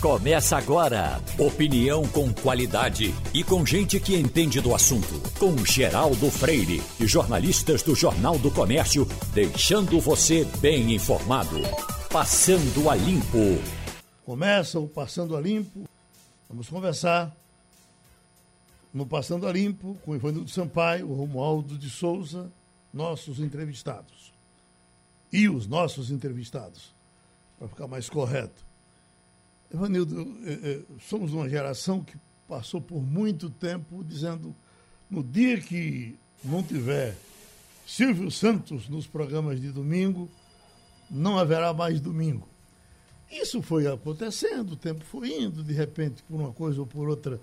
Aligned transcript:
Começa 0.00 0.56
agora. 0.56 1.20
Opinião 1.36 2.06
com 2.06 2.32
qualidade 2.32 3.12
e 3.34 3.42
com 3.42 3.66
gente 3.66 3.98
que 3.98 4.14
entende 4.14 4.60
do 4.60 4.72
assunto. 4.72 5.20
Com 5.40 5.56
Geraldo 5.64 6.30
Freire 6.30 6.80
e 7.00 7.06
jornalistas 7.08 7.82
do 7.82 7.96
Jornal 7.96 8.38
do 8.38 8.48
Comércio, 8.48 9.04
deixando 9.34 10.00
você 10.00 10.44
bem 10.60 10.94
informado. 10.94 11.56
Passando 12.12 12.88
a 12.88 12.94
Limpo. 12.94 13.60
Começa 14.24 14.78
o 14.78 14.86
Passando 14.86 15.36
a 15.36 15.40
Limpo. 15.40 15.82
Vamos 16.48 16.68
conversar 16.68 17.36
no 18.94 19.04
Passando 19.04 19.48
a 19.48 19.52
Limpo 19.52 19.98
com 20.04 20.14
Ivanildo 20.14 20.48
Sampaio, 20.48 21.12
Romualdo 21.12 21.76
de 21.76 21.90
Souza, 21.90 22.48
nossos 22.94 23.40
entrevistados. 23.40 24.32
E 25.32 25.48
os 25.48 25.66
nossos 25.66 26.12
entrevistados, 26.12 26.94
para 27.58 27.66
ficar 27.66 27.88
mais 27.88 28.08
correto. 28.08 28.67
Evanildo, 29.72 30.20
eh, 30.44 30.58
eh, 30.62 30.80
somos 31.00 31.32
uma 31.32 31.48
geração 31.48 32.02
que 32.02 32.16
passou 32.48 32.80
por 32.80 33.02
muito 33.02 33.50
tempo 33.50 34.02
dizendo 34.02 34.54
no 35.10 35.22
dia 35.22 35.60
que 35.60 36.18
não 36.42 36.62
tiver 36.62 37.16
Silvio 37.86 38.30
Santos 38.30 38.88
nos 38.88 39.06
programas 39.06 39.60
de 39.60 39.70
domingo, 39.70 40.30
não 41.10 41.38
haverá 41.38 41.72
mais 41.72 42.00
domingo. 42.00 42.48
Isso 43.30 43.60
foi 43.60 43.86
acontecendo, 43.86 44.72
o 44.72 44.76
tempo 44.76 45.04
foi 45.04 45.38
indo, 45.38 45.62
de 45.62 45.74
repente, 45.74 46.22
por 46.22 46.40
uma 46.40 46.52
coisa 46.52 46.80
ou 46.80 46.86
por 46.86 47.08
outra, 47.08 47.38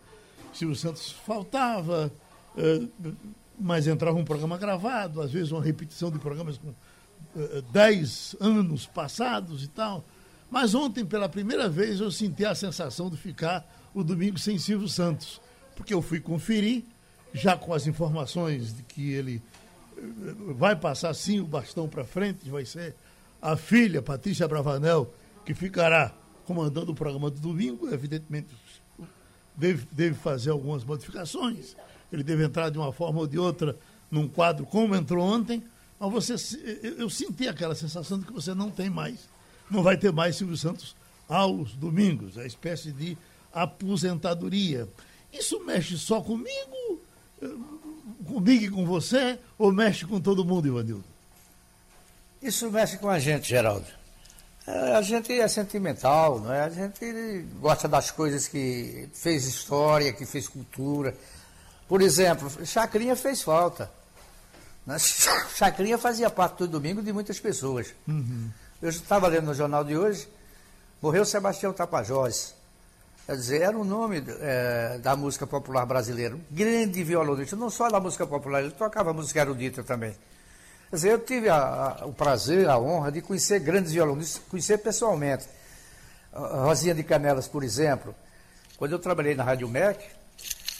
Silvio 0.52 0.76
Santos 0.76 1.12
faltava, 1.12 2.12
eh, 2.58 2.88
mas 3.60 3.86
entrava 3.86 4.18
um 4.18 4.26
programa 4.26 4.58
gravado, 4.58 5.22
às 5.22 5.32
vezes 5.32 5.52
uma 5.52 5.64
repetição 5.64 6.10
de 6.10 6.18
programas 6.18 6.58
com 6.58 6.74
10 7.72 8.36
anos 8.40 8.86
passados 8.86 9.64
e 9.64 9.68
tal. 9.68 10.04
Mas 10.50 10.76
ontem, 10.76 11.06
pela 11.06 11.28
primeira 11.28 11.68
vez, 11.68 12.00
eu 12.00 12.12
senti 12.12 12.46
a 12.46 12.56
sensação 12.56 13.10
de 13.10 13.18
ficar 13.18 13.66
o 13.94 14.04
domingo 14.04 14.38
sem 14.38 14.58
Silvio 14.58 14.88
Santos. 14.88 15.42
Porque 15.76 15.94
eu 15.94 16.02
fui 16.02 16.20
conferir, 16.20 16.84
já 17.34 17.58
com 17.58 17.74
as 17.74 17.88
informações 17.88 18.76
de 18.76 18.84
que 18.84 19.12
ele 19.12 19.42
eh, 19.98 20.02
vai 20.56 20.76
passar 20.76 21.14
sim 21.14 21.40
o 21.40 21.46
bastão 21.46 21.88
para 21.88 22.06
frente, 22.06 22.50
vai 22.50 22.66
ser 22.66 22.96
a 23.42 23.58
filha, 23.58 24.02
Patrícia 24.02 24.48
Bravanel, 24.48 25.14
que 25.46 25.54
ficará 25.54 26.14
comandando 26.46 26.92
o 26.92 26.96
programa 26.96 27.30
do 27.30 27.40
domingo, 27.40 27.92
evidentemente 27.94 28.48
deve, 29.56 29.88
deve 29.92 30.16
fazer 30.16 30.52
algumas 30.52 30.84
modificações, 30.84 31.76
ele 32.12 32.24
deve 32.24 32.46
entrar 32.46 32.70
de 32.70 32.78
uma 32.78 32.92
forma 32.92 33.20
ou 33.20 33.28
de 33.28 33.38
outra 33.38 33.76
num 34.10 34.28
quadro 34.28 34.66
como 34.66 34.96
entrou 34.96 35.26
ontem, 35.26 35.64
mas 36.00 36.12
você, 36.12 36.60
eu, 36.84 37.00
eu 37.00 37.10
senti 37.10 37.48
aquela 37.48 37.76
sensação 37.76 38.20
de 38.20 38.26
que 38.26 38.34
você 38.34 38.54
não 38.54 38.70
tem 38.70 38.90
mais 38.90 39.28
não 39.70 39.84
vai 39.84 39.98
ter 39.98 40.12
mais 40.12 40.36
Silvio 40.36 40.58
Santos 40.58 40.96
aos 41.28 41.74
domingos, 41.74 42.38
a 42.38 42.46
espécie 42.46 42.92
de 42.92 43.18
aposentadoria. 43.54 44.88
Isso 45.34 45.60
mexe 45.66 45.98
só 45.98 46.22
comigo, 46.22 47.02
comigo 48.28 48.66
e 48.66 48.70
com 48.70 48.86
você, 48.86 49.38
ou 49.58 49.72
mexe 49.72 50.06
com 50.06 50.20
todo 50.20 50.46
mundo, 50.46 50.68
Ivanildo? 50.68 51.04
Isso 52.42 52.70
mexe 52.70 52.98
com 52.98 53.10
a 53.10 53.18
gente, 53.18 53.50
Geraldo. 53.50 53.88
É, 54.68 54.96
a 54.96 55.02
gente 55.02 55.32
é 55.32 55.48
sentimental, 55.48 56.40
não 56.40 56.52
é? 56.52 56.64
A 56.64 56.70
gente 56.70 57.46
gosta 57.60 57.88
das 57.88 58.10
coisas 58.10 58.48
que 58.48 59.08
fez 59.14 59.46
história, 59.46 60.12
que 60.12 60.26
fez 60.26 60.48
cultura. 60.48 61.16
Por 61.88 62.02
exemplo, 62.02 62.50
Chacrinha 62.66 63.16
fez 63.16 63.42
falta. 63.42 63.92
Né? 64.86 64.98
Chacrinha 65.56 65.98
fazia 65.98 66.30
parte 66.30 66.60
do 66.60 66.68
domingo 66.68 67.02
de 67.02 67.14
muitas 67.14 67.40
pessoas. 67.40 67.94
Uhum. 68.08 68.50
Eu 68.86 68.90
estava 68.90 69.28
lendo 69.28 69.46
no 69.46 69.54
jornal 69.56 69.84
de 69.84 69.98
hoje, 69.98 70.30
morreu 71.02 71.26
Sebastião 71.26 71.74
Tapajós. 71.74 72.54
Quer 73.26 73.36
dizer, 73.36 73.62
era 73.64 73.76
o 73.76 73.84
nome 73.84 74.24
é, 74.40 75.00
da 75.00 75.16
música 75.16 75.48
popular 75.48 75.88
brasileira. 75.88 76.38
Grande 76.52 77.04
violonista, 77.04 77.56
não 77.56 77.72
só 77.72 77.90
da 77.90 78.00
música 78.00 78.28
popular, 78.28 78.62
ele 78.62 78.70
tocava 78.70 79.12
música 79.12 79.40
erudita 79.40 79.84
também. 79.84 80.16
Quer 80.92 80.96
dizer, 80.98 81.12
eu 81.14 81.20
tive 81.20 81.50
a, 81.50 81.58
a, 82.00 82.06
o 82.06 82.14
prazer, 82.14 82.70
a 82.70 82.78
honra 82.78 83.12
de 83.12 83.24
conhecer 83.24 83.58
grandes 83.60 83.92
violonistas, 83.92 84.44
conhecer 84.48 84.78
pessoalmente. 84.78 85.48
Rosinha 86.32 86.94
de 86.94 87.02
Canelas, 87.02 87.48
por 87.48 87.64
exemplo. 87.64 88.14
Quando 88.78 88.92
eu 88.92 89.00
trabalhei 89.00 89.34
na 89.34 89.44
Rádio 89.44 89.68
MEC, 89.68 90.06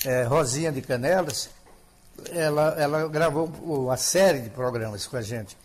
é, 0.06 0.22
Rosinha 0.26 0.72
de 0.72 0.84
Canelas, 0.84 1.50
ela, 2.30 2.76
ela 2.78 3.08
gravou 3.08 3.48
uma 3.48 3.98
série 3.98 4.42
de 4.42 4.52
programas 4.52 5.08
com 5.08 5.18
a 5.18 5.24
gente. 5.24 5.58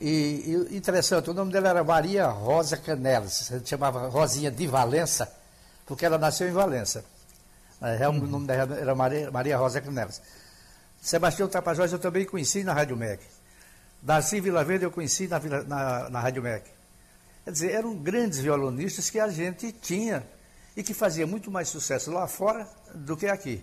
E, 0.00 0.66
e, 0.70 0.76
interessante, 0.76 1.30
o 1.30 1.34
nome 1.34 1.52
dela 1.52 1.68
era 1.68 1.84
Maria 1.84 2.26
Rosa 2.26 2.76
Canelas, 2.76 3.52
a 3.52 3.58
gente 3.58 3.68
chamava 3.68 4.08
Rosinha 4.08 4.50
de 4.50 4.66
Valença, 4.66 5.32
porque 5.86 6.04
ela 6.04 6.18
nasceu 6.18 6.48
em 6.48 6.52
Valença. 6.52 7.04
É, 7.80 8.08
uhum. 8.08 8.18
O 8.18 8.26
nome 8.26 8.46
dela 8.46 8.76
era 8.76 8.94
Maria, 8.94 9.30
Maria 9.30 9.56
Rosa 9.56 9.80
Canelas. 9.80 10.20
Sebastião 11.00 11.48
Tapajós 11.48 11.92
eu 11.92 11.98
também 11.98 12.24
conheci 12.24 12.64
na 12.64 12.72
Rádio 12.72 12.96
MEC. 12.96 13.22
Darcy 14.02 14.40
Vila 14.40 14.64
Verde 14.64 14.84
eu 14.84 14.90
conheci 14.90 15.28
na, 15.28 15.38
na, 15.38 16.10
na 16.10 16.20
Rádio 16.20 16.42
MEC. 16.42 16.68
Quer 17.44 17.50
dizer, 17.50 17.72
eram 17.72 17.94
grandes 17.94 18.38
violonistas 18.38 19.10
que 19.10 19.20
a 19.20 19.28
gente 19.28 19.70
tinha 19.70 20.24
e 20.76 20.82
que 20.82 20.94
fazia 20.94 21.26
muito 21.26 21.50
mais 21.50 21.68
sucesso 21.68 22.10
lá 22.10 22.26
fora 22.26 22.66
do 22.94 23.16
que 23.16 23.26
aqui. 23.26 23.62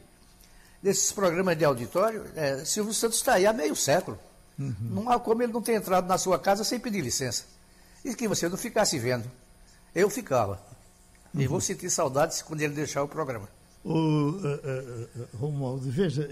Nesses 0.81 1.11
programas 1.11 1.57
de 1.57 1.65
auditório, 1.65 2.25
é, 2.35 2.63
Silvio 2.63 2.93
Santos 2.93 3.17
está 3.17 3.33
aí 3.33 3.45
há 3.45 3.53
meio 3.53 3.75
século. 3.75 4.17
Uhum. 4.61 4.75
Não 4.81 5.09
há 5.09 5.19
como 5.19 5.41
ele 5.41 5.51
não 5.51 5.61
ter 5.61 5.73
entrado 5.73 6.07
na 6.07 6.17
sua 6.17 6.37
casa 6.37 6.63
sem 6.63 6.79
pedir 6.79 7.01
licença. 7.01 7.45
E 8.03 8.15
que 8.15 8.27
você 8.27 8.47
não 8.47 8.57
ficasse 8.57 8.97
vendo. 8.99 9.29
Eu 9.93 10.09
ficava. 10.09 10.59
Uhum. 11.33 11.41
E 11.41 11.47
vou 11.47 11.61
sentir 11.61 11.89
saudades 11.89 12.41
quando 12.41 12.61
ele 12.61 12.73
deixar 12.73 13.03
o 13.03 13.07
programa. 13.07 13.47
O, 13.83 13.91
uh, 13.91 13.95
uh, 13.95 14.43
uh, 14.43 15.37
Romualdo, 15.37 15.89
veja, 15.89 16.29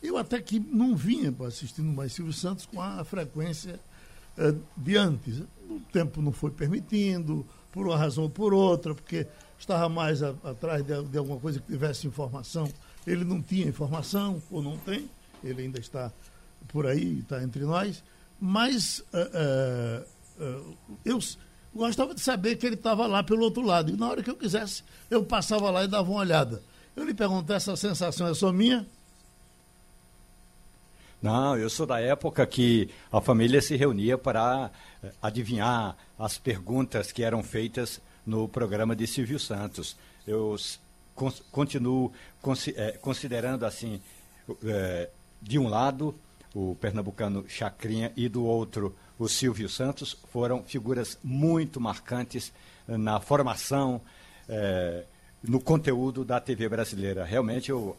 eu 0.00 0.16
até 0.16 0.40
que 0.40 0.60
não 0.60 0.94
vinha 0.94 1.34
assistindo 1.46 1.88
mais 1.92 2.12
Silvio 2.12 2.32
Santos 2.32 2.64
com 2.64 2.80
a 2.80 3.04
frequência 3.04 3.80
uh, 4.38 4.56
de 4.76 4.96
antes. 4.96 5.40
O 5.68 5.80
tempo 5.92 6.22
não 6.22 6.30
foi 6.30 6.50
permitindo, 6.50 7.44
por 7.72 7.86
uma 7.88 7.96
razão 7.96 8.24
ou 8.24 8.30
por 8.30 8.54
outra, 8.54 8.94
porque 8.94 9.26
estava 9.58 9.88
mais 9.88 10.22
a, 10.22 10.30
atrás 10.44 10.84
de, 10.84 11.02
de 11.04 11.18
alguma 11.18 11.40
coisa 11.40 11.58
que 11.58 11.66
tivesse 11.66 12.06
informação. 12.06 12.70
Ele 13.04 13.24
não 13.24 13.42
tinha 13.42 13.66
informação, 13.66 14.40
ou 14.50 14.62
não 14.62 14.78
tem, 14.78 15.10
ele 15.42 15.62
ainda 15.62 15.80
está 15.80 16.12
por 16.68 16.86
aí, 16.86 17.20
está 17.20 17.42
entre 17.42 17.64
nós, 17.64 18.02
mas 18.40 19.00
uh, 19.12 20.04
uh, 20.42 20.76
eu 21.04 21.18
gostava 21.74 22.14
de 22.14 22.20
saber 22.20 22.56
que 22.56 22.66
ele 22.66 22.74
estava 22.74 23.06
lá 23.06 23.22
pelo 23.22 23.44
outro 23.44 23.62
lado. 23.62 23.90
E 23.90 23.96
na 23.96 24.08
hora 24.08 24.22
que 24.22 24.30
eu 24.30 24.36
quisesse, 24.36 24.82
eu 25.10 25.24
passava 25.24 25.70
lá 25.70 25.84
e 25.84 25.88
dava 25.88 26.10
uma 26.10 26.20
olhada. 26.20 26.62
Eu 26.96 27.04
lhe 27.04 27.14
pergunto, 27.14 27.52
essa 27.52 27.74
sensação 27.76 28.26
é 28.28 28.34
só 28.34 28.52
minha? 28.52 28.86
Não, 31.20 31.56
eu 31.56 31.70
sou 31.70 31.86
da 31.86 31.98
época 32.00 32.46
que 32.46 32.90
a 33.10 33.20
família 33.20 33.62
se 33.62 33.76
reunia 33.76 34.18
para 34.18 34.70
adivinhar 35.22 35.96
as 36.18 36.36
perguntas 36.36 37.10
que 37.10 37.22
eram 37.22 37.42
feitas 37.42 38.00
no 38.26 38.46
programa 38.46 38.94
de 38.94 39.06
Silvio 39.06 39.38
Santos. 39.38 39.96
Eu 40.26 40.54
continuo 41.50 42.12
considerando 43.00 43.64
assim, 43.64 44.02
de 45.40 45.58
um 45.58 45.66
lado, 45.66 46.14
o 46.54 46.76
pernambucano 46.76 47.44
Chacrinha, 47.48 48.12
e 48.16 48.28
do 48.28 48.44
outro, 48.44 48.94
o 49.18 49.28
Silvio 49.28 49.68
Santos, 49.68 50.16
foram 50.30 50.62
figuras 50.62 51.18
muito 51.22 51.80
marcantes 51.80 52.52
eh, 52.88 52.96
na 52.96 53.18
formação, 53.18 54.00
eh, 54.48 55.04
no 55.42 55.60
conteúdo 55.60 56.24
da 56.24 56.40
TV 56.40 56.68
brasileira. 56.68 57.24
Realmente, 57.24 57.70
eu 57.70 57.96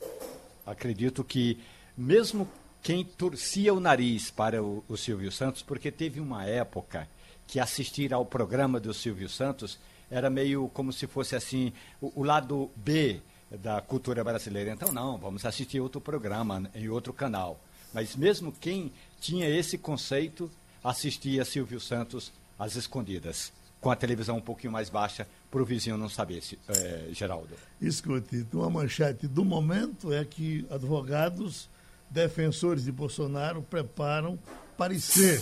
acredito 0.66 1.23
que, 1.23 1.59
mesmo 1.97 2.47
quem 2.81 3.03
torcia 3.03 3.73
o 3.73 3.79
nariz 3.79 4.31
para 4.31 4.63
o, 4.63 4.83
o 4.87 4.95
Silvio 4.95 5.31
Santos, 5.31 5.61
porque 5.61 5.91
teve 5.91 6.19
uma 6.19 6.45
época 6.45 7.07
que 7.47 7.59
assistir 7.59 8.13
ao 8.13 8.25
programa 8.25 8.79
do 8.79 8.93
Silvio 8.93 9.27
Santos 9.27 9.77
era 10.09 10.29
meio 10.29 10.69
como 10.69 10.93
se 10.93 11.08
fosse 11.08 11.35
assim, 11.35 11.73
o, 11.99 12.22
o 12.22 12.23
lado 12.23 12.69
B 12.75 13.19
da 13.49 13.81
cultura 13.81 14.23
brasileira. 14.23 14.72
Então, 14.72 14.91
não, 14.91 15.17
vamos 15.17 15.46
assistir 15.46 15.79
outro 15.79 15.99
programa 15.99 16.69
em 16.73 16.90
outro 16.90 17.11
canal. 17.13 17.59
Mas 17.96 18.14
mesmo 18.14 18.52
quem 18.52 18.92
tinha 19.22 19.47
esse 19.47 19.78
conceito 19.78 20.52
assistia 20.84 21.46
Silvio 21.46 21.80
Santos 21.80 22.30
às 22.59 22.76
escondidas, 22.76 23.53
com 23.80 23.90
a 23.90 23.96
televisão 23.96 24.36
um 24.36 24.42
pouquinho 24.42 24.74
mais 24.74 24.90
baixa, 24.90 25.26
para 25.50 25.62
o 25.62 25.66
vizinho 25.66 25.96
não 25.96 26.09
saber, 26.09 26.44
é, 26.68 27.08
Geraldo. 27.14 27.56
Escute, 27.82 28.46
uma 28.52 28.70
manchete 28.70 29.28
do 29.28 29.46
momento 29.46 30.12
é 30.12 30.26
que 30.26 30.68
advogados 30.70 31.70
defensores 32.09 32.84
de 32.84 32.92
Bolsonaro 32.92 33.62
preparam 33.62 34.38
parecer 34.78 35.42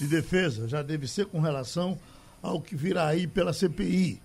de 0.00 0.06
defesa, 0.06 0.66
já 0.66 0.80
deve 0.82 1.06
ser 1.06 1.26
com 1.26 1.40
relação 1.40 1.98
ao 2.40 2.58
que 2.58 2.74
virá 2.74 3.08
aí 3.08 3.26
pela 3.26 3.52
CPI. 3.52 4.18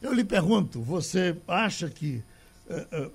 Eu 0.00 0.12
lhe 0.12 0.24
pergunto, 0.24 0.82
você 0.82 1.36
acha 1.46 1.88
que 1.88 2.20
é, 2.68 2.86
é, 2.90 3.10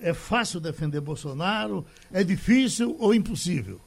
é 0.00 0.12
fácil 0.14 0.60
defender 0.60 1.00
Bolsonaro? 1.00 1.84
É 2.12 2.24
difícil 2.24 2.96
ou 2.98 3.14
impossível? 3.14 3.80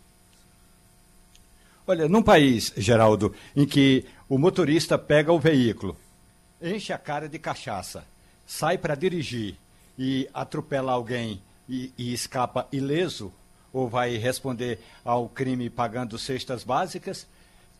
Olha, 1.85 2.07
num 2.07 2.23
país, 2.23 2.71
Geraldo, 2.77 3.33
em 3.55 3.65
que 3.65 4.05
o 4.29 4.37
motorista 4.37 4.97
pega 4.97 5.33
o 5.33 5.39
veículo, 5.39 5.97
enche 6.61 6.93
a 6.93 6.97
cara 6.97 7.27
de 7.27 7.37
cachaça, 7.37 8.05
sai 8.47 8.77
para 8.77 8.95
dirigir 8.95 9.55
e 9.99 10.29
atropela 10.33 10.93
alguém 10.93 11.41
e, 11.67 11.91
e 11.97 12.13
escapa 12.13 12.67
ileso, 12.71 13.33
ou 13.73 13.89
vai 13.89 14.15
responder 14.15 14.79
ao 15.03 15.27
crime 15.27 15.69
pagando 15.69 16.17
cestas 16.17 16.63
básicas, 16.63 17.27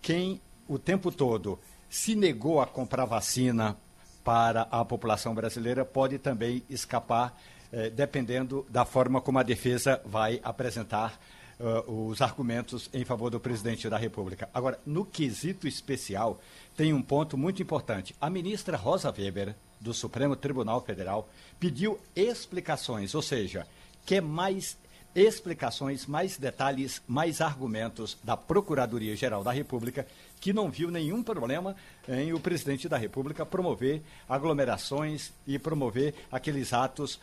quem 0.01 0.41
o 0.67 0.77
tempo 0.77 1.11
todo 1.11 1.59
se 1.89 2.15
negou 2.15 2.59
a 2.59 2.65
comprar 2.65 3.05
vacina 3.05 3.77
para 4.23 4.63
a 4.71 4.83
população 4.83 5.33
brasileira 5.35 5.85
pode 5.85 6.17
também 6.17 6.63
escapar, 6.69 7.39
eh, 7.75 7.89
dependendo 7.89 8.63
da 8.69 8.85
forma 8.85 9.19
como 9.19 9.39
a 9.39 9.43
defesa 9.43 9.99
vai 10.05 10.39
apresentar 10.43 11.19
uh, 11.59 12.09
os 12.09 12.21
argumentos 12.21 12.87
em 12.93 13.03
favor 13.03 13.31
do 13.31 13.39
presidente 13.39 13.89
da 13.89 13.97
República. 13.97 14.47
Agora, 14.53 14.79
no 14.85 15.03
quesito 15.03 15.67
especial, 15.67 16.39
tem 16.77 16.93
um 16.93 17.01
ponto 17.01 17.35
muito 17.35 17.63
importante. 17.63 18.15
A 18.21 18.29
ministra 18.29 18.77
Rosa 18.77 19.11
Weber, 19.11 19.55
do 19.81 19.91
Supremo 19.91 20.35
Tribunal 20.35 20.81
Federal, 20.81 21.27
pediu 21.59 21.99
explicações, 22.15 23.15
ou 23.15 23.23
seja, 23.23 23.65
quer 24.05 24.21
mais 24.21 24.77
explicações, 25.15 26.05
mais 26.05 26.37
detalhes, 26.37 27.01
mais 27.07 27.41
argumentos 27.41 28.19
da 28.23 28.37
Procuradoria-Geral 28.37 29.43
da 29.43 29.51
República, 29.51 30.07
que 30.39 30.53
não 30.53 30.69
viu 30.69 30.91
nenhum 30.91 31.23
problema 31.23 31.75
em 32.07 32.33
o 32.33 32.39
presidente 32.39 32.87
da 32.87 32.97
República 32.97 33.45
promover 33.45 34.03
aglomerações 34.29 35.31
e 35.47 35.57
promover 35.57 36.13
aqueles 36.31 36.71
atos 36.71 37.19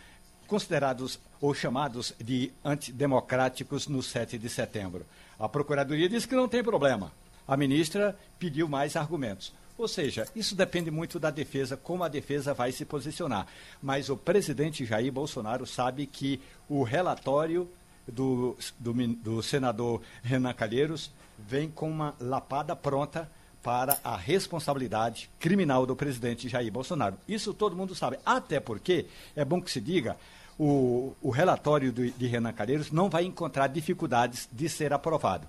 considerados 0.50 1.20
ou 1.40 1.54
chamados 1.54 2.12
de 2.18 2.50
antidemocráticos 2.64 3.86
no 3.86 4.02
7 4.02 4.36
de 4.36 4.48
setembro. 4.48 5.06
A 5.38 5.48
Procuradoria 5.48 6.08
disse 6.08 6.26
que 6.26 6.34
não 6.34 6.48
tem 6.48 6.60
problema. 6.60 7.12
A 7.46 7.56
ministra 7.56 8.18
pediu 8.36 8.68
mais 8.68 8.96
argumentos. 8.96 9.52
Ou 9.78 9.86
seja, 9.86 10.26
isso 10.34 10.56
depende 10.56 10.90
muito 10.90 11.20
da 11.20 11.30
defesa, 11.30 11.76
como 11.76 12.02
a 12.02 12.08
defesa 12.08 12.52
vai 12.52 12.72
se 12.72 12.84
posicionar. 12.84 13.46
Mas 13.80 14.10
o 14.10 14.16
presidente 14.16 14.84
Jair 14.84 15.12
Bolsonaro 15.12 15.64
sabe 15.68 16.04
que 16.04 16.40
o 16.68 16.82
relatório 16.82 17.70
do, 18.08 18.56
do, 18.76 18.92
do 18.92 19.42
senador 19.44 20.02
Renan 20.20 20.52
Calheiros 20.52 21.12
vem 21.38 21.70
com 21.70 21.88
uma 21.88 22.12
lapada 22.18 22.74
pronta 22.74 23.30
para 23.62 23.98
a 24.02 24.16
responsabilidade 24.16 25.30
criminal 25.38 25.86
do 25.86 25.94
presidente 25.94 26.48
Jair 26.48 26.72
Bolsonaro. 26.72 27.16
Isso 27.28 27.54
todo 27.54 27.76
mundo 27.76 27.94
sabe. 27.94 28.18
Até 28.26 28.58
porque, 28.58 29.06
é 29.36 29.44
bom 29.44 29.62
que 29.62 29.70
se 29.70 29.80
diga, 29.80 30.16
o, 30.60 31.16
o 31.22 31.30
relatório 31.30 31.90
do, 31.90 32.10
de 32.10 32.26
Renan 32.26 32.52
Calheiros 32.52 32.92
não 32.92 33.08
vai 33.08 33.24
encontrar 33.24 33.66
dificuldades 33.68 34.46
de 34.52 34.68
ser 34.68 34.92
aprovado. 34.92 35.46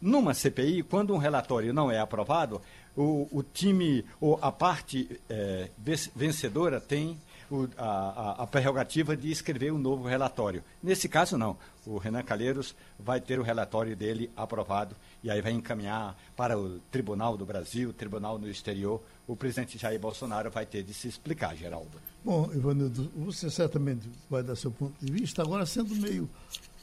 Numa 0.00 0.32
CPI, 0.32 0.82
quando 0.82 1.12
um 1.12 1.18
relatório 1.18 1.74
não 1.74 1.90
é 1.90 1.98
aprovado, 2.00 2.62
o, 2.96 3.28
o 3.30 3.42
time, 3.42 4.02
ou 4.18 4.38
a 4.40 4.50
parte 4.50 5.20
é, 5.28 5.68
vencedora 6.14 6.80
tem 6.80 7.18
o, 7.50 7.68
a, 7.76 8.44
a, 8.44 8.46
prerrogativa 8.46 9.14
de 9.14 9.30
escrever 9.30 9.74
um 9.74 9.78
novo 9.78 10.08
relatório. 10.08 10.64
Nesse 10.82 11.06
caso, 11.06 11.36
não. 11.36 11.58
O 11.84 11.98
Renan 11.98 12.22
Calheiros 12.22 12.74
vai 12.98 13.20
ter 13.20 13.38
o 13.38 13.42
relatório 13.42 13.94
dele 13.94 14.30
aprovado 14.34 14.96
e 15.22 15.30
aí 15.30 15.42
vai 15.42 15.52
encaminhar 15.52 16.16
para 16.34 16.58
o 16.58 16.78
Tribunal 16.90 17.36
do 17.36 17.44
Brasil, 17.44 17.92
Tribunal 17.92 18.38
no 18.38 18.48
Exterior. 18.48 19.02
O 19.26 19.34
presidente 19.34 19.76
Jair 19.76 19.98
Bolsonaro 19.98 20.50
vai 20.50 20.64
ter 20.64 20.84
de 20.84 20.94
se 20.94 21.08
explicar, 21.08 21.56
Geraldo. 21.56 21.90
Bom, 22.24 22.48
Ivanildo, 22.54 23.10
você 23.16 23.50
certamente 23.50 24.08
vai 24.30 24.42
dar 24.42 24.54
seu 24.54 24.70
ponto 24.70 24.94
de 25.04 25.10
vista. 25.12 25.42
Agora, 25.42 25.66
sendo 25.66 25.94
meio 25.96 26.28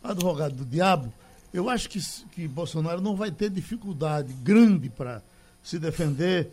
advogado 0.03 0.55
do 0.55 0.65
diabo, 0.65 1.11
eu 1.53 1.69
acho 1.69 1.89
que, 1.89 1.99
que 2.31 2.47
Bolsonaro 2.47 2.99
não 2.99 3.15
vai 3.15 3.31
ter 3.31 3.49
dificuldade 3.49 4.33
grande 4.33 4.89
para 4.89 5.21
se 5.63 5.79
defender, 5.79 6.51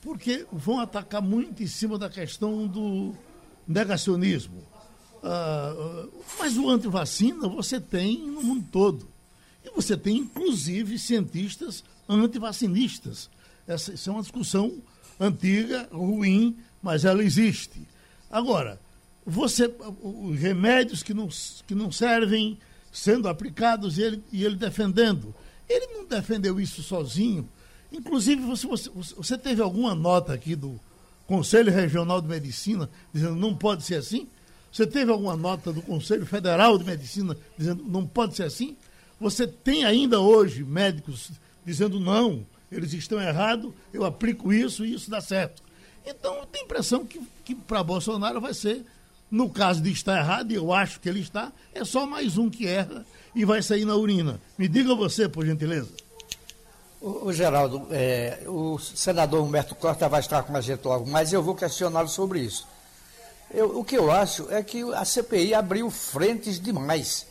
porque 0.00 0.46
vão 0.52 0.78
atacar 0.78 1.20
muito 1.20 1.62
em 1.62 1.66
cima 1.66 1.98
da 1.98 2.08
questão 2.08 2.66
do 2.66 3.12
negacionismo. 3.66 4.62
Uh, 5.16 6.08
mas 6.38 6.56
o 6.56 6.70
antivacina 6.70 7.48
você 7.48 7.80
tem 7.80 8.18
no 8.18 8.42
mundo 8.42 8.64
todo. 8.70 9.08
E 9.64 9.70
você 9.70 9.96
tem, 9.96 10.18
inclusive, 10.18 10.98
cientistas 10.98 11.82
antivacinistas. 12.08 13.28
Essa, 13.66 13.94
essa 13.94 14.10
é 14.10 14.12
uma 14.12 14.22
discussão 14.22 14.72
antiga, 15.18 15.88
ruim, 15.92 16.56
mas 16.82 17.04
ela 17.04 17.22
existe. 17.22 17.86
Agora, 18.30 18.80
você, 19.24 19.72
os 20.02 20.38
remédios 20.38 21.02
que 21.02 21.12
não, 21.12 21.28
que 21.66 21.74
não 21.74 21.90
servem 21.90 22.58
sendo 22.92 23.28
aplicados 23.28 23.98
e 23.98 24.02
ele, 24.02 24.22
e 24.32 24.44
ele 24.44 24.56
defendendo. 24.56 25.34
Ele 25.68 25.86
não 25.94 26.06
defendeu 26.06 26.60
isso 26.60 26.82
sozinho. 26.82 27.48
Inclusive, 27.92 28.42
você, 28.42 28.66
você, 28.66 28.90
você 29.16 29.38
teve 29.38 29.60
alguma 29.60 29.94
nota 29.94 30.32
aqui 30.32 30.54
do 30.54 30.80
Conselho 31.26 31.72
Regional 31.72 32.20
de 32.20 32.28
Medicina 32.28 32.88
dizendo 33.12 33.34
não 33.34 33.54
pode 33.54 33.82
ser 33.82 33.96
assim? 33.96 34.28
Você 34.72 34.86
teve 34.86 35.10
alguma 35.10 35.36
nota 35.36 35.72
do 35.72 35.82
Conselho 35.82 36.24
Federal 36.24 36.78
de 36.78 36.84
Medicina 36.84 37.36
dizendo 37.58 37.82
não 37.84 38.06
pode 38.06 38.36
ser 38.36 38.44
assim? 38.44 38.76
Você 39.20 39.46
tem 39.46 39.84
ainda 39.84 40.20
hoje 40.20 40.62
médicos 40.62 41.32
dizendo 41.64 41.98
não, 41.98 42.46
eles 42.70 42.92
estão 42.92 43.20
errados, 43.20 43.72
eu 43.92 44.04
aplico 44.04 44.52
isso 44.52 44.84
e 44.84 44.94
isso 44.94 45.10
dá 45.10 45.20
certo. 45.20 45.62
Então, 46.04 46.36
eu 46.36 46.46
tenho 46.46 46.64
a 46.64 46.66
impressão 46.66 47.04
que, 47.04 47.20
que 47.44 47.54
para 47.54 47.82
Bolsonaro 47.82 48.40
vai 48.40 48.54
ser, 48.54 48.84
no 49.30 49.50
caso 49.50 49.80
de 49.80 49.90
estar 49.90 50.16
errado, 50.16 50.52
e 50.52 50.54
eu 50.54 50.72
acho 50.72 51.00
que 51.00 51.08
ele 51.08 51.20
está, 51.20 51.52
é 51.74 51.84
só 51.84 52.06
mais 52.06 52.38
um 52.38 52.48
que 52.48 52.66
erra 52.66 53.04
e 53.34 53.44
vai 53.44 53.60
sair 53.62 53.84
na 53.84 53.96
urina. 53.96 54.40
Me 54.56 54.68
diga 54.68 54.94
você, 54.94 55.28
por 55.28 55.44
gentileza. 55.44 55.90
O, 57.00 57.26
o 57.26 57.32
Geraldo, 57.32 57.88
é, 57.90 58.40
o 58.46 58.78
senador 58.78 59.42
Humberto 59.42 59.74
Costa 59.74 60.08
vai 60.08 60.20
estar 60.20 60.42
com 60.44 60.56
a 60.56 60.60
gente 60.60 60.84
logo, 60.84 61.06
mas 61.06 61.32
eu 61.32 61.42
vou 61.42 61.54
questioná-lo 61.54 62.08
sobre 62.08 62.40
isso. 62.40 62.66
Eu, 63.50 63.78
o 63.78 63.84
que 63.84 63.96
eu 63.96 64.10
acho 64.10 64.50
é 64.50 64.62
que 64.62 64.82
a 64.94 65.04
CPI 65.04 65.54
abriu 65.54 65.90
frentes 65.90 66.60
demais. 66.60 67.26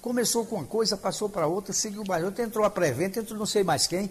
Começou 0.00 0.46
com 0.46 0.56
uma 0.56 0.64
coisa, 0.64 0.96
passou 0.96 1.28
para 1.28 1.46
outra, 1.46 1.72
seguiu 1.72 2.04
mais 2.06 2.24
outra, 2.24 2.44
entrou 2.44 2.64
a 2.64 2.70
pré-venda, 2.70 3.20
entrou 3.20 3.38
não 3.38 3.46
sei 3.46 3.64
mais 3.64 3.86
quem. 3.86 4.10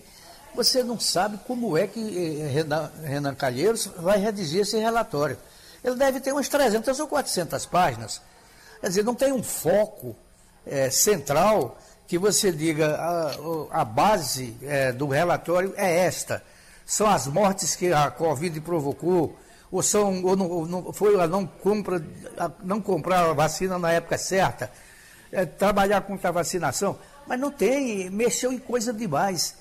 Você 0.56 0.84
não 0.84 1.00
sabe 1.00 1.40
como 1.46 1.78
é 1.78 1.88
que 1.88 2.00
eh, 2.00 2.48
Renan, 2.48 2.92
Renan 3.04 3.36
Calheiros 3.36 3.88
vai 3.98 4.18
redigir 4.18 4.62
esse 4.62 4.78
relatório. 4.78 5.38
Ele 5.84 5.96
deve 5.96 6.19
ter 6.19 6.31
umas 6.31 6.50
300 6.50 7.00
ou 7.00 7.07
400 7.07 7.66
páginas. 7.66 8.22
Quer 8.81 8.88
dizer, 8.88 9.04
não 9.04 9.16
tem 9.16 9.31
um 9.31 9.44
foco 9.44 10.16
é, 10.66 10.90
central 10.90 11.78
que 12.07 12.18
você 12.18 12.51
diga 12.51 12.96
a, 12.96 13.81
a 13.81 13.86
base 13.86 14.57
é, 14.63 14.92
do 14.92 15.07
relatório 15.07 15.74
é 15.78 16.00
esta. 16.00 16.44
São 16.86 17.07
as 17.07 17.28
mortes 17.28 17.75
que 17.75 17.94
a 17.94 18.10
Covid 18.10 18.60
provocou, 18.62 19.38
ou, 19.72 19.84
são, 19.84 20.24
ou, 20.24 20.36
não, 20.36 20.50
ou 20.50 20.66
não, 20.66 20.92
foi 20.92 21.20
a 21.22 21.27
não, 21.27 21.46
compra, 21.46 22.03
a 22.38 22.50
não 22.63 22.82
comprar 22.82 23.29
a 23.29 23.34
vacina 23.34 23.77
na 23.77 23.91
época 23.91 24.18
certa, 24.18 24.72
é, 25.32 25.46
trabalhar 25.46 26.01
contra 26.01 26.29
a 26.29 26.32
vacinação. 26.32 26.98
Mas 27.27 27.39
não 27.39 27.51
tem, 27.51 28.10
mexeu 28.10 28.51
em 28.51 28.58
coisa 28.58 28.91
demais 28.91 29.56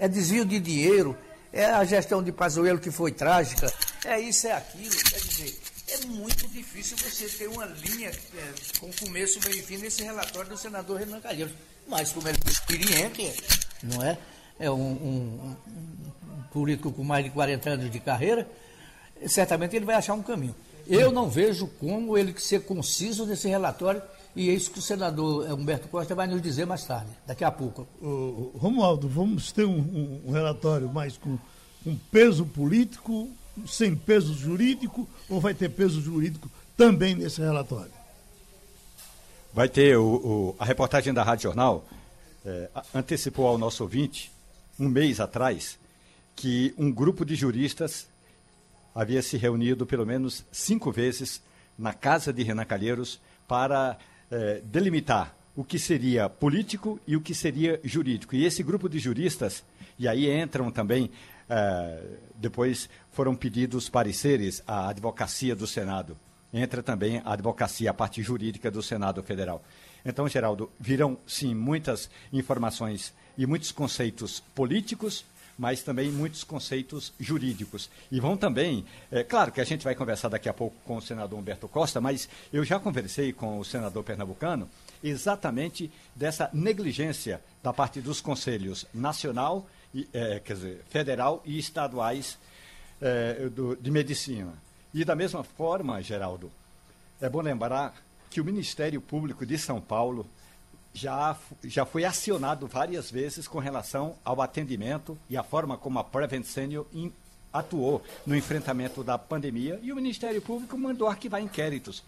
é 0.00 0.08
desvio 0.08 0.46
de 0.46 0.58
dinheiro, 0.58 1.16
é 1.52 1.66
a 1.66 1.84
gestão 1.84 2.22
de 2.22 2.32
Pazuello 2.32 2.80
que 2.80 2.90
foi 2.90 3.12
trágica, 3.12 3.70
é 4.06 4.18
isso, 4.18 4.46
é 4.46 4.52
aquilo. 4.52 4.96
Quer 4.96 5.20
dizer, 5.20 5.60
é 5.88 6.06
muito 6.06 6.48
difícil 6.48 6.96
você 6.96 7.26
ter 7.28 7.48
uma 7.48 7.66
linha 7.66 8.08
é, 8.08 8.78
com 8.78 8.90
começo, 8.92 9.38
meio 9.44 9.58
e 9.58 9.62
fim 9.62 9.76
nesse 9.76 10.02
relatório 10.02 10.48
do 10.48 10.56
senador 10.56 10.98
Renan 10.98 11.20
Calheiros. 11.20 11.52
Mas 11.86 12.12
como 12.12 12.26
ele 12.28 12.38
é 12.46 12.50
experiente, 12.50 13.34
não 13.82 14.02
é? 14.02 14.16
É 14.58 14.70
um, 14.70 14.74
um, 14.74 15.56
um 15.68 16.42
político 16.50 16.90
com 16.92 17.04
mais 17.04 17.24
de 17.24 17.30
40 17.30 17.70
anos 17.70 17.90
de 17.90 18.00
carreira, 18.00 18.48
certamente 19.26 19.76
ele 19.76 19.84
vai 19.84 19.96
achar 19.96 20.14
um 20.14 20.22
caminho. 20.22 20.54
Eu 20.86 21.12
não 21.12 21.28
vejo 21.28 21.66
como 21.78 22.16
ele 22.16 22.34
ser 22.40 22.62
conciso 22.62 23.26
nesse 23.26 23.48
relatório 23.48 24.02
e 24.34 24.48
é 24.48 24.52
isso 24.52 24.70
que 24.70 24.78
o 24.78 24.82
senador 24.82 25.50
Humberto 25.52 25.88
Costa 25.88 26.14
vai 26.14 26.26
nos 26.26 26.40
dizer 26.40 26.64
mais 26.64 26.84
tarde, 26.84 27.10
daqui 27.26 27.44
a 27.44 27.50
pouco. 27.50 27.86
Ô, 28.00 28.52
Romualdo, 28.56 29.08
vamos 29.08 29.50
ter 29.52 29.64
um, 29.64 29.78
um, 29.78 30.22
um 30.26 30.32
relatório 30.32 30.88
mais 30.88 31.16
com, 31.16 31.38
com 31.82 31.96
peso 32.10 32.46
político, 32.46 33.28
sem 33.66 33.96
peso 33.96 34.32
jurídico, 34.34 35.08
ou 35.28 35.40
vai 35.40 35.54
ter 35.54 35.68
peso 35.68 36.00
jurídico 36.00 36.50
também 36.76 37.14
nesse 37.14 37.40
relatório? 37.40 37.92
Vai 39.52 39.68
ter 39.68 39.96
o, 39.96 40.04
o 40.04 40.56
a 40.58 40.64
reportagem 40.64 41.12
da 41.12 41.24
Rádio 41.24 41.44
Jornal 41.44 41.84
é, 42.44 42.70
antecipou 42.94 43.46
ao 43.46 43.58
nosso 43.58 43.82
ouvinte, 43.82 44.30
um 44.78 44.88
mês 44.88 45.20
atrás, 45.20 45.78
que 46.36 46.72
um 46.78 46.90
grupo 46.90 47.24
de 47.24 47.34
juristas 47.34 48.06
havia 48.94 49.20
se 49.22 49.36
reunido 49.36 49.84
pelo 49.84 50.06
menos 50.06 50.44
cinco 50.50 50.90
vezes 50.90 51.42
na 51.78 51.92
casa 51.92 52.32
de 52.32 52.42
Renan 52.42 52.64
Calheiros 52.64 53.20
para 53.46 53.98
é, 54.30 54.60
delimitar 54.64 55.34
o 55.56 55.64
que 55.64 55.78
seria 55.78 56.28
político 56.28 57.00
e 57.06 57.16
o 57.16 57.20
que 57.20 57.34
seria 57.34 57.80
jurídico. 57.82 58.34
E 58.34 58.44
esse 58.44 58.62
grupo 58.62 58.88
de 58.88 58.98
juristas, 58.98 59.64
e 59.98 60.08
aí 60.08 60.30
entram 60.30 60.70
também, 60.70 61.10
é, 61.48 62.02
depois 62.36 62.88
foram 63.12 63.34
pedidos 63.34 63.88
pareceres 63.88 64.62
à 64.66 64.88
advocacia 64.88 65.54
do 65.54 65.66
Senado. 65.66 66.16
Entra 66.52 66.82
também 66.82 67.20
a 67.24 67.32
advocacia, 67.32 67.90
a 67.90 67.94
parte 67.94 68.22
jurídica 68.22 68.70
do 68.70 68.82
Senado 68.82 69.22
Federal. 69.22 69.62
Então, 70.04 70.26
Geraldo, 70.26 70.70
virão 70.80 71.18
sim 71.26 71.54
muitas 71.54 72.10
informações 72.32 73.12
e 73.36 73.46
muitos 73.46 73.70
conceitos 73.70 74.40
políticos, 74.54 75.24
mas 75.60 75.82
também 75.82 76.10
muitos 76.10 76.42
conceitos 76.42 77.12
jurídicos. 77.20 77.90
E 78.10 78.18
vão 78.18 78.34
também, 78.34 78.82
é 79.12 79.22
claro 79.22 79.52
que 79.52 79.60
a 79.60 79.64
gente 79.64 79.84
vai 79.84 79.94
conversar 79.94 80.30
daqui 80.30 80.48
a 80.48 80.54
pouco 80.54 80.74
com 80.86 80.96
o 80.96 81.02
senador 81.02 81.38
Humberto 81.38 81.68
Costa, 81.68 82.00
mas 82.00 82.30
eu 82.50 82.64
já 82.64 82.80
conversei 82.80 83.30
com 83.30 83.58
o 83.58 83.64
senador 83.64 84.02
pernambucano 84.02 84.70
exatamente 85.04 85.92
dessa 86.16 86.48
negligência 86.54 87.42
da 87.62 87.74
parte 87.74 88.00
dos 88.00 88.22
conselhos 88.22 88.86
nacional, 88.94 89.68
e, 89.94 90.08
é, 90.14 90.40
quer 90.40 90.54
dizer, 90.54 90.82
federal 90.88 91.42
e 91.44 91.58
estaduais 91.58 92.38
é, 92.98 93.50
do, 93.50 93.76
de 93.76 93.90
medicina. 93.90 94.54
E 94.94 95.04
da 95.04 95.14
mesma 95.14 95.44
forma, 95.44 96.00
Geraldo, 96.00 96.50
é 97.20 97.28
bom 97.28 97.42
lembrar 97.42 97.94
que 98.30 98.40
o 98.40 98.44
Ministério 98.46 98.98
Público 98.98 99.44
de 99.44 99.58
São 99.58 99.78
Paulo 99.78 100.26
já, 100.92 101.36
já 101.64 101.84
foi 101.84 102.04
acionado 102.04 102.66
várias 102.66 103.10
vezes 103.10 103.46
com 103.46 103.58
relação 103.58 104.16
ao 104.24 104.40
atendimento 104.42 105.16
e 105.28 105.36
a 105.36 105.42
forma 105.42 105.76
como 105.76 105.98
a 105.98 106.04
Prevent 106.04 106.44
Senior 106.44 106.86
atuou 107.52 108.02
no 108.26 108.36
enfrentamento 108.36 109.02
da 109.02 109.18
pandemia. 109.18 109.78
E 109.82 109.92
o 109.92 109.96
Ministério 109.96 110.40
Público 110.40 110.76
mandou 110.76 111.08
arquivar 111.08 111.42
inquéritos 111.42 112.02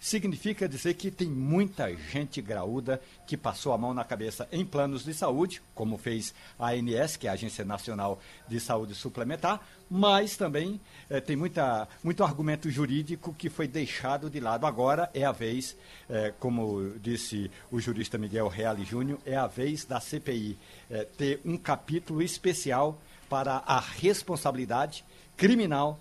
significa 0.00 0.68
dizer 0.68 0.94
que 0.94 1.10
tem 1.10 1.28
muita 1.28 1.94
gente 1.94 2.40
graúda 2.40 3.00
que 3.26 3.36
passou 3.36 3.72
a 3.72 3.78
mão 3.78 3.92
na 3.92 4.04
cabeça 4.04 4.48
em 4.52 4.64
planos 4.64 5.04
de 5.04 5.12
saúde, 5.12 5.60
como 5.74 5.98
fez 5.98 6.34
a 6.58 6.70
ANS, 6.70 7.16
que 7.16 7.26
é 7.26 7.30
a 7.30 7.34
Agência 7.34 7.64
Nacional 7.64 8.20
de 8.48 8.60
Saúde 8.60 8.94
Suplementar, 8.94 9.60
mas 9.90 10.36
também 10.36 10.80
eh, 11.08 11.20
tem 11.20 11.36
muita, 11.36 11.88
muito 12.04 12.22
argumento 12.22 12.70
jurídico 12.70 13.34
que 13.34 13.48
foi 13.48 13.66
deixado 13.66 14.28
de 14.28 14.38
lado. 14.38 14.66
Agora 14.66 15.10
é 15.14 15.24
a 15.24 15.32
vez, 15.32 15.76
eh, 16.08 16.32
como 16.38 16.92
disse 17.00 17.50
o 17.70 17.80
jurista 17.80 18.18
Miguel 18.18 18.48
Reale 18.48 18.84
Júnior, 18.84 19.18
é 19.24 19.36
a 19.36 19.46
vez 19.46 19.84
da 19.84 20.00
CPI 20.00 20.58
eh, 20.90 21.06
ter 21.16 21.40
um 21.44 21.56
capítulo 21.56 22.22
especial 22.22 23.00
para 23.28 23.62
a 23.66 23.80
responsabilidade 23.80 25.04
criminal 25.36 26.00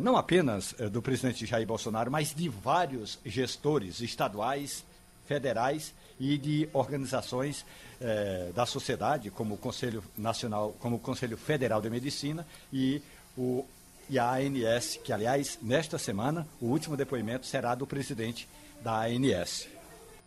não 0.00 0.16
apenas 0.16 0.74
é, 0.78 0.88
do 0.88 1.00
presidente 1.00 1.46
Jair 1.46 1.66
Bolsonaro, 1.66 2.10
mas 2.10 2.34
de 2.34 2.48
vários 2.48 3.18
gestores 3.24 4.00
estaduais, 4.00 4.84
federais 5.26 5.94
e 6.18 6.38
de 6.38 6.68
organizações 6.72 7.64
eh, 7.98 8.50
da 8.54 8.66
sociedade, 8.66 9.30
como 9.30 9.54
o 9.54 9.58
Conselho 9.58 10.02
Nacional, 10.18 10.74
como 10.80 10.96
o 10.96 10.98
Conselho 10.98 11.36
Federal 11.36 11.80
de 11.80 11.88
Medicina 11.88 12.46
e, 12.72 13.00
o, 13.36 13.64
e 14.10 14.18
a 14.18 14.34
ANS, 14.34 14.98
que, 15.02 15.12
aliás, 15.12 15.58
nesta 15.62 15.98
semana, 15.98 16.46
o 16.60 16.66
último 16.66 16.96
depoimento 16.96 17.46
será 17.46 17.74
do 17.74 17.86
presidente 17.86 18.48
da 18.82 19.06
ANS. 19.06 19.68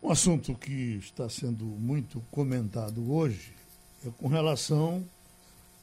Um 0.02 0.12
assunto 0.12 0.56
que 0.56 0.98
está 0.98 1.30
sendo 1.30 1.64
muito 1.64 2.24
comentado 2.32 3.14
hoje 3.14 3.54
é 4.06 4.10
com 4.18 4.28
relação 4.28 5.04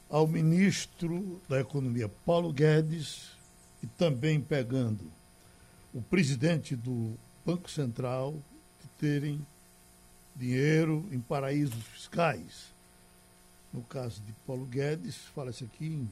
ao 0.09 0.27
ministro 0.27 1.41
da 1.47 1.59
Economia, 1.59 2.09
Paulo 2.25 2.51
Guedes, 2.51 3.36
e 3.81 3.87
também 3.87 4.41
pegando 4.41 5.11
o 5.93 6.01
presidente 6.01 6.75
do 6.75 7.17
Banco 7.45 7.69
Central 7.69 8.33
de 8.81 8.87
terem 8.99 9.45
dinheiro 10.35 11.07
em 11.11 11.19
paraísos 11.19 11.83
fiscais. 11.85 12.73
No 13.73 13.81
caso 13.83 14.21
de 14.21 14.33
Paulo 14.45 14.65
Guedes, 14.65 15.17
fala-se 15.33 15.63
aqui 15.63 15.85
em 15.85 16.09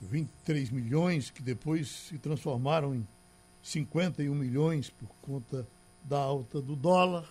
23 0.00 0.70
milhões, 0.70 1.30
que 1.30 1.42
depois 1.42 1.88
se 1.88 2.18
transformaram 2.18 2.94
em 2.94 3.06
51 3.62 4.34
milhões 4.34 4.90
por 4.90 5.08
conta 5.22 5.66
da 6.04 6.18
alta 6.18 6.60
do 6.60 6.76
dólar. 6.76 7.28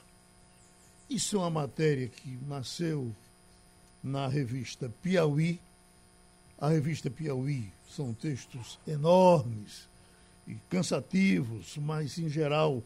Isso 1.10 1.38
é 1.38 1.40
uma 1.40 1.50
matéria 1.50 2.08
que 2.08 2.38
nasceu 2.48 3.16
na 4.04 4.28
revista 4.28 4.92
Piauí. 5.02 5.60
A 6.60 6.70
revista 6.70 7.10
Piauí 7.10 7.70
são 7.90 8.14
textos 8.14 8.80
enormes 8.88 9.90
e 10.48 10.56
cansativos, 10.70 11.78
mas 11.78 12.18
em 12.18 12.30
geral 12.30 12.82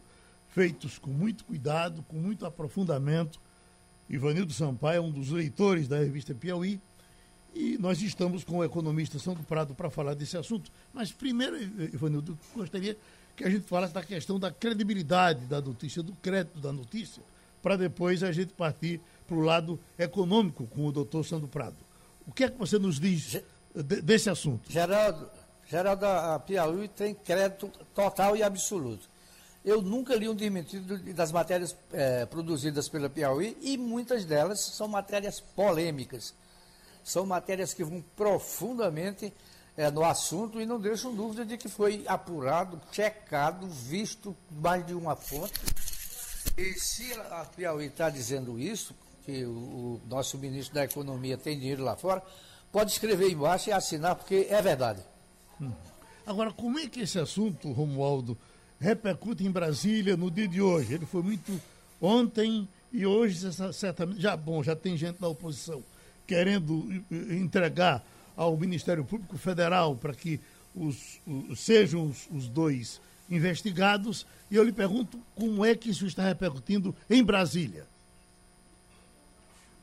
feitos 0.48 0.98
com 0.98 1.10
muito 1.10 1.44
cuidado, 1.44 2.02
com 2.08 2.16
muito 2.16 2.44
aprofundamento. 2.44 3.38
Ivanildo 4.08 4.52
Sampaio 4.52 4.98
é 4.98 5.00
um 5.00 5.10
dos 5.10 5.30
leitores 5.30 5.86
da 5.86 5.98
revista 5.98 6.34
Piauí 6.34 6.80
e 7.54 7.78
nós 7.78 8.02
estamos 8.02 8.42
com 8.42 8.58
o 8.58 8.64
economista 8.64 9.20
Santo 9.20 9.44
Prado 9.44 9.72
para 9.72 9.88
falar 9.88 10.14
desse 10.14 10.36
assunto. 10.36 10.70
Mas 10.92 11.12
primeiro, 11.12 11.56
Ivanildo, 11.62 12.36
gostaria 12.54 12.96
que 13.36 13.44
a 13.44 13.50
gente 13.50 13.66
falasse 13.66 13.94
da 13.94 14.02
questão 14.02 14.38
da 14.38 14.50
credibilidade 14.50 15.46
da 15.46 15.60
notícia, 15.60 16.02
do 16.02 16.12
crédito 16.14 16.58
da 16.58 16.72
notícia, 16.72 17.22
para 17.62 17.76
depois 17.76 18.24
a 18.24 18.32
gente 18.32 18.52
partir 18.52 19.00
para 19.28 19.36
o 19.36 19.40
lado 19.40 19.78
econômico 19.96 20.66
com 20.66 20.86
o 20.86 20.92
doutor 20.92 21.24
Sandro 21.24 21.46
Prado. 21.46 21.76
O 22.26 22.32
que 22.32 22.44
é 22.44 22.50
que 22.50 22.58
você 22.58 22.78
nos 22.78 22.98
diz 22.98 23.40
desse 23.74 24.28
assunto. 24.30 24.70
Geraldo, 24.70 25.30
Geraldo, 25.66 26.06
a 26.06 26.38
Piauí 26.38 26.88
tem 26.88 27.14
crédito 27.14 27.70
total 27.94 28.36
e 28.36 28.42
absoluto. 28.42 29.08
Eu 29.64 29.82
nunca 29.82 30.16
li 30.16 30.28
um 30.28 30.34
desmentido 30.34 30.98
das 31.12 31.30
matérias 31.30 31.76
é, 31.92 32.24
produzidas 32.24 32.88
pela 32.88 33.10
Piauí 33.10 33.56
e 33.60 33.76
muitas 33.76 34.24
delas 34.24 34.60
são 34.60 34.88
matérias 34.88 35.40
polêmicas. 35.40 36.34
São 37.04 37.26
matérias 37.26 37.74
que 37.74 37.84
vão 37.84 38.02
profundamente 38.16 39.32
é, 39.76 39.90
no 39.90 40.02
assunto 40.04 40.60
e 40.60 40.66
não 40.66 40.80
deixam 40.80 41.14
dúvida 41.14 41.44
de 41.44 41.58
que 41.58 41.68
foi 41.68 42.04
apurado, 42.06 42.80
checado, 42.90 43.66
visto 43.68 44.34
mais 44.50 44.86
de 44.86 44.94
uma 44.94 45.14
fonte. 45.14 45.60
E 46.56 46.72
se 46.74 47.12
a 47.12 47.44
Piauí 47.44 47.86
está 47.86 48.08
dizendo 48.08 48.58
isso, 48.58 48.94
que 49.24 49.44
o, 49.44 49.50
o 49.50 50.00
nosso 50.08 50.38
ministro 50.38 50.74
da 50.74 50.84
Economia 50.84 51.36
tem 51.36 51.58
dinheiro 51.58 51.84
lá 51.84 51.96
fora, 51.96 52.22
pode 52.72 52.92
escrever 52.92 53.30
embaixo 53.30 53.70
e 53.70 53.72
assinar, 53.72 54.14
porque 54.14 54.46
é 54.48 54.60
verdade. 54.62 55.00
Hum. 55.60 55.72
Agora, 56.26 56.52
como 56.52 56.78
é 56.78 56.86
que 56.86 57.00
esse 57.00 57.18
assunto, 57.18 57.72
Romualdo, 57.72 58.36
repercute 58.78 59.44
em 59.44 59.50
Brasília 59.50 60.16
no 60.16 60.30
dia 60.30 60.46
de 60.46 60.60
hoje? 60.60 60.94
Ele 60.94 61.06
foi 61.06 61.22
muito 61.22 61.60
ontem 62.00 62.68
e 62.92 63.06
hoje, 63.06 63.38
certamente, 63.72 64.20
já 64.20 64.36
bom, 64.36 64.62
já 64.62 64.74
tem 64.74 64.96
gente 64.96 65.20
da 65.20 65.28
oposição 65.28 65.82
querendo 66.26 67.04
entregar 67.10 68.04
ao 68.36 68.56
Ministério 68.56 69.04
Público 69.04 69.36
Federal 69.36 69.96
para 69.96 70.14
que 70.14 70.38
os, 70.74 71.20
os 71.26 71.58
sejam 71.58 72.06
os, 72.06 72.28
os 72.30 72.48
dois 72.48 73.00
investigados. 73.28 74.24
E 74.48 74.54
eu 74.54 74.62
lhe 74.62 74.72
pergunto 74.72 75.18
como 75.34 75.64
é 75.64 75.74
que 75.74 75.90
isso 75.90 76.06
está 76.06 76.22
repercutindo 76.22 76.94
em 77.08 77.22
Brasília. 77.22 77.84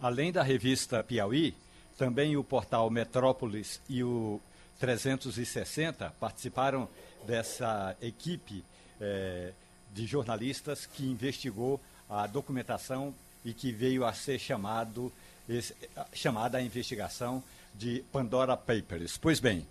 Além 0.01 0.31
da 0.31 0.41
revista 0.41 1.03
Piauí, 1.03 1.53
também 1.97 2.37
o 2.37 2.43
portal 2.43 2.89
Metrópolis 2.89 3.81
e 3.89 4.03
o 4.03 4.39
360 4.79 6.13
participaram 6.19 6.87
dessa 7.25 7.95
equipe 8.01 8.63
eh, 9.01 9.51
de 9.93 10.05
jornalistas 10.05 10.85
que 10.85 11.05
investigou 11.05 11.81
a 12.09 12.27
documentação 12.27 13.13
e 13.43 13.53
que 13.53 13.71
veio 13.71 14.05
a 14.05 14.13
ser 14.13 14.39
chamado, 14.39 15.11
esse, 15.49 15.73
chamada 16.13 16.57
a 16.57 16.61
investigação 16.61 17.43
de 17.73 18.03
Pandora 18.11 18.55
Papers. 18.55 19.17
Pois 19.17 19.39
bem, 19.39 19.65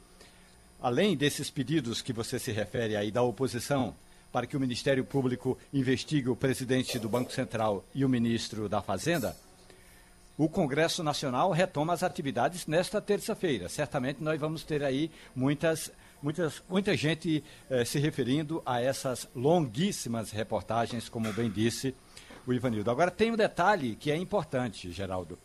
além 0.81 1.17
desses 1.17 1.51
pedidos 1.51 2.03
que 2.03 2.13
você 2.13 2.39
se 2.39 2.51
refere 2.51 2.97
aí 2.97 3.11
da 3.11 3.23
oposição 3.23 3.95
para 4.33 4.47
que 4.47 4.57
o 4.57 4.61
Ministério 4.61 5.05
Público 5.05 5.57
investigue 5.73 6.29
o 6.29 6.37
presidente 6.37 6.99
do 6.99 7.09
Banco 7.09 7.33
Central 7.33 7.85
e 7.95 8.05
o 8.05 8.09
ministro 8.09 8.69
da 8.69 8.83
Fazenda, 8.83 9.37
o 10.39 10.49
Congresso 10.49 11.03
Nacional 11.03 11.51
retoma 11.51 11.93
as 11.93 12.03
atividades 12.03 12.67
nesta 12.67 13.01
terça-feira. 13.01 13.69
Certamente 13.69 14.23
nós 14.23 14.39
vamos 14.39 14.63
ter 14.63 14.83
aí 14.83 15.11
muitas, 15.35 15.91
muitas, 16.23 16.63
muita 16.69 16.97
gente 16.97 17.43
eh, 17.71 17.85
se 17.85 17.99
referindo 17.99 18.63
a 18.67 18.81
essas 18.81 19.27
longuíssimas 19.35 20.31
reportagens, 20.31 21.09
como 21.09 21.33
bem 21.33 21.51
disse 21.51 21.95
o 22.47 22.53
Ivanildo. 22.53 22.91
Agora 22.91 23.11
tem 23.11 23.33
um 23.33 23.37
detalhe 23.37 23.97
que 23.97 24.11
é 24.11 24.17
importante, 24.17 24.93
Geraldo. 24.93 25.39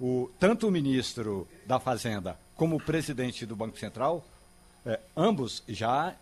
O, 0.00 0.30
tanto 0.40 0.66
o 0.66 0.70
ministro 0.70 1.46
da 1.66 1.78
Fazenda 1.78 2.38
como 2.56 2.76
o 2.76 2.82
presidente 2.82 3.44
do 3.44 3.54
Banco 3.54 3.78
Central, 3.78 4.24
eh, 4.86 4.98
ambos 5.14 5.62
já 5.68 6.14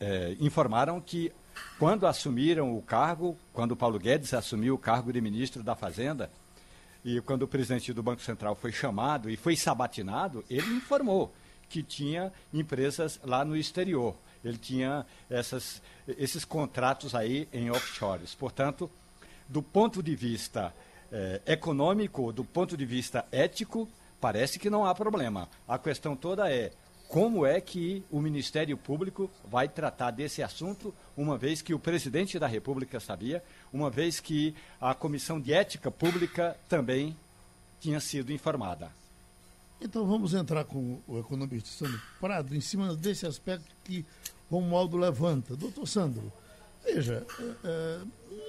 eh, 0.00 0.36
informaram 0.40 1.00
que 1.00 1.32
quando 1.78 2.06
assumiram 2.06 2.76
o 2.76 2.82
cargo, 2.82 3.36
quando 3.52 3.76
Paulo 3.76 3.98
Guedes 3.98 4.34
assumiu 4.34 4.74
o 4.74 4.78
cargo 4.78 5.12
de 5.12 5.20
ministro 5.20 5.62
da 5.62 5.76
Fazenda, 5.76 6.30
e 7.04 7.20
quando 7.20 7.42
o 7.42 7.48
presidente 7.48 7.92
do 7.92 8.02
Banco 8.02 8.22
Central 8.22 8.54
foi 8.54 8.72
chamado 8.72 9.30
e 9.30 9.36
foi 9.36 9.56
sabatinado, 9.56 10.44
ele 10.50 10.74
informou 10.74 11.32
que 11.68 11.82
tinha 11.82 12.32
empresas 12.52 13.20
lá 13.22 13.44
no 13.44 13.56
exterior. 13.56 14.14
Ele 14.44 14.56
tinha 14.56 15.04
essas, 15.28 15.82
esses 16.06 16.44
contratos 16.44 17.14
aí 17.14 17.48
em 17.52 17.70
offshores. 17.70 18.34
Portanto, 18.34 18.90
do 19.48 19.62
ponto 19.62 20.02
de 20.02 20.14
vista 20.14 20.74
eh, 21.12 21.40
econômico, 21.46 22.32
do 22.32 22.44
ponto 22.44 22.76
de 22.76 22.84
vista 22.84 23.24
ético, 23.32 23.88
parece 24.20 24.58
que 24.58 24.70
não 24.70 24.84
há 24.84 24.94
problema. 24.94 25.48
A 25.66 25.78
questão 25.78 26.16
toda 26.16 26.50
é 26.50 26.72
como 27.08 27.46
é 27.46 27.58
que 27.58 28.04
o 28.10 28.20
Ministério 28.20 28.76
Público 28.76 29.30
vai 29.50 29.66
tratar 29.66 30.10
desse 30.10 30.42
assunto, 30.42 30.94
uma 31.16 31.38
vez 31.38 31.62
que 31.62 31.72
o 31.72 31.78
presidente 31.78 32.38
da 32.38 32.46
República 32.46 33.00
sabia, 33.00 33.42
uma 33.72 33.88
vez 33.88 34.20
que 34.20 34.54
a 34.78 34.94
Comissão 34.94 35.40
de 35.40 35.54
Ética 35.54 35.90
Pública 35.90 36.54
também 36.68 37.16
tinha 37.80 37.98
sido 37.98 38.30
informada. 38.30 38.92
Então 39.80 40.06
vamos 40.06 40.34
entrar 40.34 40.64
com 40.64 41.00
o 41.08 41.18
economista 41.18 41.70
Sandro 41.70 42.00
Prado 42.20 42.54
em 42.54 42.60
cima 42.60 42.94
desse 42.94 43.26
aspecto 43.26 43.74
que 43.84 44.04
Romualdo 44.50 44.98
levanta. 44.98 45.56
Doutor 45.56 45.86
Sandro, 45.86 46.30
veja, 46.84 47.26
é, 47.64 48.00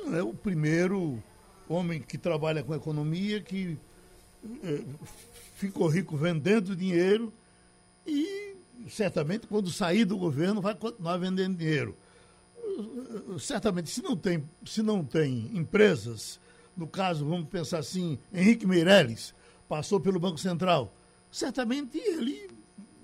não 0.04 0.18
é 0.18 0.24
o 0.24 0.34
primeiro 0.34 1.24
homem 1.70 2.02
que 2.02 2.18
trabalha 2.18 2.62
com 2.62 2.76
economia 2.76 3.40
que 3.42 3.78
é, 4.64 4.84
ficou 5.56 5.88
rico 5.88 6.18
vendendo 6.18 6.76
dinheiro 6.76 7.32
e 8.08 8.49
certamente 8.88 9.48
quando 9.48 9.70
sair 9.72 10.06
do 10.06 10.18
governo 10.18 10.62
vai 10.62 10.76
continuar 10.76 11.18
vendendo 11.18 11.58
dinheiro. 11.58 11.98
Certamente, 13.40 13.90
se 13.90 14.02
não 14.02 14.16
tem, 14.16 14.44
se 14.66 14.82
não 14.82 15.04
tem 15.04 15.50
empresas, 15.54 16.40
no 16.78 16.88
caso, 16.88 17.26
vamos 17.26 17.50
pensar 17.50 17.80
assim, 17.80 18.18
Henrique 18.34 18.66
Meirelles 18.66 19.34
passou 19.68 20.00
pelo 20.00 20.20
Banco 20.20 20.38
Central, 20.38 20.94
certamente 21.32 21.98
ele 21.98 22.50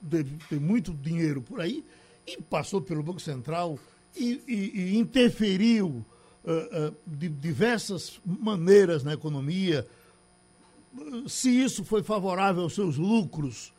deve 0.02 0.38
ter 0.50 0.60
muito 0.60 0.94
dinheiro 0.94 1.42
por 1.42 1.60
aí 1.60 1.84
e 2.26 2.42
passou 2.42 2.82
pelo 2.82 3.04
Banco 3.04 3.20
Central 3.20 3.78
e, 4.16 4.42
e, 4.48 4.80
e 4.80 4.98
interferiu 4.98 6.06
uh, 6.44 6.90
uh, 6.90 6.96
de 7.06 7.28
diversas 7.28 8.20
maneiras 8.26 9.04
na 9.04 9.14
economia. 9.14 9.86
Se 11.28 11.50
isso 11.50 11.84
foi 11.84 12.02
favorável 12.02 12.64
aos 12.64 12.74
seus 12.74 12.98
lucros, 12.98 13.74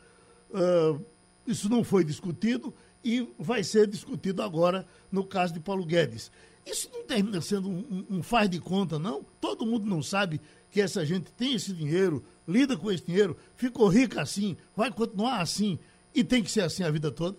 uh, 0.51 1.01
isso 1.47 1.69
não 1.69 1.85
foi 1.85 2.05
discutido 2.05 2.75
e 3.05 3.33
vai 3.39 3.63
ser 3.63 3.87
discutido 3.87 4.43
agora 4.43 4.87
no 5.11 5.25
caso 5.25 5.55
de 5.55 5.61
Paulo 5.61 5.85
Guedes. 5.85 6.31
Isso 6.67 6.91
não 6.93 7.05
termina 7.05 7.41
sendo 7.41 7.69
um, 7.69 8.07
um, 8.11 8.23
faz 8.23 8.51
de 8.51 8.61
conta, 8.61 8.99
não? 8.99 9.23
Todo 9.41 9.65
mundo 9.65 9.87
não 9.87 10.03
sabe 10.03 10.41
que 10.71 10.81
essa 10.81 11.07
gente 11.07 11.33
tem 11.33 11.55
esse 11.55 11.73
dinheiro, 11.73 12.25
lida 12.47 12.77
com 12.77 12.91
esse 12.91 13.05
dinheiro, 13.05 13.37
ficou 13.55 13.87
rica 13.87 14.21
assim, 14.21 14.57
vai 14.75 14.91
continuar 14.91 15.41
assim 15.41 15.79
e 16.13 16.25
tem 16.25 16.43
que 16.43 16.51
ser 16.51 16.63
assim 16.63 16.83
a 16.83 16.91
vida 16.91 17.13
toda? 17.13 17.39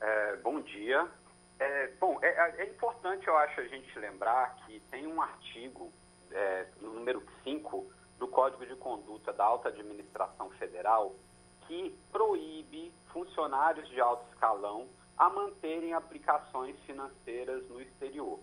É, 0.00 0.36
bom 0.36 0.60
dia. 0.60 1.08
É, 1.60 1.92
bom, 2.00 2.18
é, 2.20 2.26
é, 2.26 2.62
é 2.62 2.70
importante, 2.70 3.28
eu 3.28 3.36
acho, 3.38 3.60
a 3.60 3.68
gente 3.68 3.96
lembrar 3.98 4.56
que 4.66 4.80
tem 4.90 5.06
um 5.06 5.22
artigo, 5.22 5.92
é, 6.32 6.66
número 6.82 7.22
5, 7.44 7.86
do 8.18 8.26
Código 8.26 8.66
de 8.66 8.74
Conduta 8.76 9.32
da 9.32 9.44
Alta 9.44 9.68
Administração 9.68 10.50
Federal, 10.50 11.14
que 11.66 11.96
proíbe 12.10 12.92
funcionários 13.12 13.88
de 13.88 14.00
alto 14.00 14.24
escalão 14.32 14.88
a 15.16 15.28
manterem 15.28 15.94
aplicações 15.94 16.78
financeiras 16.80 17.66
no 17.68 17.80
exterior. 17.80 18.40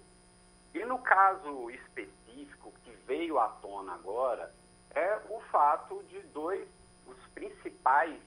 E 0.73 0.85
no 0.85 0.99
caso 0.99 1.69
específico 1.69 2.71
que 2.83 2.91
veio 3.05 3.37
à 3.37 3.49
tona 3.49 3.93
agora, 3.93 4.53
é 4.95 5.19
o 5.29 5.39
fato 5.51 6.01
de 6.03 6.19
dois, 6.27 6.67
os 7.05 7.17
principais 7.33 8.17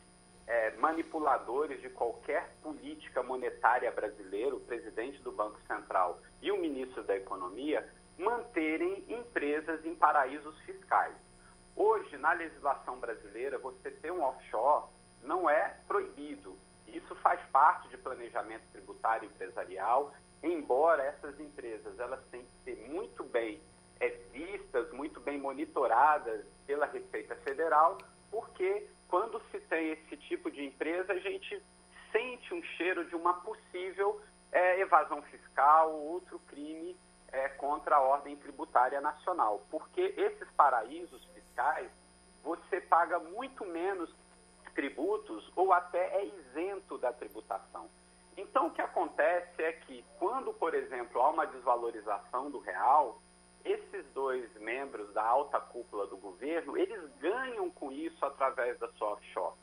é, 0.47 0.73
manipuladores 0.73 1.81
de 1.81 1.89
qualquer 1.89 2.55
política 2.63 3.23
monetária 3.23 3.91
brasileira, 3.91 4.55
o 4.55 4.61
presidente 4.61 5.19
do 5.23 5.33
Banco 5.33 5.59
Central 5.67 6.21
e 6.43 6.53
o 6.53 6.59
ministro 6.59 7.03
da 7.03 7.17
Economia, 7.17 7.89
manterem 8.19 9.05
empresas 9.09 9.85
em 9.85 9.95
paraísos 9.95 10.59
fiscais. 10.61 11.15
Hoje, 11.77 12.17
na 12.19 12.33
legislação 12.33 12.99
brasileira, 12.99 13.59
você 13.59 13.91
ter 13.91 14.13
um 14.13 14.23
offshore 14.23 14.87
não 15.23 15.49
é 15.49 15.77
proibido. 15.89 16.57
Isso 16.87 17.15
faz 17.17 17.41
parte 17.51 17.89
de 17.89 17.97
planejamento 17.97 18.63
tributário 18.73 19.27
empresarial, 19.27 20.15
embora 20.43 21.03
essas 21.03 21.39
empresas 21.41 21.99
elas 21.99 22.23
têm 22.31 22.45
que 22.45 22.65
ser 22.65 22.89
muito 22.89 23.25
bem 23.25 23.61
é, 23.99 24.09
vistas, 24.33 24.93
muito 24.93 25.21
bem 25.21 25.39
monitoradas 25.39 26.45
pela 26.67 26.87
Receita 26.87 27.35
Federal, 27.37 27.99
porque 28.31 28.89
quando 29.09 29.41
se 29.51 29.61
tem 29.61 29.91
esse 29.91 30.17
tipo 30.17 30.51
de 30.51 30.65
empresa, 30.65 31.13
a 31.13 31.19
gente 31.19 31.63
sente 32.13 32.55
um 32.55 32.63
cheiro 32.77 33.05
de 33.07 33.17
uma 33.17 33.35
possível 33.35 34.21
é, 34.53 34.81
evasão 34.81 35.23
fiscal 35.23 35.93
ou 35.93 36.13
outro 36.13 36.39
crime 36.47 36.97
é, 37.33 37.49
contra 37.51 37.97
a 37.97 38.01
ordem 38.01 38.37
tributária 38.37 39.01
nacional. 39.01 39.65
Porque 39.71 40.15
esses 40.17 40.49
paraísos 40.53 41.25
fiscais, 41.55 41.91
você 42.43 42.81
paga 42.81 43.19
muito 43.21 43.65
menos 43.65 44.11
tributos 44.75 45.51
ou 45.55 45.73
até 45.73 46.17
é 46.17 46.27
isento 46.27 46.99
da 46.99 47.13
tributação. 47.13 47.89
Então, 48.37 48.67
o 48.67 48.71
que 48.73 48.83
acontece 48.83 49.63
é 49.63 49.73
que, 49.73 50.05
quando, 50.19 50.53
por 50.53 50.75
exemplo, 50.75 51.23
há 51.23 51.31
uma 51.31 51.47
desvalorização 51.47 52.51
do 52.51 52.59
real, 52.59 53.23
esses 53.65 54.05
dois 54.13 54.53
membros 54.57 55.13
da 55.15 55.25
alta 55.25 55.61
cúpula 55.61 56.07
do 56.09 56.17
governo, 56.17 56.77
eles 56.77 57.09
ganham 57.21 57.71
com 57.71 57.93
isso 57.93 58.27
através 58.27 58.77
da 58.81 58.89
sua 58.95 59.13
offshore. 59.13 59.55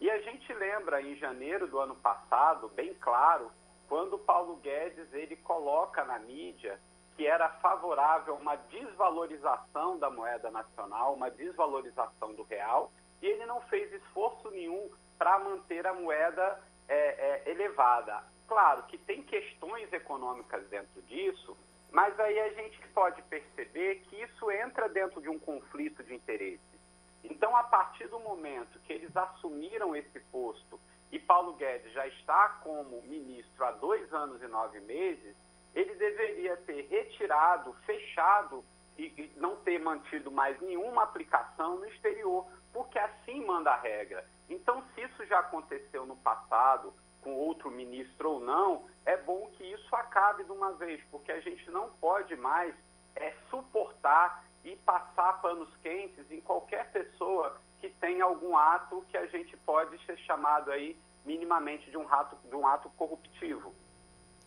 E 0.00 0.08
a 0.08 0.18
gente 0.20 0.50
lembra 0.54 1.02
em 1.02 1.16
janeiro 1.16 1.66
do 1.66 1.78
ano 1.78 1.96
passado, 1.96 2.68
bem 2.68 2.94
claro, 2.94 3.50
quando 3.88 4.16
Paulo 4.16 4.56
Guedes 4.56 5.12
ele 5.12 5.36
coloca 5.36 6.04
na 6.04 6.20
mídia 6.20 6.80
que 7.20 7.26
era 7.26 7.50
favorável 7.60 8.34
a 8.34 8.38
uma 8.38 8.56
desvalorização 8.56 9.98
da 9.98 10.08
moeda 10.08 10.50
nacional, 10.50 11.12
uma 11.12 11.30
desvalorização 11.30 12.32
do 12.32 12.44
real, 12.44 12.90
e 13.20 13.26
ele 13.26 13.44
não 13.44 13.60
fez 13.68 13.92
esforço 13.92 14.50
nenhum 14.50 14.90
para 15.18 15.38
manter 15.38 15.86
a 15.86 15.92
moeda 15.92 16.58
é, 16.88 16.96
é, 16.96 17.50
elevada. 17.50 18.24
Claro 18.48 18.84
que 18.84 18.96
tem 18.96 19.22
questões 19.22 19.92
econômicas 19.92 20.66
dentro 20.68 21.02
disso, 21.02 21.54
mas 21.92 22.18
aí 22.18 22.40
a 22.40 22.54
gente 22.54 22.80
pode 22.94 23.20
perceber 23.24 23.96
que 23.96 24.16
isso 24.22 24.50
entra 24.50 24.88
dentro 24.88 25.20
de 25.20 25.28
um 25.28 25.38
conflito 25.38 26.02
de 26.02 26.14
interesse. 26.14 26.80
Então, 27.22 27.54
a 27.54 27.64
partir 27.64 28.08
do 28.08 28.18
momento 28.18 28.80
que 28.86 28.94
eles 28.94 29.14
assumiram 29.14 29.94
esse 29.94 30.20
posto 30.32 30.80
e 31.12 31.18
Paulo 31.18 31.52
Guedes 31.52 31.92
já 31.92 32.06
está 32.06 32.60
como 32.64 33.02
ministro 33.02 33.62
há 33.62 33.72
dois 33.72 34.10
anos 34.10 34.40
e 34.40 34.46
nove 34.46 34.80
meses, 34.80 35.36
ele 35.74 35.94
deveria 35.94 36.56
ter 36.58 36.86
retirado, 36.88 37.72
fechado 37.86 38.64
e 38.98 39.32
não 39.36 39.56
ter 39.56 39.78
mantido 39.78 40.30
mais 40.30 40.60
nenhuma 40.60 41.04
aplicação 41.04 41.78
no 41.78 41.86
exterior, 41.86 42.46
porque 42.72 42.98
assim 42.98 43.44
manda 43.44 43.70
a 43.70 43.76
regra. 43.76 44.26
Então, 44.48 44.84
se 44.94 45.02
isso 45.02 45.24
já 45.26 45.38
aconteceu 45.38 46.04
no 46.04 46.16
passado, 46.16 46.92
com 47.22 47.34
outro 47.34 47.70
ministro 47.70 48.32
ou 48.32 48.40
não, 48.40 48.86
é 49.04 49.16
bom 49.16 49.50
que 49.56 49.64
isso 49.64 49.94
acabe 49.94 50.44
de 50.44 50.52
uma 50.52 50.72
vez, 50.72 51.02
porque 51.10 51.32
a 51.32 51.40
gente 51.40 51.70
não 51.70 51.90
pode 52.00 52.34
mais 52.36 52.74
é, 53.16 53.32
suportar 53.48 54.44
e 54.64 54.76
passar 54.76 55.40
panos 55.40 55.74
quentes 55.82 56.30
em 56.30 56.40
qualquer 56.40 56.90
pessoa 56.90 57.56
que 57.80 57.88
tenha 57.88 58.24
algum 58.24 58.56
ato 58.56 59.04
que 59.08 59.16
a 59.16 59.26
gente 59.26 59.56
pode 59.58 60.04
ser 60.04 60.18
chamado 60.18 60.70
aí 60.70 60.96
minimamente 61.24 61.90
de 61.90 61.96
um, 61.96 62.04
rato, 62.04 62.36
de 62.48 62.54
um 62.54 62.66
ato 62.66 62.90
corruptivo. 62.90 63.74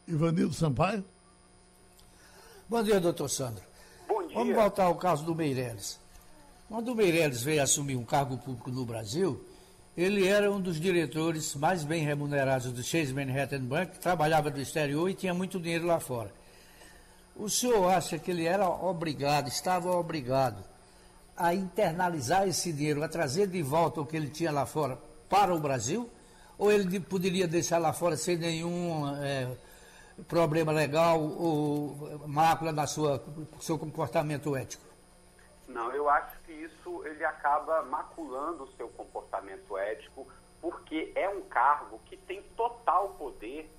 Ivanildo 0.07 0.53
Sampaio? 0.53 1.03
Bom 2.67 2.83
dia, 2.83 2.99
doutor 2.99 3.29
Sandro. 3.29 3.63
Bom 4.07 4.27
dia. 4.27 4.35
Vamos 4.35 4.55
voltar 4.55 4.85
ao 4.85 4.95
caso 4.95 5.23
do 5.23 5.33
Meirelles. 5.33 5.99
Quando 6.67 6.89
o 6.89 6.95
Meirelles 6.95 7.41
veio 7.43 7.63
assumir 7.63 7.95
um 7.95 8.03
cargo 8.03 8.37
público 8.37 8.69
no 8.69 8.85
Brasil, 8.85 9.45
ele 9.95 10.27
era 10.27 10.51
um 10.51 10.59
dos 10.59 10.79
diretores 10.79 11.55
mais 11.55 11.83
bem 11.83 12.03
remunerados 12.03 12.71
do 12.71 12.83
Chase 12.83 13.13
Manhattan 13.13 13.63
Bank, 13.63 13.99
trabalhava 13.99 14.49
do 14.49 14.59
exterior 14.59 15.09
e 15.09 15.13
tinha 15.13 15.33
muito 15.33 15.59
dinheiro 15.59 15.85
lá 15.85 15.99
fora. 15.99 16.31
O 17.35 17.49
senhor 17.49 17.89
acha 17.89 18.17
que 18.17 18.31
ele 18.31 18.45
era 18.45 18.67
obrigado, 18.67 19.47
estava 19.47 19.95
obrigado 19.95 20.63
a 21.35 21.53
internalizar 21.53 22.47
esse 22.47 22.73
dinheiro, 22.73 23.03
a 23.03 23.07
trazer 23.07 23.47
de 23.47 23.61
volta 23.61 24.01
o 24.01 24.05
que 24.05 24.15
ele 24.17 24.29
tinha 24.29 24.51
lá 24.51 24.65
fora 24.65 24.97
para 25.29 25.53
o 25.53 25.59
Brasil? 25.59 26.09
Ou 26.57 26.71
ele 26.71 26.99
poderia 26.99 27.47
deixar 27.47 27.77
lá 27.77 27.93
fora 27.93 28.15
sem 28.15 28.37
nenhum 28.37 29.07
é, 29.17 29.47
problema 30.27 30.71
legal 30.71 31.19
ou 31.19 32.27
mácula 32.27 32.71
na 32.71 32.85
sua 32.85 33.23
seu 33.59 33.77
comportamento 33.77 34.55
ético? 34.55 34.83
Não, 35.67 35.91
eu 35.91 36.09
acho 36.09 36.37
que 36.41 36.51
isso 36.51 37.03
ele 37.05 37.25
acaba 37.25 37.81
maculando 37.83 38.63
o 38.63 38.71
seu 38.73 38.87
comportamento 38.89 39.77
ético, 39.77 40.27
porque 40.61 41.11
é 41.15 41.27
um 41.29 41.41
cargo 41.41 41.99
que 42.05 42.15
tem 42.15 42.41
total 42.55 43.09
poder 43.17 43.69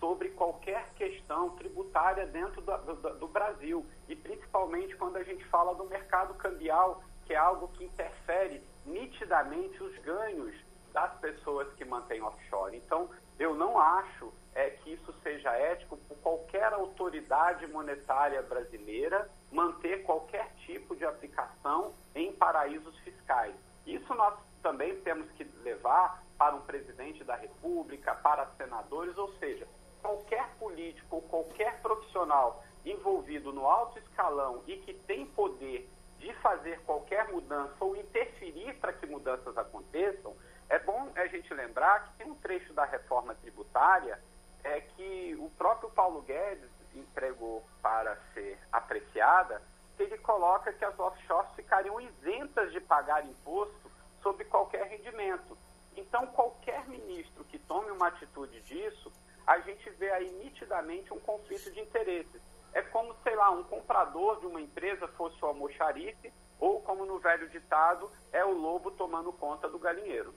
sobre 0.00 0.30
qualquer 0.30 0.90
questão 0.96 1.50
tributária 1.50 2.26
dentro 2.26 2.60
do, 2.60 2.76
do, 2.78 3.18
do, 3.20 3.28
Brasil. 3.28 3.86
E 4.08 4.16
principalmente 4.16 4.96
quando 4.96 5.16
a 5.16 5.22
gente 5.22 5.44
fala 5.46 5.74
do 5.74 5.84
mercado 5.84 6.34
cambial, 6.34 7.02
que 7.24 7.32
é 7.32 7.36
algo 7.36 7.68
que 7.68 7.84
interfere 7.84 8.62
nitidamente 8.84 9.82
os 9.82 9.96
ganhos 9.98 10.54
das 10.92 11.12
pessoas 11.20 11.72
que 11.74 11.84
mantêm 11.84 12.22
offshore. 12.22 12.76
Então, 12.76 13.08
eu 13.38 13.54
não 13.54 13.78
acho 13.78 14.32
é, 14.54 14.70
que 14.70 14.92
isso 14.92 15.12
seja 15.22 15.50
ético 15.50 15.96
por 15.96 16.16
qualquer 16.18 16.72
autoridade 16.72 17.66
monetária 17.66 18.40
brasileira 18.42 19.28
manter 19.50 20.02
qualquer 20.04 20.52
tipo 20.66 20.94
de 20.94 21.04
aplicação 21.04 21.92
em 22.14 22.32
paraísos 22.32 22.96
fiscais. 23.00 23.54
Isso 23.86 24.14
nós 24.14 24.34
também 24.62 25.00
temos 25.00 25.30
que 25.32 25.44
levar 25.62 26.22
para 26.38 26.54
um 26.54 26.60
presidente 26.62 27.22
da 27.24 27.36
República, 27.36 28.14
para 28.14 28.46
senadores, 28.56 29.16
ou 29.18 29.32
seja, 29.34 29.66
qualquer 30.00 30.48
político 30.58 31.22
qualquer 31.22 31.80
profissional 31.80 32.62
envolvido 32.84 33.52
no 33.52 33.66
alto 33.66 33.98
escalão 33.98 34.62
e 34.66 34.76
que 34.78 34.92
tem 34.92 35.26
poder 35.26 35.88
de 36.18 36.32
fazer 36.34 36.80
qualquer 36.82 37.30
mudança 37.32 37.74
ou 37.80 37.96
interferir 37.96 38.74
para 38.74 38.92
que 38.92 39.06
mudanças 39.06 39.56
aconteçam, 39.56 40.34
é 40.68 40.78
bom 40.78 41.10
a 41.14 41.26
gente 41.26 41.52
lembrar 41.52 42.04
que 42.04 42.18
tem 42.18 42.30
um 42.30 42.34
trecho 42.36 42.72
da 42.72 42.84
reforma 42.84 43.34
tributária 43.34 44.18
é 44.64 44.80
que 44.80 45.36
o 45.38 45.50
próprio 45.50 45.90
Paulo 45.90 46.22
Guedes 46.22 46.70
entregou 46.94 47.62
para 47.82 48.16
ser 48.32 48.58
apreciada, 48.72 49.62
ele 49.98 50.18
coloca 50.18 50.72
que 50.72 50.84
as 50.84 50.98
offshores 50.98 51.52
ficariam 51.54 52.00
isentas 52.00 52.72
de 52.72 52.80
pagar 52.80 53.24
imposto 53.24 53.90
sobre 54.22 54.44
qualquer 54.44 54.86
rendimento. 54.86 55.56
Então, 55.96 56.26
qualquer 56.28 56.88
ministro 56.88 57.44
que 57.44 57.58
tome 57.58 57.90
uma 57.90 58.08
atitude 58.08 58.60
disso, 58.62 59.12
a 59.46 59.58
gente 59.60 59.88
vê 59.90 60.10
aí 60.10 60.30
nitidamente 60.42 61.12
um 61.12 61.20
conflito 61.20 61.70
de 61.70 61.80
interesses. 61.80 62.42
É 62.72 62.82
como, 62.82 63.14
sei 63.22 63.36
lá, 63.36 63.50
um 63.50 63.62
comprador 63.62 64.40
de 64.40 64.46
uma 64.46 64.60
empresa 64.60 65.06
fosse 65.08 65.36
o 65.44 65.46
almoxarife, 65.46 66.32
ou 66.58 66.80
como 66.80 67.04
no 67.04 67.18
velho 67.18 67.48
ditado, 67.50 68.10
é 68.32 68.44
o 68.44 68.52
lobo 68.52 68.90
tomando 68.90 69.32
conta 69.32 69.68
do 69.68 69.78
galinheiro. 69.78 70.34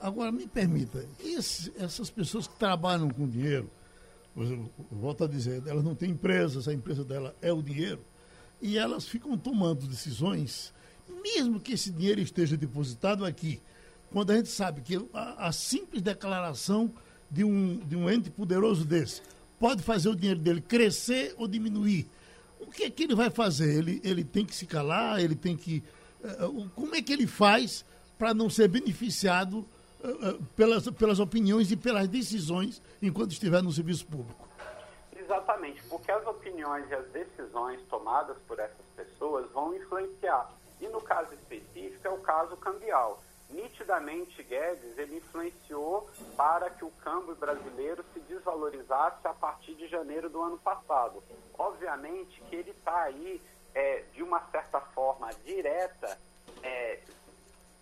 Agora, 0.00 0.32
me 0.32 0.46
permita, 0.46 1.06
esse, 1.22 1.72
essas 1.78 2.10
pessoas 2.10 2.48
que 2.48 2.58
trabalham 2.58 3.08
com 3.08 3.28
dinheiro, 3.28 3.70
volto 4.90 5.24
a 5.24 5.28
dizer, 5.28 5.62
elas 5.66 5.84
não 5.84 5.94
têm 5.94 6.10
empresas, 6.10 6.66
a 6.66 6.72
empresa 6.72 7.04
dela 7.04 7.36
é 7.40 7.52
o 7.52 7.62
dinheiro, 7.62 8.00
e 8.60 8.76
elas 8.76 9.06
ficam 9.06 9.38
tomando 9.38 9.86
decisões, 9.86 10.72
mesmo 11.22 11.60
que 11.60 11.74
esse 11.74 11.90
dinheiro 11.90 12.20
esteja 12.20 12.56
depositado 12.56 13.24
aqui, 13.24 13.60
quando 14.10 14.32
a 14.32 14.36
gente 14.36 14.48
sabe 14.48 14.80
que 14.80 14.96
a, 15.14 15.46
a 15.46 15.52
simples 15.52 16.02
declaração 16.02 16.92
de 17.30 17.44
um, 17.44 17.78
de 17.78 17.96
um 17.96 18.10
ente 18.10 18.30
poderoso 18.30 18.84
desse 18.84 19.22
pode 19.58 19.82
fazer 19.82 20.08
o 20.08 20.16
dinheiro 20.16 20.40
dele 20.40 20.60
crescer 20.60 21.34
ou 21.38 21.46
diminuir. 21.46 22.06
O 22.60 22.66
que 22.66 22.84
é 22.84 22.90
que 22.90 23.04
ele 23.04 23.14
vai 23.14 23.30
fazer? 23.30 23.78
Ele, 23.78 24.00
ele 24.04 24.24
tem 24.24 24.44
que 24.44 24.54
se 24.54 24.66
calar, 24.66 25.20
ele 25.20 25.34
tem 25.34 25.56
que. 25.56 25.82
Uh, 26.22 26.68
como 26.74 26.94
é 26.94 27.02
que 27.02 27.12
ele 27.12 27.26
faz 27.26 27.84
para 28.22 28.32
não 28.32 28.48
ser 28.48 28.68
beneficiado 28.68 29.66
uh, 29.98 30.44
pelas, 30.54 30.88
pelas 30.90 31.18
opiniões 31.18 31.72
e 31.72 31.76
pelas 31.76 32.06
decisões 32.06 32.80
enquanto 33.02 33.32
estiver 33.32 33.60
no 33.60 33.72
serviço 33.72 34.06
público? 34.06 34.48
Exatamente, 35.16 35.82
porque 35.90 36.12
as 36.12 36.24
opiniões 36.24 36.88
e 36.88 36.94
as 36.94 37.04
decisões 37.08 37.80
tomadas 37.90 38.36
por 38.46 38.60
essas 38.60 38.86
pessoas 38.94 39.50
vão 39.50 39.74
influenciar. 39.74 40.48
E 40.80 40.86
no 40.86 41.00
caso 41.00 41.34
específico 41.34 42.06
é 42.06 42.10
o 42.10 42.18
caso 42.18 42.56
cambial 42.58 43.20
nitidamente 43.50 44.40
Guedes 44.44 44.96
ele 44.96 45.16
influenciou 45.16 46.08
para 46.36 46.70
que 46.70 46.84
o 46.84 46.90
câmbio 47.02 47.34
brasileiro 47.34 48.04
se 48.14 48.20
desvalorizasse 48.20 49.26
a 49.26 49.34
partir 49.34 49.74
de 49.74 49.88
janeiro 49.88 50.30
do 50.30 50.40
ano 50.40 50.58
passado. 50.58 51.22
Obviamente 51.58 52.40
que 52.48 52.54
ele 52.54 52.70
está 52.70 53.02
aí, 53.02 53.42
é, 53.74 54.04
de 54.14 54.22
uma 54.22 54.40
certa 54.52 54.80
forma 54.80 55.28
direta, 55.44 56.16
é, 56.62 57.00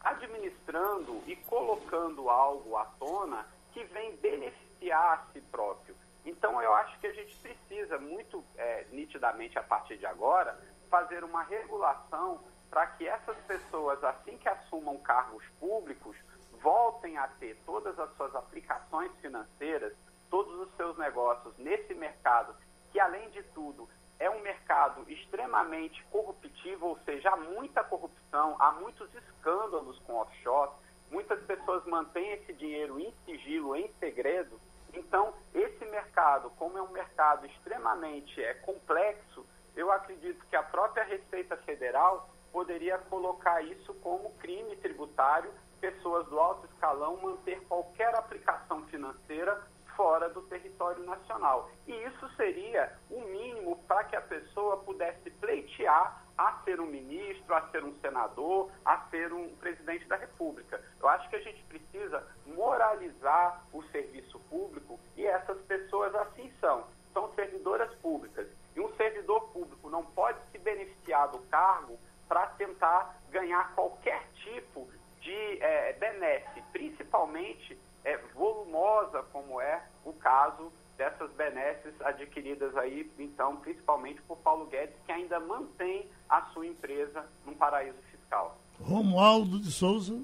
administrando 0.00 1.22
e 1.26 1.36
colocando 1.36 2.28
algo 2.30 2.76
à 2.76 2.84
tona 2.98 3.46
que 3.72 3.84
vem 3.84 4.16
beneficiar 4.16 5.18
a 5.18 5.32
si 5.32 5.40
próprio. 5.40 5.94
Então, 6.24 6.60
eu 6.60 6.74
acho 6.74 6.98
que 6.98 7.06
a 7.06 7.12
gente 7.12 7.34
precisa, 7.36 7.98
muito 7.98 8.44
é, 8.56 8.86
nitidamente 8.90 9.58
a 9.58 9.62
partir 9.62 9.96
de 9.96 10.06
agora, 10.06 10.58
fazer 10.90 11.24
uma 11.24 11.42
regulação 11.42 12.40
para 12.68 12.86
que 12.86 13.06
essas 13.06 13.36
pessoas, 13.46 14.02
assim 14.04 14.36
que 14.38 14.48
assumam 14.48 14.96
cargos 14.98 15.44
públicos, 15.58 16.16
voltem 16.62 17.16
a 17.16 17.26
ter 17.26 17.56
todas 17.64 17.98
as 17.98 18.14
suas 18.16 18.34
aplicações 18.34 19.10
financeiras, 19.20 19.92
todos 20.28 20.54
os 20.60 20.74
seus 20.76 20.96
negócios 20.98 21.56
nesse 21.58 21.94
mercado, 21.94 22.54
que 22.92 23.00
além 23.00 23.28
de 23.30 23.42
tudo 23.42 23.88
é 24.20 24.28
um 24.28 24.40
mercado 24.40 25.10
extremamente 25.10 26.04
corruptivo, 26.10 26.88
ou 26.88 26.98
seja, 27.06 27.30
há 27.30 27.36
muita 27.36 27.82
corrupção, 27.82 28.54
há 28.58 28.70
muitos 28.72 29.12
escândalos 29.14 29.98
com 30.00 30.14
offshore, 30.14 30.70
muitas 31.10 31.42
pessoas 31.44 31.84
mantêm 31.86 32.32
esse 32.34 32.52
dinheiro 32.52 33.00
em 33.00 33.12
sigilo, 33.24 33.74
em 33.74 33.90
segredo. 33.98 34.60
Então, 34.92 35.32
esse 35.54 35.84
mercado, 35.86 36.50
como 36.50 36.76
é 36.76 36.82
um 36.82 36.90
mercado 36.90 37.46
extremamente 37.46 38.42
é, 38.44 38.54
complexo, 38.54 39.46
eu 39.74 39.90
acredito 39.90 40.44
que 40.46 40.56
a 40.56 40.62
própria 40.62 41.04
Receita 41.04 41.56
Federal 41.56 42.28
poderia 42.52 42.98
colocar 42.98 43.62
isso 43.62 43.94
como 43.94 44.34
crime 44.34 44.76
tributário, 44.76 45.50
pessoas 45.80 46.26
do 46.26 46.38
alto 46.38 46.66
escalão 46.66 47.16
manter 47.22 47.58
qualquer 47.66 48.14
aplicação 48.14 48.84
financeira 48.88 49.66
fora 50.00 50.30
do 50.30 50.40
território 50.40 51.04
nacional. 51.04 51.70
E 51.86 51.92
isso 51.92 52.26
seria 52.34 52.90
o 53.10 53.20
mínimo 53.20 53.76
para 53.86 54.04
que 54.04 54.16
a 54.16 54.20
pessoa 54.22 54.78
pudesse 54.78 55.28
pleitear 55.32 56.24
a 56.38 56.54
ser 56.64 56.80
um 56.80 56.86
ministro, 56.86 57.54
a 57.54 57.68
ser 57.68 57.84
um 57.84 57.94
senador, 58.00 58.70
a 58.82 58.96
ser 59.10 59.30
um 59.30 59.54
presidente 59.56 60.06
da 60.06 60.16
República. 60.16 60.82
Eu 60.98 61.06
acho 61.06 61.28
que 61.28 61.36
a 61.36 61.42
gente 61.42 61.62
precisa 61.64 62.26
moralizar 62.46 63.62
o 63.74 63.82
serviço 63.92 64.40
público 64.48 64.98
e 65.18 65.26
essas 65.26 65.60
pessoas 65.64 66.14
assim 66.14 66.50
são. 66.62 66.84
São 67.12 67.30
servidoras 67.34 67.92
públicas. 67.96 68.48
E 68.74 68.80
um 68.80 68.90
servidor 68.94 69.50
público 69.52 69.90
não 69.90 70.02
pode 70.02 70.38
se 70.50 70.56
beneficiar 70.56 71.28
do 71.28 71.40
cargo 71.50 71.98
para 72.26 72.46
tentar 72.46 73.20
ganhar 73.30 73.74
qualquer 73.74 74.26
tipo 74.36 74.88
de 75.20 75.62
é, 75.62 75.92
benesse, 75.92 76.62
principalmente 76.72 77.78
é, 78.04 78.16
volumosa, 78.34 79.22
como 79.32 79.60
é 79.60 79.82
o 80.04 80.12
caso 80.12 80.72
dessas 80.96 81.30
benesses 81.32 81.94
adquiridas 82.02 82.76
aí, 82.76 83.10
então, 83.18 83.56
principalmente 83.56 84.20
por 84.22 84.36
Paulo 84.38 84.66
Guedes, 84.66 84.94
que 85.06 85.12
ainda 85.12 85.40
mantém 85.40 86.06
a 86.28 86.42
sua 86.52 86.66
empresa 86.66 87.24
num 87.46 87.54
paraíso 87.54 87.96
fiscal. 88.10 88.58
Romualdo 88.78 89.58
de 89.58 89.72
Souza. 89.72 90.20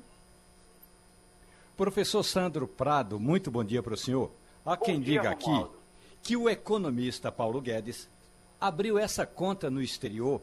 Professor 1.76 2.22
Sandro 2.22 2.66
Prado, 2.68 3.18
muito 3.18 3.50
bom 3.50 3.64
dia 3.64 3.82
para 3.82 3.94
o 3.94 3.96
senhor. 3.96 4.30
Há 4.64 4.76
bom 4.76 4.84
quem 4.84 5.00
dia, 5.00 5.22
diga 5.22 5.34
Romualdo. 5.34 5.66
aqui 5.66 5.76
que 6.22 6.36
o 6.36 6.48
economista 6.48 7.30
Paulo 7.30 7.60
Guedes 7.60 8.08
abriu 8.60 8.98
essa 8.98 9.24
conta 9.24 9.70
no 9.70 9.80
exterior 9.80 10.42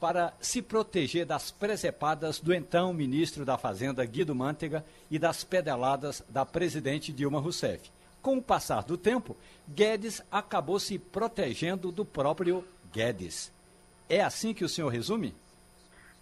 para 0.00 0.32
se 0.40 0.62
proteger 0.62 1.26
das 1.26 1.50
presepadas 1.50 2.38
do 2.38 2.54
então 2.54 2.92
ministro 2.92 3.44
da 3.44 3.58
Fazenda 3.58 4.04
Guido 4.04 4.34
Mantega 4.34 4.84
e 5.10 5.18
das 5.18 5.42
pedaladas 5.42 6.22
da 6.28 6.46
presidente 6.46 7.12
Dilma 7.12 7.40
Rousseff. 7.40 7.90
Com 8.22 8.38
o 8.38 8.42
passar 8.42 8.84
do 8.84 8.96
tempo, 8.96 9.36
Guedes 9.68 10.22
acabou 10.30 10.78
se 10.78 10.98
protegendo 10.98 11.90
do 11.90 12.04
próprio 12.04 12.64
Guedes. 12.92 13.52
É 14.08 14.22
assim 14.22 14.54
que 14.54 14.64
o 14.64 14.68
senhor 14.68 14.88
resume? 14.88 15.34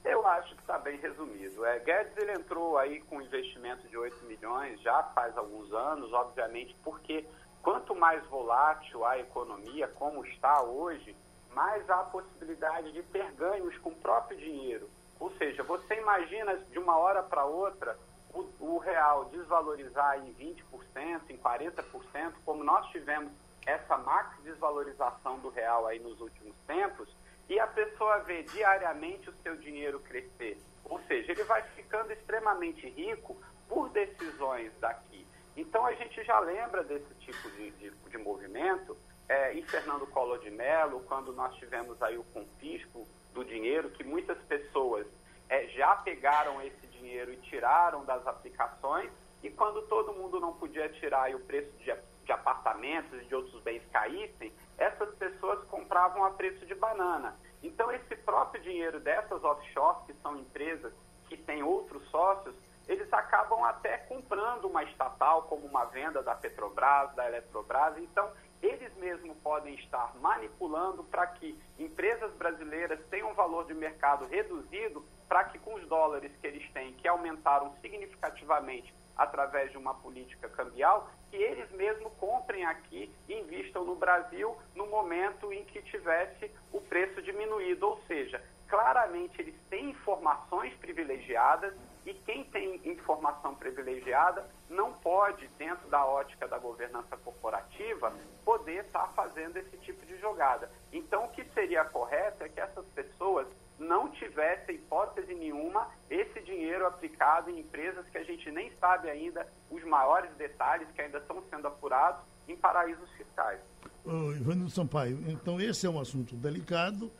Eu 0.04 0.26
acho 0.26 0.54
que 0.54 0.60
está 0.60 0.78
bem 0.78 0.98
resumido. 0.98 1.64
É, 1.64 1.78
Guedes 1.80 2.16
ele 2.16 2.32
entrou 2.32 2.78
aí 2.78 3.00
com 3.02 3.16
um 3.16 3.22
investimento 3.22 3.86
de 3.88 3.96
8 3.96 4.24
milhões 4.26 4.80
já 4.80 5.02
faz 5.14 5.36
alguns 5.36 5.72
anos, 5.72 6.12
obviamente, 6.12 6.74
porque 6.82 7.24
quanto 7.62 7.94
mais 7.94 8.24
volátil 8.26 9.04
a 9.04 9.18
economia, 9.18 9.88
como 9.88 10.24
está 10.24 10.62
hoje, 10.62 11.14
mais 11.56 11.88
há 11.88 12.00
a 12.00 12.04
possibilidade 12.04 12.92
de 12.92 13.02
ter 13.04 13.32
ganhos 13.32 13.76
com 13.78 13.88
o 13.88 13.96
próprio 13.96 14.36
dinheiro. 14.36 14.90
Ou 15.18 15.30
seja, 15.38 15.62
você 15.62 15.94
imagina 15.94 16.54
de 16.54 16.78
uma 16.78 16.98
hora 16.98 17.22
para 17.22 17.46
outra 17.46 17.98
o, 18.34 18.46
o, 18.60 18.76
real 18.76 19.24
desvalorizar 19.30 20.18
em 20.18 20.34
20%, 20.34 21.22
em 21.30 21.38
40%, 21.38 22.34
como 22.44 22.62
nós 22.62 22.86
tivemos 22.90 23.32
essa 23.64 23.96
max 23.96 24.36
desvalorização 24.42 25.38
do 25.38 25.48
real 25.48 25.86
aí 25.86 25.98
nos 25.98 26.20
últimos 26.20 26.54
tempos, 26.66 27.08
e 27.48 27.58
a 27.58 27.66
pessoa 27.66 28.18
vê 28.18 28.42
diariamente 28.42 29.30
o 29.30 29.34
seu 29.42 29.56
dinheiro 29.56 29.98
crescer. 30.00 30.60
Ou 30.84 31.00
seja, 31.04 31.32
ele 31.32 31.44
vai 31.44 31.62
ficando 31.70 32.12
extremamente 32.12 32.86
rico 32.90 33.34
por 33.66 33.88
decisões 33.88 34.70
daqui. 34.78 35.26
Então 35.56 35.86
a 35.86 35.94
gente 35.94 36.22
já 36.22 36.38
lembra 36.38 36.84
desse 36.84 37.14
tipo 37.14 37.50
de, 37.52 37.70
de, 37.70 37.90
de 37.90 38.18
movimento 38.18 38.94
é, 39.28 39.54
em 39.54 39.62
Fernando 39.62 40.06
Collor 40.06 40.38
de 40.38 40.50
Mello, 40.50 41.00
quando 41.06 41.32
nós 41.32 41.54
tivemos 41.56 42.00
aí 42.02 42.16
o 42.16 42.24
confisco 42.24 43.06
do 43.32 43.44
dinheiro, 43.44 43.90
que 43.90 44.04
muitas 44.04 44.38
pessoas 44.44 45.06
é, 45.48 45.66
já 45.68 45.96
pegaram 45.96 46.60
esse 46.62 46.86
dinheiro 46.86 47.32
e 47.32 47.36
tiraram 47.38 48.04
das 48.04 48.26
aplicações, 48.26 49.10
e 49.42 49.50
quando 49.50 49.82
todo 49.82 50.14
mundo 50.14 50.40
não 50.40 50.54
podia 50.54 50.88
tirar 50.88 51.30
e 51.30 51.34
o 51.34 51.40
preço 51.40 51.70
de, 51.78 51.94
de 52.24 52.32
apartamentos 52.32 53.22
e 53.22 53.24
de 53.26 53.34
outros 53.34 53.62
bens 53.62 53.82
caíssem, 53.92 54.52
essas 54.78 55.14
pessoas 55.16 55.64
compravam 55.68 56.24
a 56.24 56.30
preço 56.30 56.64
de 56.66 56.74
banana. 56.74 57.36
Então, 57.62 57.90
esse 57.92 58.16
próprio 58.16 58.62
dinheiro 58.62 59.00
dessas 59.00 59.42
offshores, 59.42 60.02
que 60.06 60.14
são 60.14 60.36
empresas 60.36 60.92
que 61.28 61.36
têm 61.36 61.62
outros 61.62 62.08
sócios, 62.10 62.54
eles 62.88 63.12
acabam 63.12 63.64
até 63.64 63.98
comprando 63.98 64.66
uma 64.66 64.84
estatal, 64.84 65.42
como 65.42 65.66
uma 65.66 65.84
venda 65.86 66.22
da 66.22 66.34
Petrobras, 66.34 67.12
da 67.14 67.26
Eletrobras. 67.26 67.98
Então, 67.98 68.30
eles 68.62 68.94
mesmos 68.96 69.36
podem 69.38 69.74
estar 69.74 70.14
manipulando 70.20 71.04
para 71.04 71.26
que 71.26 71.58
empresas 71.78 72.32
brasileiras 72.34 72.98
tenham 73.10 73.30
um 73.30 73.34
valor 73.34 73.66
de 73.66 73.74
mercado 73.74 74.26
reduzido, 74.26 75.04
para 75.28 75.44
que 75.44 75.58
com 75.58 75.74
os 75.74 75.86
dólares 75.86 76.32
que 76.40 76.46
eles 76.46 76.70
têm, 76.72 76.92
que 76.94 77.08
aumentaram 77.08 77.74
significativamente 77.80 78.94
através 79.16 79.70
de 79.70 79.78
uma 79.78 79.94
política 79.94 80.48
cambial, 80.48 81.10
que 81.30 81.36
eles 81.36 81.70
mesmos 81.72 82.12
comprem 82.14 82.64
aqui 82.64 83.10
e 83.28 83.34
invistam 83.34 83.84
no 83.84 83.96
Brasil 83.96 84.56
no 84.74 84.86
momento 84.86 85.52
em 85.52 85.64
que 85.64 85.82
tivesse 85.82 86.50
o 86.72 86.80
preço 86.80 87.22
diminuído. 87.22 87.88
Ou 87.88 88.00
seja, 88.06 88.42
claramente 88.68 89.40
eles 89.40 89.54
têm 89.70 89.90
informações 89.90 90.74
privilegiadas 90.74 91.74
e 92.06 92.14
quem 92.14 92.44
tem 92.44 92.80
informação 92.84 93.56
privilegiada 93.56 94.48
não 94.70 94.92
pode, 94.92 95.48
dentro 95.58 95.88
da 95.88 96.06
ótica 96.06 96.46
da 96.46 96.56
governança 96.56 97.16
corporativa, 97.16 98.14
poder 98.44 98.84
estar 98.84 99.08
fazendo 99.08 99.56
esse 99.56 99.76
tipo 99.78 100.06
de 100.06 100.16
jogada. 100.20 100.70
Então, 100.92 101.24
o 101.24 101.28
que 101.30 101.44
seria 101.52 101.84
correto 101.84 102.44
é 102.44 102.48
que 102.48 102.60
essas 102.60 102.86
pessoas 102.94 103.48
não 103.76 104.08
tivessem, 104.10 104.76
hipótese 104.76 105.34
nenhuma, 105.34 105.90
esse 106.08 106.40
dinheiro 106.42 106.86
aplicado 106.86 107.50
em 107.50 107.58
empresas 107.58 108.06
que 108.08 108.16
a 108.16 108.24
gente 108.24 108.50
nem 108.52 108.70
sabe 108.80 109.10
ainda 109.10 109.46
os 109.68 109.82
maiores 109.82 110.30
detalhes 110.36 110.88
que 110.94 111.02
ainda 111.02 111.18
estão 111.18 111.42
sendo 111.50 111.66
apurados 111.66 112.22
em 112.48 112.56
paraísos 112.56 113.10
fiscais. 113.10 113.60
Uh, 114.04 114.32
Ivanildo 114.36 114.70
Sampaio, 114.70 115.18
então 115.26 115.60
esse 115.60 115.84
é 115.84 115.90
um 115.90 116.00
assunto 116.00 116.36
delicado 116.36 117.10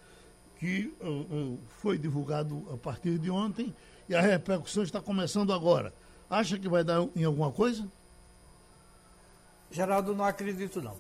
que 0.59 0.97
uh, 1.01 1.07
uh, 1.09 1.61
foi 1.81 1.99
divulgado 1.99 2.65
a 2.73 2.77
partir 2.77 3.19
de 3.19 3.31
ontem 3.31 3.75
e 4.09 4.15
a 4.15 4.21
repercussão 4.21 4.83
está 4.83 5.01
começando 5.01 5.53
agora. 5.53 5.93
Acha 6.31 6.59
que 6.59 6.69
vai 6.69 6.85
dar 6.85 7.07
em 7.15 7.25
alguma 7.25 7.53
coisa? 7.53 7.87
Geraldo, 9.71 10.15
não 10.15 10.25
acredito 10.25 10.81
não. 10.81 10.97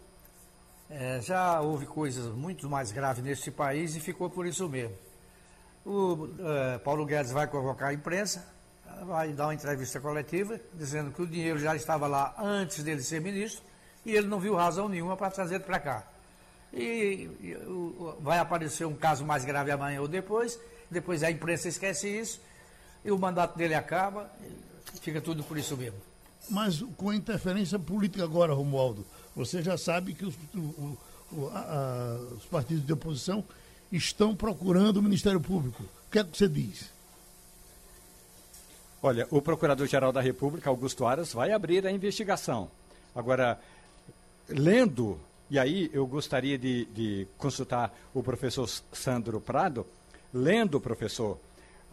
É, 0.88 1.20
já 1.20 1.60
houve 1.60 1.86
coisas 1.86 2.26
muito 2.34 2.68
mais 2.68 2.92
graves 2.92 3.22
neste 3.22 3.50
país 3.50 3.96
e 3.96 4.00
ficou 4.00 4.30
por 4.30 4.46
isso 4.46 4.68
mesmo. 4.68 4.94
O 5.84 6.28
é, 6.38 6.78
Paulo 6.78 7.04
Guedes 7.04 7.32
vai 7.32 7.46
convocar 7.46 7.90
a 7.90 7.92
imprensa, 7.92 8.46
vai 9.04 9.32
dar 9.32 9.46
uma 9.46 9.54
entrevista 9.54 10.00
coletiva, 10.00 10.60
dizendo 10.74 11.12
que 11.12 11.22
o 11.22 11.26
dinheiro 11.26 11.58
já 11.58 11.74
estava 11.74 12.06
lá 12.06 12.34
antes 12.38 12.82
dele 12.82 13.02
ser 13.02 13.20
ministro 13.20 13.64
e 14.04 14.14
ele 14.14 14.26
não 14.26 14.38
viu 14.38 14.54
razão 14.54 14.88
nenhuma 14.88 15.16
para 15.16 15.30
trazer 15.30 15.60
para 15.60 15.78
cá. 15.80 16.04
E, 16.72 17.30
e 17.40 17.56
vai 18.20 18.38
aparecer 18.38 18.84
um 18.84 18.94
caso 18.94 19.24
mais 19.24 19.44
grave 19.44 19.70
amanhã 19.70 20.00
ou 20.00 20.08
depois, 20.08 20.58
depois 20.90 21.22
a 21.22 21.30
imprensa 21.30 21.68
esquece 21.68 22.08
isso 22.08 22.40
e 23.06 23.10
o 23.12 23.18
mandato 23.18 23.56
dele 23.56 23.74
acaba, 23.74 24.28
fica 25.00 25.20
tudo 25.20 25.44
por 25.44 25.56
isso 25.56 25.76
mesmo. 25.76 25.98
Mas 26.50 26.82
com 26.96 27.10
a 27.10 27.16
interferência 27.16 27.78
política 27.78 28.24
agora, 28.24 28.52
Romualdo, 28.52 29.06
você 29.34 29.62
já 29.62 29.78
sabe 29.78 30.12
que 30.12 30.26
os, 30.26 30.34
o, 30.54 30.98
o, 31.32 31.48
a, 31.52 31.58
a, 31.58 32.34
os 32.34 32.44
partidos 32.46 32.84
de 32.84 32.92
oposição 32.92 33.44
estão 33.92 34.34
procurando 34.34 34.96
o 34.96 35.02
Ministério 35.02 35.40
Público. 35.40 35.82
O 35.82 36.10
que 36.10 36.18
é 36.18 36.24
que 36.24 36.36
você 36.36 36.48
diz? 36.48 36.90
Olha, 39.00 39.28
o 39.30 39.40
Procurador-Geral 39.40 40.12
da 40.12 40.20
República, 40.20 40.68
Augusto 40.68 41.06
Aras, 41.06 41.32
vai 41.32 41.52
abrir 41.52 41.86
a 41.86 41.92
investigação. 41.92 42.68
Agora, 43.14 43.60
lendo, 44.48 45.20
e 45.48 45.60
aí 45.60 45.88
eu 45.92 46.06
gostaria 46.08 46.58
de, 46.58 46.86
de 46.86 47.28
consultar 47.38 47.96
o 48.12 48.20
professor 48.22 48.68
Sandro 48.92 49.40
Prado, 49.40 49.86
lendo, 50.34 50.80
professor, 50.80 51.38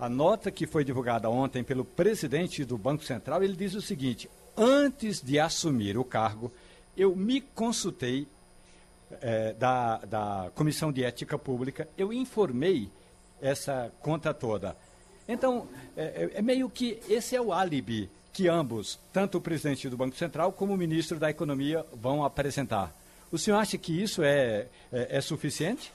a 0.04 0.10
nota 0.10 0.52
que 0.52 0.68
foi 0.68 0.84
divulgada 0.84 1.30
ontem 1.30 1.64
pelo 1.64 1.86
presidente 1.86 2.66
do 2.66 2.78
Banco 2.78 3.06
Central, 3.06 3.42
ele 3.42 3.56
diz 3.56 3.74
o 3.74 3.82
seguinte: 3.82 4.30
antes 4.58 5.22
de 5.22 5.40
assumir 5.40 5.98
o 5.98 6.04
cargo, 6.04 6.52
eu 6.98 7.16
me 7.16 7.40
consultei 7.40 8.28
é, 9.22 9.54
da, 9.54 10.00
da 10.00 10.52
Comissão 10.56 10.92
de 10.92 11.06
Ética 11.06 11.40
Pública, 11.40 11.88
eu 11.98 12.12
informei 12.12 12.90
essa 13.42 13.94
conta 14.02 14.34
toda. 14.34 14.76
Então, 15.26 15.70
é, 15.96 16.32
é, 16.34 16.42
meio 16.42 16.70
que 16.70 17.00
esse 17.08 17.34
é 17.34 17.42
o 17.42 17.54
álibi 17.54 18.10
que 18.34 18.50
ambos, 18.50 19.00
tanto 19.14 19.38
o 19.38 19.42
presidente 19.42 19.88
do 19.88 19.96
Banco 19.96 20.18
Central 20.18 20.52
como 20.52 20.74
o 20.74 20.78
ministro 20.78 21.18
da 21.18 21.30
Economia, 21.30 21.86
vão 21.94 22.26
apresentar. 22.26 22.94
O 23.32 23.38
senhor 23.38 23.58
acha 23.58 23.78
que 23.78 24.04
isso 24.04 24.22
é, 24.22 24.68
é, 24.92 25.18
é 25.18 25.22
suficiente? 25.22 25.94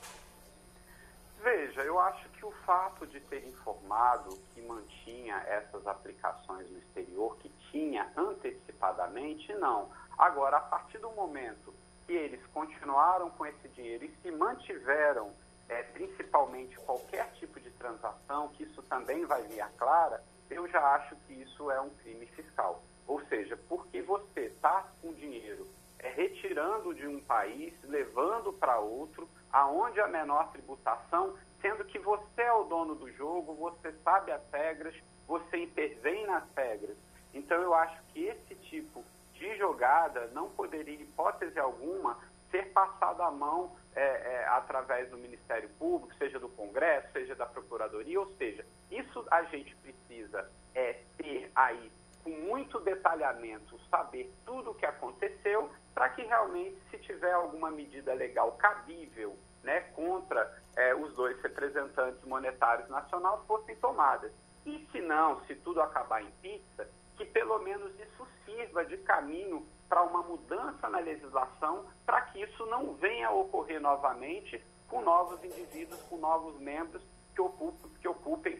Veja, 1.45 1.83
eu 1.83 1.99
acho 2.01 2.28
fato 2.69 3.07
de 3.07 3.19
ter 3.19 3.49
informado 3.49 4.37
que 4.53 4.61
mantinha 4.61 5.37
essas 5.47 5.87
aplicações 5.87 6.71
no 6.71 6.77
exterior, 6.77 7.35
que 7.39 7.49
tinha 7.71 8.13
antecipadamente, 8.15 9.55
não. 9.55 9.89
Agora, 10.19 10.59
a 10.59 10.61
partir 10.61 10.99
do 10.99 11.11
momento 11.13 11.73
que 12.07 12.13
eles 12.13 12.45
continuaram 12.53 13.31
com 13.31 13.47
esse 13.47 13.69
dinheiro 13.69 14.05
e 14.05 14.15
se 14.21 14.31
mantiveram, 14.31 15.33
é, 15.67 15.83
principalmente 15.83 16.77
qualquer 16.81 17.33
tipo 17.37 17.59
de 17.59 17.71
transação, 17.71 18.49
que 18.49 18.65
isso 18.65 18.83
também 18.83 19.25
vai 19.25 19.43
vir 19.45 19.63
a 19.63 19.69
clara, 19.71 20.23
eu 20.51 20.69
já 20.69 20.95
acho 20.95 21.17
que 21.27 21.33
isso 21.33 21.71
é 21.71 21.81
um 21.81 21.89
crime 21.89 22.27
fiscal. 22.27 22.83
Ou 23.07 23.25
seja, 23.29 23.57
porque 23.67 24.03
você 24.03 24.41
está 24.41 24.87
com 25.01 25.15
dinheiro 25.15 25.67
é, 26.01 26.11
retirando 26.11 26.95
de 26.95 27.07
um 27.07 27.19
país, 27.23 27.73
levando 27.85 28.53
para 28.53 28.79
outro, 28.79 29.27
aonde 29.51 29.99
a 30.01 30.07
menor 30.07 30.53
tributação, 30.53 31.35
sendo 31.61 31.85
que 31.85 31.99
você 31.99 32.43
é 32.43 32.53
o 32.53 32.65
dono 32.65 32.95
do 32.95 33.11
jogo, 33.13 33.55
você 33.55 33.93
sabe 34.05 34.33
as 34.33 34.43
regras, 34.53 34.95
você 35.27 35.59
intervém 35.59 36.27
nas 36.27 36.45
regras. 36.57 36.97
Então 37.35 37.61
eu 37.61 37.75
acho 37.75 38.01
que 38.13 38.25
esse 38.25 38.55
tipo 38.57 39.05
de 39.35 39.57
jogada 39.57 40.27
não 40.29 40.51
poderia, 40.51 40.95
em 40.95 41.03
hipótese 41.03 41.59
alguma, 41.59 42.19
ser 42.51 42.73
passado 42.73 43.23
à 43.23 43.31
mão 43.31 43.77
é, 43.95 44.01
é, 44.01 44.49
através 44.49 45.11
do 45.11 45.19
Ministério 45.19 45.69
Público, 45.79 46.15
seja 46.17 46.39
do 46.39 46.49
Congresso, 46.49 47.13
seja 47.13 47.35
da 47.35 47.47
Procuradoria, 47.47 48.19
ou 48.19 48.27
seja, 48.37 48.65
isso 48.91 49.25
a 49.31 49.43
gente 49.45 49.75
precisa 49.77 50.51
é, 50.75 51.01
ter 51.17 51.51
aí 51.55 51.91
com 52.25 52.31
muito 52.31 52.81
detalhamento, 52.81 53.79
saber 53.91 54.33
tudo 54.45 54.71
o 54.71 54.75
que 54.75 54.87
aconteceu, 54.87 55.71
para 55.95 56.09
que 56.11 56.23
realmente, 56.23 56.79
se 56.91 56.99
tiver 56.99 57.33
alguma 57.33 57.71
medida 57.71 58.15
legal 58.15 58.53
cabível 58.53 59.37
né, 59.63 59.81
contra 59.95 60.53
é, 60.77 60.95
os 60.95 61.15
dois 61.15 61.41
representantes 61.43 62.23
monetários 62.25 62.89
nacionais, 62.89 63.41
fossem 63.47 63.77
tomadas. 63.77 64.33
E 64.65 64.87
se 64.93 65.01
não, 65.01 65.41
se 65.47 65.55
tudo 65.57 65.81
acabar 65.81 66.23
em 66.23 66.31
pizza, 66.43 66.89
que 67.17 67.25
pelo 67.25 67.59
menos 67.59 67.93
isso 67.99 68.27
sirva 68.45 68.85
de 68.85 68.97
caminho 68.99 69.67
para 69.89 70.03
uma 70.03 70.23
mudança 70.23 70.89
na 70.89 70.99
legislação, 70.99 71.87
para 72.05 72.21
que 72.23 72.43
isso 72.43 72.67
não 72.67 72.95
venha 72.95 73.29
a 73.29 73.33
ocorrer 73.33 73.81
novamente 73.81 74.63
com 74.89 75.01
novos 75.03 75.43
indivíduos, 75.43 76.01
com 76.03 76.17
novos 76.19 76.59
membros 76.61 77.03
que 77.35 77.41
ocupem, 77.41 77.91
que 78.01 78.09
ocupem 78.09 78.59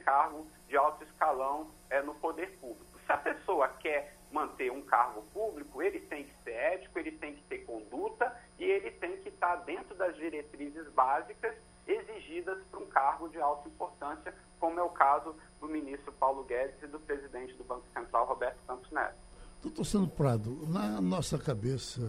de 0.69 0.77
alto 0.77 1.05
escalão 1.05 1.71
é, 1.91 2.03
no 2.03 2.15
poder 2.15 2.59
público. 2.59 2.99
Se 3.05 3.13
a 3.13 3.17
pessoa 3.17 3.69
quer 3.69 4.15
manter 4.31 4.71
um 4.71 4.83
cargo 4.83 5.23
público, 5.33 5.83
ele 5.83 6.01
tem 6.01 6.25
que 6.25 6.35
ser 6.45 6.53
ético, 6.53 6.99
ele 6.99 7.13
tem 7.13 7.35
que 7.35 7.43
ter 7.45 7.59
conduta 7.65 8.35
e 8.59 8.65
ele 8.65 8.91
tem 8.93 9.17
que 9.19 9.29
estar 9.29 9.57
dentro 9.57 9.95
das 9.95 10.17
diretrizes 10.17 10.89
básicas 10.91 11.55
exigidas 11.87 12.59
para 12.71 12.81
um 12.81 12.87
cargo 12.87 13.29
de 13.29 13.41
alta 13.41 13.69
importância, 13.69 14.35
como 14.61 14.79
é 14.79 14.83
o 14.83 14.91
caso 14.91 15.35
do 15.61 15.67
ministro 15.69 16.13
Paulo 16.13 16.45
Guedes 16.45 16.83
e 16.83 16.87
do 16.87 17.01
presidente 17.01 17.55
do 17.55 17.65
Banco 17.65 17.85
Central, 17.95 18.27
Roberto 18.27 18.59
Campos 18.67 18.91
Neto. 18.91 19.17
Doutor 19.63 19.85
Sandro 19.85 20.11
Prado, 20.11 20.67
na 20.69 21.01
nossa 21.01 21.39
cabeça 21.39 22.01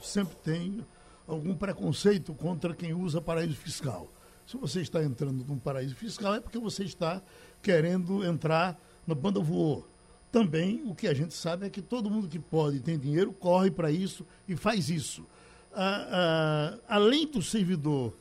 sempre 0.00 0.36
tem 0.36 0.86
algum 1.26 1.54
preconceito 1.54 2.34
contra 2.34 2.74
quem 2.74 2.94
usa 2.94 3.20
paraíso 3.20 3.56
fiscal. 3.56 4.08
Se 4.46 4.56
você 4.56 4.80
está 4.80 5.02
entrando 5.02 5.44
num 5.44 5.58
paraíso 5.58 5.94
fiscal 5.94 6.34
é 6.34 6.40
porque 6.40 6.58
você 6.58 6.84
está 6.84 7.20
querendo 7.62 8.24
entrar 8.24 8.78
no 9.06 9.14
banda 9.14 9.40
voou. 9.40 9.86
Também 10.32 10.82
o 10.86 10.94
que 10.94 11.06
a 11.06 11.14
gente 11.14 11.34
sabe 11.34 11.66
é 11.66 11.70
que 11.70 11.82
todo 11.82 12.10
mundo 12.10 12.28
que 12.28 12.38
pode 12.38 12.80
tem 12.80 12.98
dinheiro 12.98 13.32
corre 13.32 13.70
para 13.70 13.90
isso 13.90 14.26
e 14.46 14.56
faz 14.56 14.88
isso. 14.88 15.26
Ah, 15.74 16.06
ah, 16.10 16.78
além 16.88 17.26
do 17.26 17.42
servidor, 17.42 18.14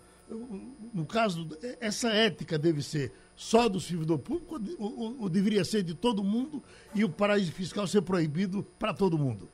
no 0.94 1.06
caso, 1.06 1.48
essa 1.80 2.10
ética 2.10 2.58
deve 2.58 2.82
ser 2.82 3.12
só 3.36 3.70
do 3.70 3.80
servidor 3.80 4.20
público 4.20 4.56
ou, 4.80 5.00
ou, 5.00 5.22
ou 5.22 5.30
deveria 5.30 5.64
ser 5.64 5.84
de 5.84 5.94
todo 5.94 6.24
mundo 6.24 6.62
e 6.94 7.04
o 7.06 7.10
paraíso 7.10 7.52
fiscal 7.54 7.86
ser 7.88 8.02
proibido 8.02 8.64
para 8.80 8.94
todo 8.94 9.18
mundo? 9.18 9.48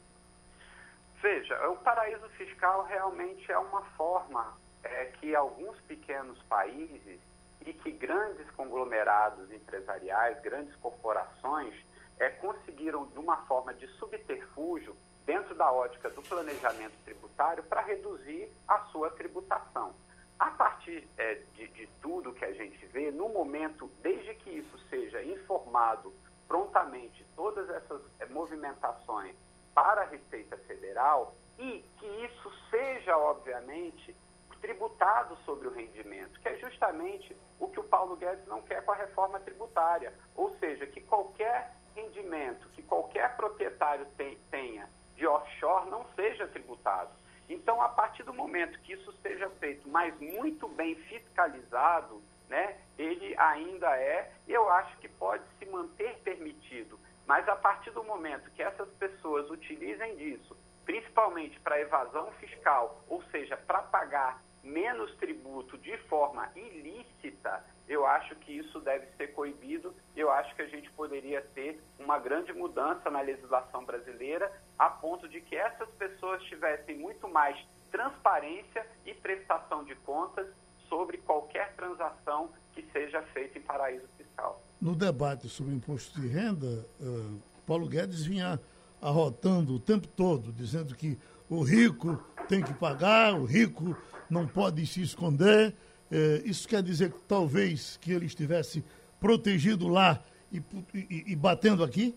Veja, 1.22 1.70
o 1.70 1.76
paraíso 1.78 2.28
fiscal 2.38 2.86
realmente 2.86 3.52
é 3.52 3.58
uma 3.58 3.82
forma 3.98 4.58
é, 4.84 5.06
que 5.20 5.36
alguns 5.36 5.80
pequenos 5.82 6.38
países 6.44 7.20
e 7.66 7.74
que 7.74 7.92
grandes 7.92 8.50
conglomerados 8.52 9.52
empresariais, 9.52 10.42
grandes 10.42 10.76
corporações, 10.78 11.74
é, 12.20 12.30
conseguiram, 12.30 13.06
de 13.08 13.20
uma 13.20 13.38
forma 13.46 13.74
de 13.74 13.88
subterfúgio, 14.00 14.96
dentro 15.26 15.56
da 15.56 15.72
ótica 15.72 16.10
do 16.10 16.22
planejamento 16.22 16.96
tributário, 17.04 17.64
para 17.64 17.82
reduzir 17.82 18.50
a 18.68 18.80
sua 18.86 19.10
tributação. 19.12 19.94
A 20.40 20.52
partir 20.52 21.08
é, 21.18 21.36
de, 21.54 21.68
de 21.70 21.88
tudo 22.02 22.34
que 22.34 22.44
a 22.44 22.54
gente 22.54 22.86
vê, 22.88 23.12
no 23.12 23.30
momento, 23.30 23.90
desde 24.02 24.34
que 24.36 24.50
isso 24.50 24.78
seja 24.90 25.24
informado 25.24 26.14
prontamente, 26.48 27.26
todas 27.36 27.70
essas 27.70 28.02
é, 28.20 28.26
movimentações 28.26 29.36
para 29.74 30.02
a 30.02 30.06
Receita 30.06 30.58
Federal, 30.58 31.36
e 31.58 31.86
que 31.98 32.06
isso 32.06 32.52
seja, 32.70 33.18
obviamente, 33.18 34.16
tributado 34.60 35.36
sobre 35.46 35.68
o 35.68 35.72
rendimento, 35.72 36.40
que 36.40 36.48
é 36.48 36.56
justamente 36.58 37.36
o 37.60 37.68
que 37.68 37.80
o 37.80 37.84
Paulo 37.84 38.16
Guedes 38.16 38.48
não 38.48 38.62
quer 38.62 38.84
com 38.84 38.92
a 38.92 38.96
reforma 38.96 39.40
tributária. 39.40 40.14
Ou 40.36 40.56
seja, 40.58 40.88
que 40.88 41.02
qualquer 41.02 41.76
rendimento 41.96 42.68
que 42.70 42.82
qualquer 42.82 43.36
proprietário 43.36 44.08
tenha 44.50 44.90
de 45.15 45.28
offshore 45.28 45.89
não 45.89 46.06
seja 46.15 46.47
tributado. 46.47 47.12
Então, 47.49 47.82
a 47.82 47.89
partir 47.89 48.23
do 48.23 48.34
momento 48.34 48.80
que 48.80 48.93
isso 48.93 49.12
seja 49.21 49.49
feito, 49.60 49.88
mas 49.89 50.17
muito 50.19 50.67
bem 50.69 50.95
fiscalizado, 50.95 52.21
né, 52.49 52.78
ele 52.97 53.36
ainda 53.38 53.95
é, 53.97 54.32
eu 54.47 54.69
acho 54.69 54.97
que 54.97 55.08
pode 55.08 55.43
se 55.60 55.65
manter 55.65 56.17
permitido. 56.19 56.99
Mas 57.26 57.47
a 57.47 57.56
partir 57.56 57.91
do 57.91 58.04
momento 58.04 58.52
que 58.52 58.62
essas 58.62 58.89
pessoas 58.95 59.49
utilizem 59.49 60.15
disso, 60.15 60.56
principalmente 60.86 61.60
para 61.60 61.80
evasão 61.80 62.32
fiscal, 62.34 63.02
ou 63.08 63.23
seja, 63.32 63.56
para 63.56 63.82
pagar 63.84 64.41
menos 64.63 65.13
tributo 65.15 65.78
de 65.78 65.97
forma 66.10 66.49
ilícita, 66.56 67.63
eu 67.88 68.06
acho 68.06 68.36
que 68.38 68.54
isso 68.54 68.80
deve 68.80 69.08
ser 69.17 69.34
coibido. 69.34 69.93
Eu 70.15 70.32
acho 70.32 70.56
que 70.56 70.62
a 70.62 70.67
gente 70.67 70.89
poderia 70.91 71.41
ter 71.54 71.82
uma 71.99 72.17
grande 72.17 72.54
mudança 72.54 73.10
na 73.10 73.21
legislação 73.21 73.84
brasileira, 73.84 74.52
a 74.80 74.89
ponto 74.89 75.28
de 75.28 75.41
que 75.41 75.56
essas 75.56 75.89
pessoas 75.91 76.41
tivessem 76.43 76.97
muito 76.97 77.28
mais 77.28 77.58
transparência 77.91 78.88
e 79.06 79.13
prestação 79.13 79.84
de 79.84 79.95
contas 79.95 80.47
sobre 80.88 81.17
qualquer 81.17 81.73
transação 81.76 82.49
que 82.73 82.84
seja 82.91 83.21
feita 83.34 83.60
em 83.60 83.62
paraíso 83.62 84.08
fiscal. 84.17 84.63
No 84.82 84.95
debate 84.95 85.47
sobre 85.49 85.73
imposto 85.73 86.19
de 86.19 86.28
renda, 86.28 86.86
uh, 86.99 87.41
Paulo 87.65 87.88
Guedes 87.88 88.26
vinha 88.26 88.60
arrotando 89.02 89.76
o 89.76 89.80
tempo 89.80 90.08
todo, 90.08 90.52
dizendo 90.52 90.95
que 90.95 91.19
o 91.49 91.62
rico 91.62 92.17
tem 92.47 92.63
que 92.63 92.73
pagar, 92.73 93.34
o 93.34 93.45
rico 93.45 93.95
não 94.30 94.48
pode 94.48 94.86
se 94.86 95.02
esconder. 95.02 95.74
Uh, 96.12 96.46
isso 96.46 96.68
quer 96.68 96.84
dizer 96.84 97.12
que 97.12 97.20
talvez 97.28 97.98
que 97.98 98.12
ele 98.12 98.26
estivesse 98.26 98.84
protegido 99.20 99.88
lá 99.88 100.20
e, 100.52 100.62
e, 100.94 101.32
e 101.32 101.36
batendo 101.36 101.84
aqui? 101.84 102.16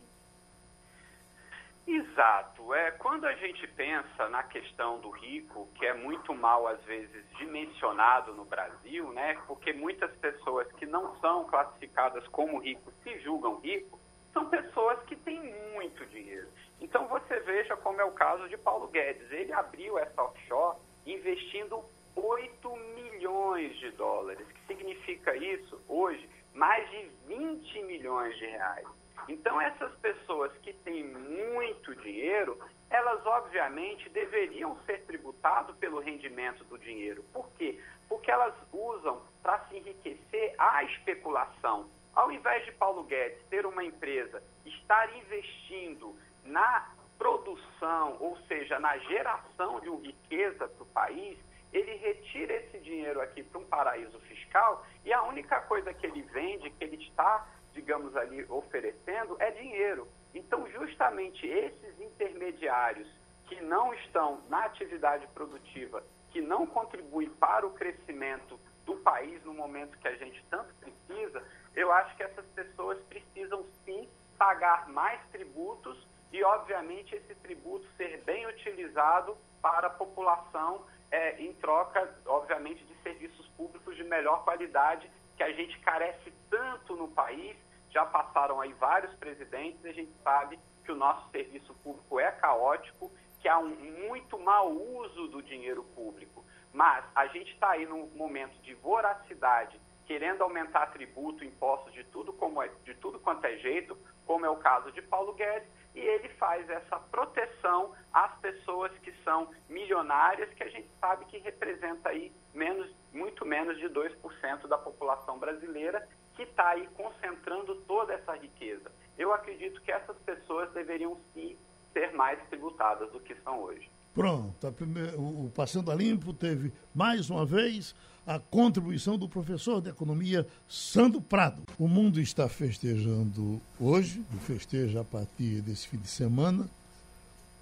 Exato. 1.86 2.74
É, 2.74 2.90
quando 2.90 3.26
a 3.26 3.34
gente 3.34 3.64
pensa 3.68 4.28
na 4.28 4.42
questão 4.42 4.98
do 4.98 5.10
rico, 5.10 5.68
que 5.76 5.86
é 5.86 5.94
muito 5.94 6.34
mal 6.34 6.66
às 6.66 6.82
vezes 6.82 7.24
dimensionado 7.38 8.34
no 8.34 8.44
Brasil, 8.44 9.12
né? 9.12 9.38
Porque 9.46 9.72
muitas 9.72 10.10
pessoas 10.16 10.66
que 10.72 10.84
não 10.84 11.14
são 11.20 11.44
classificadas 11.44 12.26
como 12.28 12.58
ricos 12.58 12.92
se 13.04 13.20
julgam 13.20 13.60
ricos, 13.60 14.00
são 14.32 14.46
pessoas 14.46 15.00
que 15.04 15.14
têm 15.14 15.40
muito 15.74 16.04
dinheiro. 16.06 16.48
Então 16.80 17.06
você 17.06 17.38
veja 17.40 17.76
como 17.76 18.00
é 18.00 18.04
o 18.04 18.12
caso 18.12 18.48
de 18.48 18.56
Paulo 18.58 18.88
Guedes. 18.88 19.30
Ele 19.30 19.52
abriu 19.52 19.96
essa 19.96 20.22
offshore 20.22 20.78
investindo 21.06 21.84
8 22.16 22.76
milhões 22.94 23.76
de 23.76 23.90
dólares. 23.92 24.46
Que 24.48 24.66
significa 24.66 25.36
isso? 25.36 25.80
Hoje, 25.86 26.28
mais 26.54 26.88
de 26.90 27.10
20 27.26 27.82
milhões 27.82 28.36
de 28.38 28.46
reais. 28.46 28.86
Então, 29.28 29.60
essas 29.60 29.92
pessoas 29.96 30.52
que 30.58 30.72
têm 30.72 31.04
muito 31.04 31.94
dinheiro, 31.96 32.58
elas 32.90 33.24
obviamente 33.26 34.08
deveriam 34.10 34.78
ser 34.86 35.04
tributadas 35.04 35.76
pelo 35.76 36.00
rendimento 36.00 36.64
do 36.64 36.78
dinheiro. 36.78 37.24
Por 37.32 37.48
quê? 37.52 37.80
Porque 38.08 38.30
elas 38.30 38.54
usam 38.72 39.20
para 39.42 39.58
se 39.66 39.76
enriquecer 39.76 40.54
a 40.58 40.84
especulação. 40.84 41.90
Ao 42.14 42.30
invés 42.30 42.64
de 42.64 42.72
Paulo 42.72 43.02
Guedes 43.02 43.44
ter 43.50 43.66
uma 43.66 43.84
empresa, 43.84 44.42
estar 44.64 45.14
investindo 45.16 46.16
na 46.44 46.88
produção, 47.18 48.16
ou 48.20 48.36
seja, 48.46 48.78
na 48.78 48.96
geração 48.98 49.80
de 49.80 49.90
riqueza 49.90 50.68
para 50.68 50.82
o 50.82 50.86
país, 50.86 51.38
ele 51.76 51.96
retira 51.96 52.54
esse 52.54 52.78
dinheiro 52.78 53.20
aqui 53.20 53.42
para 53.42 53.60
um 53.60 53.64
paraíso 53.64 54.18
fiscal 54.20 54.84
e 55.04 55.12
a 55.12 55.22
única 55.22 55.60
coisa 55.62 55.92
que 55.92 56.06
ele 56.06 56.22
vende, 56.22 56.70
que 56.70 56.84
ele 56.84 56.96
está 56.96 57.46
digamos 57.76 58.16
ali, 58.16 58.44
oferecendo 58.48 59.36
é 59.38 59.50
dinheiro. 59.50 60.08
Então, 60.34 60.66
justamente 60.70 61.46
esses 61.46 62.00
intermediários 62.00 63.06
que 63.46 63.60
não 63.60 63.94
estão 63.94 64.42
na 64.48 64.64
atividade 64.64 65.26
produtiva, 65.28 66.02
que 66.30 66.40
não 66.40 66.66
contribuem 66.66 67.28
para 67.28 67.66
o 67.66 67.74
crescimento 67.74 68.58
do 68.84 68.96
país 68.96 69.44
no 69.44 69.52
momento 69.52 69.98
que 69.98 70.08
a 70.08 70.16
gente 70.16 70.42
tanto 70.50 70.74
precisa, 70.76 71.42
eu 71.74 71.92
acho 71.92 72.16
que 72.16 72.22
essas 72.22 72.46
pessoas 72.46 72.98
precisam 73.04 73.64
sim 73.84 74.08
pagar 74.38 74.88
mais 74.88 75.20
tributos 75.30 76.06
e, 76.32 76.42
obviamente, 76.42 77.14
esse 77.14 77.34
tributo 77.36 77.86
ser 77.96 78.22
bem 78.24 78.46
utilizado 78.46 79.36
para 79.60 79.88
a 79.88 79.90
população 79.90 80.84
é, 81.10 81.40
em 81.40 81.52
troca, 81.54 82.14
obviamente, 82.26 82.84
de 82.84 82.94
serviços 83.02 83.46
públicos 83.48 83.96
de 83.96 84.04
melhor 84.04 84.44
qualidade 84.44 85.10
que 85.36 85.42
a 85.42 85.52
gente 85.52 85.78
carece 85.80 86.32
tanto 86.50 86.96
no 86.96 87.08
país 87.08 87.56
já 87.90 88.04
passaram 88.04 88.60
aí 88.60 88.72
vários 88.74 89.14
presidentes 89.14 89.82
e 89.84 89.88
a 89.88 89.92
gente 89.92 90.12
sabe 90.22 90.58
que 90.84 90.92
o 90.92 90.96
nosso 90.96 91.30
serviço 91.30 91.74
público 91.82 92.20
é 92.20 92.30
caótico, 92.30 93.10
que 93.40 93.48
há 93.48 93.58
um 93.58 93.74
muito 94.08 94.38
mau 94.38 94.70
uso 94.70 95.28
do 95.28 95.42
dinheiro 95.42 95.82
público. 95.94 96.44
Mas 96.72 97.04
a 97.14 97.26
gente 97.28 97.52
está 97.52 97.70
aí 97.70 97.86
num 97.86 98.06
momento 98.08 98.56
de 98.60 98.74
voracidade, 98.74 99.80
querendo 100.06 100.42
aumentar 100.42 100.92
tributo, 100.92 101.44
impostos 101.44 101.92
de 101.92 102.04
tudo, 102.04 102.32
como 102.34 102.62
é, 102.62 102.70
de 102.84 102.94
tudo 102.96 103.18
quanto 103.18 103.44
é 103.46 103.56
jeito, 103.56 103.96
como 104.26 104.44
é 104.44 104.50
o 104.50 104.56
caso 104.56 104.92
de 104.92 105.00
Paulo 105.00 105.32
Guedes, 105.32 105.68
e 105.96 106.00
ele 106.00 106.28
faz 106.34 106.68
essa 106.68 106.98
proteção 106.98 107.94
às 108.12 108.38
pessoas 108.40 108.92
que 108.98 109.10
são 109.24 109.50
milionárias, 109.66 110.52
que 110.52 110.62
a 110.62 110.68
gente 110.68 110.90
sabe 111.00 111.24
que 111.24 111.38
representa 111.38 112.10
aí 112.10 112.30
menos, 112.52 112.94
muito 113.14 113.46
menos 113.46 113.78
de 113.78 113.88
2% 113.88 114.68
da 114.68 114.76
população 114.76 115.38
brasileera 115.38 116.06
que 116.34 116.42
está 116.42 116.68
aí 116.68 116.86
concentrando 116.88 117.74
toda 117.86 118.12
essa 118.12 118.34
riqueza. 118.34 118.92
Eu 119.16 119.32
acredito 119.32 119.80
que 119.80 119.90
essas 119.90 120.18
pessoas 120.18 120.70
deveriam 120.72 121.18
sim 121.32 121.56
ser 121.94 122.12
mais 122.12 122.38
tributadas 122.50 123.10
do 123.10 123.18
que 123.18 123.34
são 123.36 123.58
hoje. 123.60 123.90
Pronto, 124.16 124.72
primeira, 124.72 125.14
o 125.20 125.52
Passando 125.54 125.90
a 125.90 125.94
Limpo 125.94 126.32
teve 126.32 126.72
mais 126.94 127.28
uma 127.28 127.44
vez 127.44 127.94
a 128.26 128.38
contribuição 128.38 129.18
do 129.18 129.28
professor 129.28 129.78
de 129.82 129.90
economia 129.90 130.46
Sandro 130.66 131.20
Prado. 131.20 131.64
O 131.78 131.86
mundo 131.86 132.18
está 132.18 132.48
festejando 132.48 133.60
hoje, 133.78 134.24
festeja 134.46 135.02
a 135.02 135.04
partir 135.04 135.60
desse 135.60 135.86
fim 135.86 135.98
de 135.98 136.08
semana, 136.08 136.66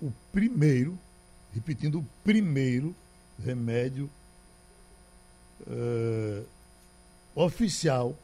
o 0.01 0.13
primeiro, 0.31 0.97
repetindo, 1.53 1.99
o 1.99 2.07
primeiro 2.23 2.95
remédio 3.45 4.09
uh, 5.63 6.47
oficial 7.35 8.17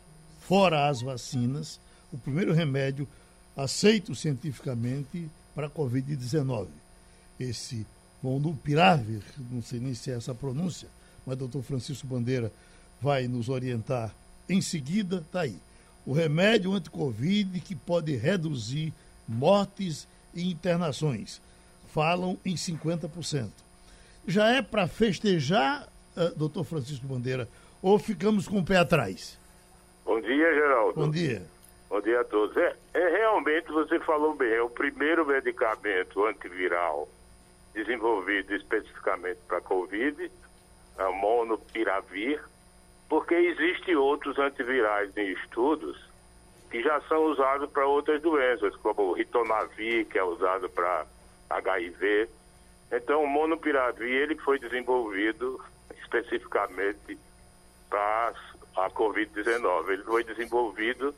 fora 0.43 0.89
as 0.89 1.03
vacinas, 1.03 1.81
o 2.13 2.17
primeiro 2.17 2.53
remédio 2.53 3.09
aceito 3.57 4.15
cientificamente 4.15 5.29
para 5.53 5.67
a 5.67 5.71
Covid-19. 5.71 6.69
Esse 7.37 7.85
Molnupiravir, 8.23 9.23
não 9.51 9.63
sei 9.63 9.81
nem 9.81 9.95
se 9.95 10.11
é 10.11 10.15
essa 10.15 10.35
pronúncia, 10.35 10.89
mas 11.27 11.37
doutor 11.37 11.63
Francisco 11.63 12.07
Bandeira 12.07 12.53
vai 13.01 13.27
nos 13.27 13.49
orientar 13.49 14.15
em 14.49 14.61
seguida, 14.61 15.17
está 15.19 15.43
aí. 15.43 15.57
O 16.05 16.13
remédio 16.13 16.73
anti-Covid 16.73 17.61
que 17.61 17.75
pode 17.75 18.15
reduzir 18.17 18.93
mortes 19.29 20.09
e 20.35 20.51
internações. 20.51 21.41
Falam 21.95 22.39
em 22.45 22.55
50%. 22.55 23.51
Já 24.27 24.49
é 24.49 24.63
para 24.63 24.87
festejar, 24.87 25.89
uh, 26.17 26.37
doutor 26.37 26.65
Francisco 26.65 27.07
Bandeira, 27.07 27.49
ou 27.83 27.99
ficamos 27.99 28.47
com 28.47 28.59
o 28.59 28.65
pé 28.65 28.77
atrás? 28.77 29.39
Bom 30.05 30.21
dia, 30.21 30.55
Geraldo. 30.55 30.95
Bom 30.95 31.11
dia. 31.11 31.43
Bom 31.89 32.01
dia 32.01 32.21
a 32.21 32.25
todos. 32.25 32.57
É, 32.57 32.77
é 32.95 33.09
realmente 33.09 33.71
você 33.73 33.99
falou 34.01 34.35
bem, 34.35 34.53
é 34.53 34.63
o 34.63 34.71
primeiro 34.71 35.27
medicamento 35.27 36.25
antiviral 36.25 37.09
desenvolvido 37.75 38.55
especificamente 38.55 39.39
para 39.47 39.61
Covid, 39.61 40.31
a 40.99 41.11
monopiravir, 41.11 42.43
porque 43.09 43.35
existem 43.35 43.97
outros 43.97 44.39
antivirais 44.39 45.17
em 45.17 45.33
estudos 45.33 46.11
que 46.71 46.83
já 46.83 47.01
são 47.03 47.25
usados 47.25 47.69
para 47.71 47.87
outras 47.87 48.23
doenças, 48.23 48.77
como 48.77 49.03
o 49.03 49.13
ritonavir, 49.13 50.07
que 50.07 50.19
é 50.19 50.23
usado 50.23 50.69
para 50.69 51.05
HIV. 51.49 52.29
Então, 52.93 53.25
o 53.25 53.27
monopiravir 53.27 54.09
ele 54.09 54.37
foi 54.37 54.59
desenvolvido 54.59 55.61
especificamente 56.01 57.19
para 57.89 58.33
a 58.77 58.91
Covid-19. 58.91 59.91
Ele 59.91 60.05
foi 60.05 60.23
desenvolvido 60.23 61.13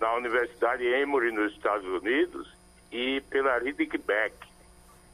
na 0.00 0.14
Universidade 0.14 0.84
Emory, 0.84 1.32
nos 1.32 1.52
Estados 1.52 1.86
Unidos, 1.86 2.54
e 2.92 3.20
pela 3.22 3.58
Riddick 3.58 3.98
Beck, 3.98 4.34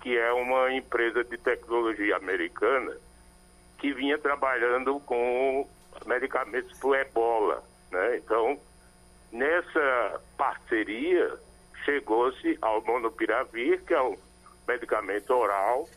que 0.01 0.17
é 0.17 0.33
uma 0.33 0.73
empresa 0.73 1.23
de 1.23 1.37
tecnologia 1.37 2.17
americana 2.17 2.97
que 3.79 3.93
vinha 3.93 4.19
trabalhando 4.19 5.01
com 5.01 5.69
medicamentos 6.07 6.79
para 6.79 7.01
ebola. 7.01 7.63
Né? 7.91 8.17
Então, 8.19 8.59
nessa 9.33 10.21
parceria, 10.37 11.39
chegou-se 11.85 12.59
ao 12.61 12.83
monopiravir, 12.83 13.83
que 13.85 13.95
é 13.95 14.03
um 14.03 14.17
medicamento 14.67 15.31
oral 15.31 15.89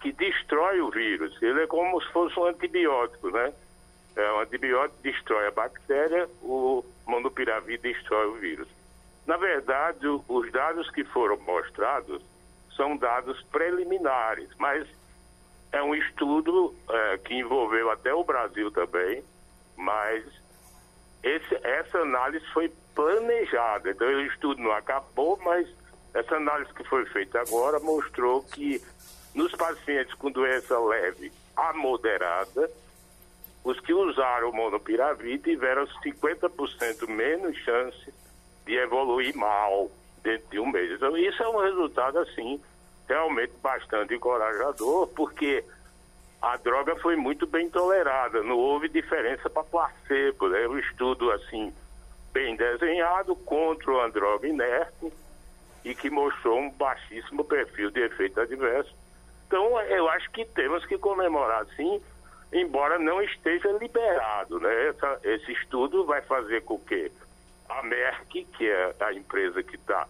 que 0.00 0.12
destrói 0.12 0.80
o 0.80 0.90
vírus. 0.90 1.40
Ele 1.40 1.62
é 1.62 1.66
como 1.66 2.00
se 2.02 2.08
fosse 2.10 2.38
um 2.38 2.46
antibiótico, 2.46 3.30
né? 3.30 3.52
É, 4.16 4.32
um 4.32 4.40
antibiótico 4.40 5.00
destrói 5.02 5.46
a 5.46 5.50
bactéria, 5.52 6.28
o 6.42 6.84
monopiravir 7.06 7.80
destrói 7.80 8.26
o 8.26 8.34
vírus. 8.34 8.68
Na 9.26 9.36
verdade, 9.36 10.04
os 10.28 10.50
dados 10.50 10.90
que 10.90 11.04
foram 11.04 11.38
mostrados 11.38 12.20
são 12.76 12.96
dados 12.96 13.40
preliminares, 13.44 14.48
mas 14.58 14.86
é 15.72 15.82
um 15.82 15.94
estudo 15.94 16.74
é, 16.88 17.18
que 17.18 17.34
envolveu 17.34 17.90
até 17.90 18.12
o 18.12 18.24
Brasil 18.24 18.70
também, 18.70 19.24
mas 19.76 20.24
esse, 21.22 21.54
essa 21.62 21.98
análise 21.98 22.44
foi 22.52 22.70
planejada. 22.94 23.90
Então, 23.90 24.06
o 24.06 24.26
estudo 24.26 24.60
não 24.60 24.72
acabou, 24.72 25.38
mas 25.42 25.68
essa 26.12 26.36
análise 26.36 26.72
que 26.74 26.84
foi 26.84 27.06
feita 27.06 27.40
agora 27.40 27.80
mostrou 27.80 28.42
que 28.42 28.82
nos 29.34 29.52
pacientes 29.52 30.12
com 30.14 30.30
doença 30.30 30.78
leve 30.78 31.32
a 31.56 31.72
moderada, 31.72 32.70
os 33.64 33.78
que 33.80 33.94
usaram 33.94 34.50
o 34.50 34.54
monopiravir 34.54 35.40
tiveram 35.40 35.86
50% 36.04 37.08
menos 37.08 37.56
chance 37.58 38.12
de 38.66 38.74
evoluir 38.74 39.34
mal 39.36 39.90
dentro 40.22 40.48
de 40.50 40.58
um 40.58 40.66
mês. 40.66 40.92
Então, 40.92 41.16
isso 41.16 41.42
é 41.42 41.48
um 41.48 41.60
resultado, 41.60 42.18
assim, 42.18 42.60
realmente 43.08 43.52
bastante 43.62 44.14
encorajador, 44.14 45.08
porque 45.08 45.64
a 46.40 46.56
droga 46.56 46.96
foi 46.96 47.16
muito 47.16 47.46
bem 47.46 47.68
tolerada, 47.68 48.42
não 48.42 48.58
houve 48.58 48.88
diferença 48.88 49.48
para 49.48 49.62
placebo, 49.62 50.48
né? 50.48 50.66
Um 50.66 50.78
estudo, 50.78 51.30
assim, 51.30 51.72
bem 52.32 52.56
desenhado 52.56 53.36
contra 53.36 53.90
uma 53.90 54.10
droga 54.10 54.48
inerte 54.48 55.12
e 55.84 55.94
que 55.94 56.10
mostrou 56.10 56.58
um 56.58 56.70
baixíssimo 56.70 57.44
perfil 57.44 57.90
de 57.90 58.00
efeito 58.00 58.40
adverso. 58.40 58.94
Então, 59.46 59.80
eu 59.82 60.08
acho 60.08 60.30
que 60.30 60.44
temos 60.44 60.84
que 60.86 60.96
comemorar, 60.96 61.66
sim, 61.76 62.00
embora 62.52 62.98
não 62.98 63.20
esteja 63.22 63.70
liberado, 63.72 64.58
né? 64.60 64.88
Essa, 64.88 65.20
esse 65.24 65.52
estudo 65.52 66.04
vai 66.04 66.22
fazer 66.22 66.62
com 66.62 66.78
que 66.78 67.10
a 67.78 67.82
Merck, 67.82 68.44
que 68.56 68.68
é 68.68 68.94
a 69.00 69.12
empresa 69.12 69.62
que 69.62 69.76
está 69.76 70.06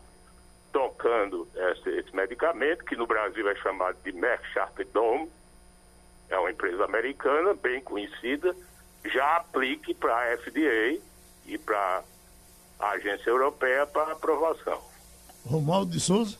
tocando 0.72 1.46
esse, 1.54 1.88
esse, 1.90 2.16
medicamento, 2.16 2.84
que 2.84 2.96
no 2.96 3.06
Brasil 3.06 3.48
é 3.48 3.54
chamado 3.56 3.96
de 4.02 4.12
Merck 4.12 4.44
Sharp 4.52 4.78
Dome, 4.92 5.30
é 6.28 6.38
uma 6.38 6.50
empresa 6.50 6.84
americana 6.84 7.54
bem 7.54 7.80
conhecida, 7.82 8.56
já 9.04 9.36
aplique 9.36 9.92
para 9.92 10.14
a 10.14 10.38
FDA 10.38 10.98
e 11.46 11.58
para 11.58 12.02
a 12.80 12.90
agência 12.90 13.28
europeia 13.28 13.86
para 13.86 14.12
aprovação. 14.12 14.80
Romualdo 15.44 15.90
de 15.90 16.00
Souza. 16.00 16.38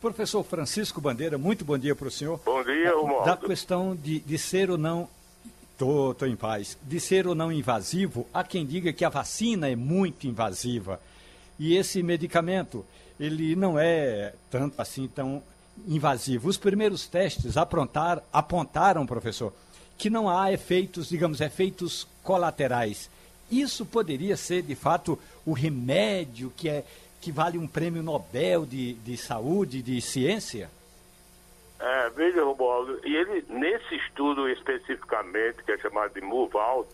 Professor 0.00 0.42
Francisco 0.42 1.00
Bandeira, 1.00 1.38
muito 1.38 1.64
bom 1.64 1.78
dia 1.78 1.94
para 1.94 2.08
o 2.08 2.10
senhor. 2.10 2.40
Bom 2.44 2.62
dia, 2.64 2.92
Romualdo. 2.92 3.24
Da 3.24 3.36
questão 3.36 3.94
de, 3.94 4.18
de 4.18 4.36
ser 4.36 4.68
ou 4.68 4.76
não 4.76 5.08
Tô 6.16 6.26
em 6.26 6.36
paz. 6.36 6.78
De 6.84 7.00
ser 7.00 7.26
ou 7.26 7.34
não 7.34 7.50
invasivo, 7.50 8.24
há 8.32 8.44
quem 8.44 8.64
diga 8.64 8.92
que 8.92 9.04
a 9.04 9.08
vacina 9.08 9.68
é 9.68 9.74
muito 9.74 10.28
invasiva. 10.28 11.00
E 11.58 11.74
esse 11.74 12.04
medicamento, 12.04 12.86
ele 13.18 13.56
não 13.56 13.76
é 13.76 14.32
tanto 14.48 14.80
assim 14.80 15.08
tão 15.08 15.42
invasivo. 15.88 16.48
Os 16.48 16.56
primeiros 16.56 17.08
testes 17.08 17.56
aprontar, 17.56 18.22
apontaram, 18.32 19.04
professor, 19.04 19.52
que 19.98 20.08
não 20.08 20.28
há 20.28 20.52
efeitos, 20.52 21.08
digamos, 21.08 21.40
efeitos 21.40 22.06
colaterais. 22.22 23.10
Isso 23.50 23.84
poderia 23.84 24.36
ser, 24.36 24.62
de 24.62 24.76
fato, 24.76 25.18
o 25.44 25.52
remédio 25.52 26.52
que, 26.56 26.68
é, 26.68 26.84
que 27.20 27.32
vale 27.32 27.58
um 27.58 27.66
prêmio 27.66 28.04
Nobel 28.04 28.64
de, 28.64 28.94
de 28.94 29.16
saúde, 29.16 29.82
de 29.82 30.00
ciência? 30.00 30.70
É, 31.84 32.10
veja, 32.10 32.44
Romualdo, 32.44 33.00
e 33.04 33.16
ele, 33.16 33.44
nesse 33.48 33.96
estudo 33.96 34.48
especificamente, 34.48 35.64
que 35.64 35.72
é 35.72 35.78
chamado 35.78 36.14
de 36.14 36.22
Out, 36.22 36.88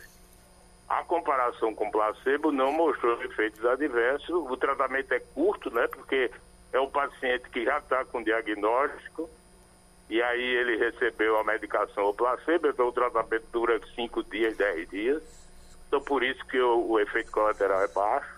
a 0.89 1.05
comparação 1.05 1.74
com 1.74 1.91
placebo 1.91 2.51
não 2.51 2.72
mostrou 2.72 3.22
efeitos 3.22 3.62
adversos. 3.66 4.30
O 4.30 4.57
tratamento 4.57 5.12
é 5.12 5.20
curto, 5.20 5.70
né? 5.70 5.86
Porque 5.89 6.30
é 6.72 6.80
o 6.80 6.89
paciente 6.89 7.51
que 7.51 7.64
já 7.66 7.76
está 7.76 8.03
com 8.07 8.22
diagnóstico 8.22 9.28
e 10.09 10.22
aí 10.22 10.43
ele 10.43 10.76
recebeu 10.78 11.39
a 11.39 11.45
medicação 11.45 12.05
ou 12.05 12.14
placebo, 12.14 12.68
então 12.68 12.89
o 12.89 12.93
tratamento 12.93 13.45
dura 13.53 13.78
5 13.95 14.22
dias, 14.24 14.57
10 14.57 14.89
dias. 14.89 15.22
Então 15.86 16.01
por 16.01 16.22
isso 16.22 16.43
que 16.47 16.59
o, 16.59 16.93
o 16.93 16.99
efeito 16.99 17.30
colateral 17.30 17.82
é 17.82 17.89
baixo. 17.89 18.38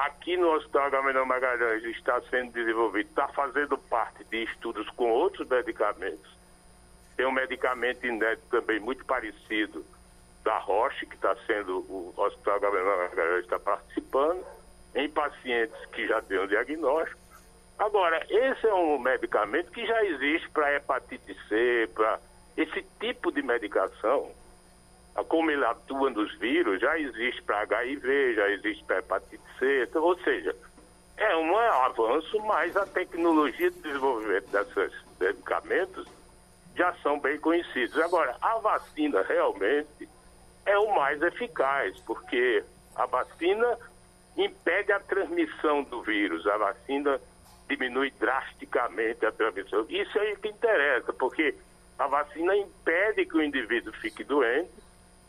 Aqui 0.00 0.34
no 0.34 0.50
Hospital 0.52 0.90
Gamaliel 0.90 1.26
Magalhães 1.26 1.84
está 1.84 2.22
sendo 2.30 2.52
desenvolvido, 2.52 3.10
está 3.10 3.28
fazendo 3.28 3.76
parte 3.76 4.24
de 4.24 4.44
estudos 4.44 4.88
com 4.90 5.10
outros 5.10 5.46
medicamentos. 5.46 6.38
Tem 7.18 7.26
um 7.26 7.30
medicamento 7.30 8.06
inédito 8.06 8.46
também 8.48 8.80
muito 8.80 9.04
parecido 9.04 9.84
da 10.42 10.56
Roche, 10.56 11.04
que 11.04 11.16
está 11.16 11.36
sendo, 11.46 11.80
o 11.80 12.14
Hospital 12.16 12.60
Gamaliel 12.60 12.96
Magalhães 12.96 13.44
está 13.44 13.58
participando, 13.58 14.42
em 14.94 15.06
pacientes 15.10 15.84
que 15.92 16.08
já 16.08 16.22
têm 16.22 16.40
um 16.40 16.46
diagnóstico. 16.46 17.20
Agora, 17.78 18.24
esse 18.30 18.66
é 18.66 18.72
um 18.72 18.98
medicamento 18.98 19.70
que 19.70 19.84
já 19.86 20.02
existe 20.06 20.48
para 20.48 20.76
hepatite 20.76 21.36
C, 21.46 21.90
para 21.94 22.18
esse 22.56 22.82
tipo 22.98 23.30
de 23.30 23.42
medicação 23.42 24.32
como 25.28 25.50
ele 25.50 25.64
atua 25.64 26.10
nos 26.10 26.32
vírus, 26.38 26.80
já 26.80 26.98
existe 26.98 27.42
para 27.42 27.60
HIV, 27.62 28.34
já 28.34 28.48
existe 28.50 28.84
para 28.84 28.98
hepatite 28.98 29.42
C, 29.58 29.84
então, 29.84 30.02
ou 30.02 30.18
seja, 30.20 30.54
é 31.16 31.36
um 31.36 31.56
avanço, 31.56 32.40
mas 32.46 32.76
a 32.76 32.86
tecnologia 32.86 33.70
de 33.70 33.80
desenvolvimento 33.80 34.50
desses 34.50 34.92
medicamentos 35.20 36.08
já 36.74 36.94
são 37.02 37.20
bem 37.20 37.38
conhecidos. 37.38 37.98
Agora, 37.98 38.36
a 38.40 38.58
vacina 38.58 39.22
realmente 39.22 40.08
é 40.64 40.78
o 40.78 40.94
mais 40.94 41.20
eficaz, 41.20 42.00
porque 42.00 42.64
a 42.96 43.04
vacina 43.06 43.76
impede 44.36 44.92
a 44.92 45.00
transmissão 45.00 45.82
do 45.82 46.02
vírus, 46.02 46.46
a 46.46 46.56
vacina 46.56 47.20
diminui 47.68 48.10
drasticamente 48.18 49.26
a 49.26 49.32
transmissão. 49.32 49.84
Isso 49.88 50.18
é 50.18 50.32
o 50.32 50.36
que 50.38 50.48
interessa, 50.48 51.12
porque 51.12 51.54
a 51.98 52.06
vacina 52.06 52.56
impede 52.56 53.26
que 53.26 53.36
o 53.36 53.42
indivíduo 53.42 53.92
fique 53.94 54.24
doente 54.24 54.70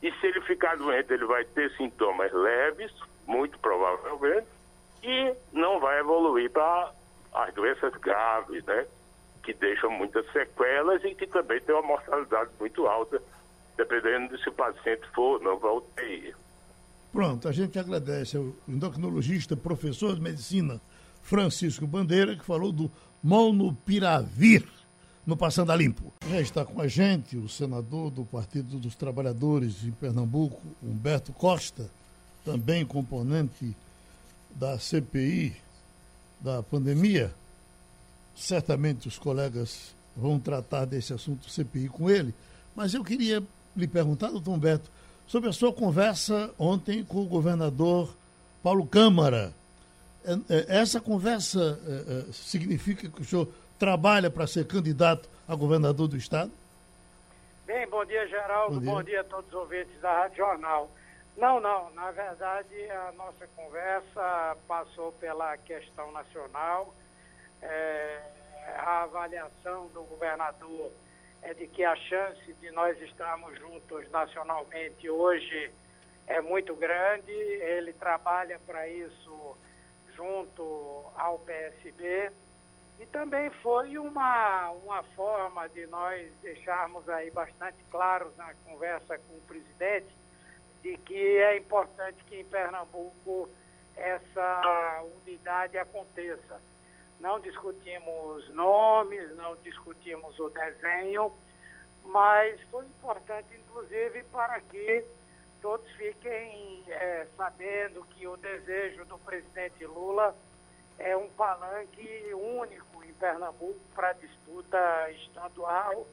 e 0.02 0.12
se 0.14 0.28
ele 0.28 0.41
ficar 0.41 0.78
doente, 0.78 1.14
ele 1.14 1.26
vai 1.26 1.43
ter 1.45 1.72
sintomas 1.78 2.32
leves, 2.34 2.91
muito 3.28 3.58
provavelmente, 3.60 4.47
e 5.04 5.34
não 5.54 5.80
vai 5.80 5.99
evoluir 5.99 6.49
para 6.49 6.91
as 7.34 7.54
doenças 7.54 7.93
graves, 7.95 8.64
né? 8.66 8.86
Que 9.43 9.54
deixam 9.54 9.91
muitas 9.91 10.26
sequelas 10.32 11.04
e 11.04 11.14
que 11.14 11.28
também 11.28 11.60
tem 11.62 11.76
uma 11.76 11.88
mortalidade 11.88 12.49
muito 12.60 12.88
alta, 12.88 13.22
dependendo 13.78 14.36
de 14.36 14.43
se 14.43 14.49
o 14.49 14.54
paciente 14.54 15.08
for 15.14 15.38
ou 15.38 15.39
não 15.39 15.60
para 15.60 15.74
UTI. 15.74 16.36
Pronto, 17.12 17.47
a 17.47 17.52
gente 17.52 17.78
agradece 17.78 18.38
ao 18.38 18.54
endocrinologista, 18.68 19.56
professor 19.56 20.16
de 20.16 20.22
medicina 20.22 20.80
Francisco 21.22 21.86
Bandeira, 21.86 22.36
que 22.36 22.45
falou 22.45 22.72
do 22.72 22.91
monopiravir 23.22 24.68
no 25.26 25.38
Passando 25.38 25.72
a 25.72 25.76
Limpo. 25.76 26.12
Já 26.30 26.42
está 26.42 26.66
com 26.66 26.82
a 26.82 26.88
gente 26.88 27.38
o 27.38 27.48
senador 27.48 28.10
do 28.10 28.26
Partido 28.26 28.78
dos 28.78 28.96
Trabalhadores 28.96 29.84
em 29.84 29.92
Pernambuco, 29.92 30.62
Humberto 30.82 31.32
Costa, 31.34 31.90
também 32.44 32.86
componente 32.86 33.76
da 34.56 34.80
CPI 34.80 35.56
da 36.40 36.64
pandemia. 36.64 37.34
Certamente 38.36 39.08
os 39.08 39.20
colegas 39.20 39.94
vão 40.16 40.40
tratar 40.40 40.86
desse 40.86 41.14
assunto 41.14 41.50
CPI 41.50 41.88
com 41.88 42.10
ele, 42.10 42.34
mas 42.76 42.94
eu 42.94 43.04
queria 43.04 43.44
lhe 43.76 43.88
perguntar, 43.88 44.30
doutor 44.30 44.52
Humberto, 44.52 44.90
sobre 45.28 45.50
a 45.50 45.54
sua 45.54 45.72
conversa 45.72 46.52
ontem 46.58 47.04
com 47.04 47.22
o 47.22 47.28
governador 47.28 48.14
Paulo 48.62 48.86
Câmara. 48.86 49.54
É, 50.26 50.34
é, 50.50 50.66
essa 50.80 51.00
conversa 51.00 51.80
é, 51.88 52.26
significa 52.34 53.10
que 53.10 53.22
o 53.22 53.26
senhor 53.26 53.48
trabalha 53.82 54.30
para 54.30 54.46
ser 54.46 54.68
candidato 54.68 55.28
a 55.48 55.56
governador 55.56 56.08
do 56.08 56.16
Estado? 56.16 56.52
Bem, 57.66 57.88
bom 57.88 58.06
dia, 58.06 58.28
Geraldo. 58.28 58.76
Bom 58.76 58.80
dia. 58.80 58.92
bom 58.92 59.04
dia 59.04 59.22
a 59.22 59.24
todos 59.24 59.48
os 59.48 59.56
ouvintes 59.56 60.00
da 60.00 60.20
Rádio 60.20 60.38
Jornal. 60.38 60.92
Não, 61.36 61.60
não. 61.60 61.90
Na 61.96 62.12
verdade, 62.12 62.76
a 62.92 63.12
nossa 63.14 63.48
conversa 63.56 64.56
passou 64.68 65.12
pela 65.14 65.58
questão 65.58 66.12
nacional. 66.12 66.94
É, 67.60 68.22
a 68.78 69.02
avaliação 69.02 69.88
do 69.88 70.04
governador 70.04 70.92
é 71.42 71.56
de 71.56 71.66
que 71.66 71.84
a 71.84 71.96
chance 71.96 72.54
de 72.62 72.70
nós 72.70 73.02
estarmos 73.02 73.58
juntos 73.58 74.08
nacionalmente 74.12 75.10
hoje 75.10 75.72
é 76.28 76.40
muito 76.40 76.76
grande. 76.76 77.32
Ele 77.32 77.94
trabalha 77.94 78.60
para 78.60 78.88
isso 78.88 79.58
junto 80.16 81.04
ao 81.16 81.40
PSB. 81.40 82.30
E 83.02 83.06
também 83.08 83.49
foi 83.64 83.97
uma, 83.97 84.70
uma 84.70 85.02
forma 85.16 85.68
de 85.70 85.88
nós 85.88 86.32
deixarmos 86.43 87.10
aí 87.10 87.32
bastante 87.32 87.84
claro 87.89 88.32
na 88.38 88.54
conversa 88.64 89.18
com 89.18 89.38
o 89.38 89.41
presidente 89.41 90.16
de 90.84 90.95
que 90.97 91.38
é 91.38 91.58
importante 91.58 92.24
que 92.26 92.39
em 92.39 92.45
Pernambuco 92.45 93.49
essa 93.95 95.04
unidade 95.18 95.80
aconteça. 95.80 96.62
Não 97.20 97.39
discutimos 97.39 98.47
nomes, 98.54 99.36
não 99.36 99.56
discutimos 99.64 100.39
o 100.39 100.49
desenho, 100.49 101.34
mas 102.06 102.62
foi 102.70 102.86
importante, 102.86 103.47
inclusive, 103.56 104.22
para 104.26 104.62
que 104.62 105.04
todos 105.60 105.89
fiquem 105.93 106.84
é, 106.88 107.26
sabendo 107.36 108.06
que 108.12 108.28
o 108.28 108.38
desejo 108.38 109.06
do 109.06 109.18
presidente 109.18 109.88
Lula 109.88 110.36
é 111.04 111.18
um 111.18 111.30
palanque 111.30 112.34
único 112.34 113.04
em 113.04 113.14
Pernambuco 113.14 113.80
para 113.95 114.14
disputa 114.14 115.12
estadual 115.12 116.06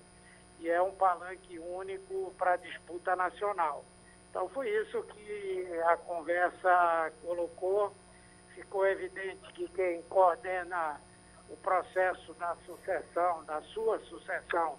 e 0.58 0.68
é 0.68 0.80
um 0.80 0.92
palanque 0.94 1.58
único 1.58 2.32
para 2.38 2.56
disputa 2.56 3.14
nacional. 3.14 3.84
Então 4.30 4.48
foi 4.50 4.68
isso 4.68 5.02
que 5.04 5.80
a 5.86 5.96
conversa 5.96 7.12
colocou. 7.22 7.92
Ficou 8.54 8.86
evidente 8.86 9.52
que 9.52 9.68
quem 9.68 10.02
coordena 10.02 11.00
o 11.48 11.56
processo 11.56 12.34
da 12.34 12.56
sucessão, 12.66 13.44
da 13.44 13.62
sua 13.62 13.98
sucessão, 14.00 14.78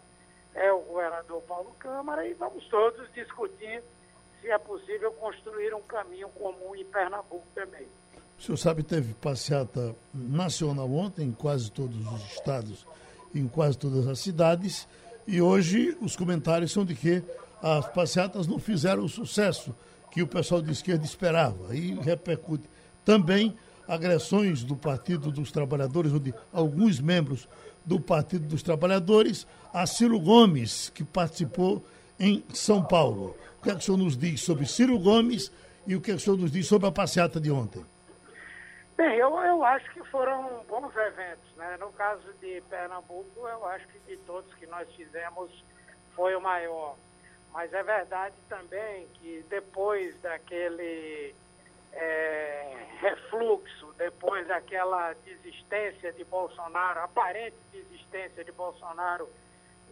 é 0.54 0.72
o 0.72 0.82
governador 0.82 1.42
Paulo 1.44 1.74
Câmara 1.80 2.28
e 2.28 2.34
vamos 2.34 2.68
todos 2.68 3.12
discutir 3.14 3.84
se 4.42 4.50
é 4.50 4.58
possível 4.58 5.12
construir 5.14 5.74
um 5.74 5.82
caminho 5.84 6.30
comum 6.30 6.76
em 6.76 6.86
Pernambuco 6.86 7.48
também. 7.54 7.88
O 8.40 8.42
senhor 8.42 8.58
sabe, 8.58 8.84
teve 8.84 9.14
passeata 9.16 9.94
nacional 10.14 10.90
ontem 10.94 11.28
em 11.28 11.32
quase 11.34 11.70
todos 11.70 11.98
os 12.08 12.22
estados, 12.32 12.88
em 13.36 13.46
quase 13.46 13.78
todas 13.78 14.08
as 14.08 14.18
cidades, 14.20 14.88
e 15.28 15.42
hoje 15.42 15.96
os 16.02 16.16
comentários 16.16 16.72
são 16.72 16.86
de 16.86 16.96
que 16.96 17.22
as 17.62 17.86
passeatas 17.90 18.48
não 18.48 18.58
fizeram 18.58 19.04
o 19.04 19.10
sucesso 19.10 19.76
que 20.10 20.24
o 20.24 20.28
pessoal 20.28 20.62
de 20.62 20.72
esquerda 20.72 21.04
esperava. 21.04 21.76
E 21.76 22.00
repercute 22.00 22.64
também 23.04 23.54
agressões 23.86 24.64
do 24.64 24.76
Partido 24.76 25.32
dos 25.32 25.52
Trabalhadores, 25.52 26.14
ou 26.14 26.20
de 26.20 26.34
alguns 26.54 27.02
membros 27.02 27.46
do 27.86 28.00
Partido 28.00 28.48
dos 28.48 28.64
Trabalhadores, 28.64 29.46
a 29.74 29.86
Ciro 29.86 30.18
Gomes, 30.18 30.90
que 30.96 31.04
participou 31.04 31.84
em 32.18 32.42
São 32.54 32.82
Paulo. 32.82 33.36
O 33.60 33.64
que, 33.64 33.70
é 33.70 33.76
que 33.76 33.82
o 33.82 33.84
senhor 33.84 33.98
nos 33.98 34.16
diz 34.16 34.40
sobre 34.40 34.66
Ciro 34.66 34.98
Gomes 34.98 35.52
e 35.86 35.94
o 35.94 36.00
que, 36.00 36.12
é 36.12 36.14
que 36.16 36.22
o 36.22 36.24
senhor 36.24 36.38
nos 36.38 36.52
diz 36.52 36.66
sobre 36.68 36.88
a 36.88 36.92
passeata 36.92 37.38
de 37.40 37.52
ontem? 37.52 37.84
Bem, 39.00 39.16
eu, 39.16 39.34
eu 39.38 39.64
acho 39.64 39.90
que 39.92 40.04
foram 40.10 40.62
bons 40.68 40.94
eventos. 40.94 41.56
Né? 41.56 41.78
No 41.80 41.90
caso 41.94 42.34
de 42.34 42.60
Pernambuco, 42.70 43.48
eu 43.48 43.66
acho 43.68 43.88
que 43.88 44.00
de 44.00 44.18
todos 44.26 44.54
que 44.56 44.68
nós 44.68 44.94
fizemos 44.94 45.64
foi 46.14 46.36
o 46.36 46.42
maior. 46.42 46.98
Mas 47.54 47.72
é 47.72 47.82
verdade 47.82 48.36
também 48.50 49.08
que 49.14 49.46
depois 49.50 50.20
daquele 50.20 51.34
é, 51.94 52.88
refluxo, 53.00 53.94
depois 53.98 54.46
daquela 54.50 55.14
desistência 55.24 56.12
de 56.12 56.26
Bolsonaro, 56.26 57.00
aparente 57.00 57.56
desistência 57.72 58.44
de 58.44 58.52
Bolsonaro 58.52 59.30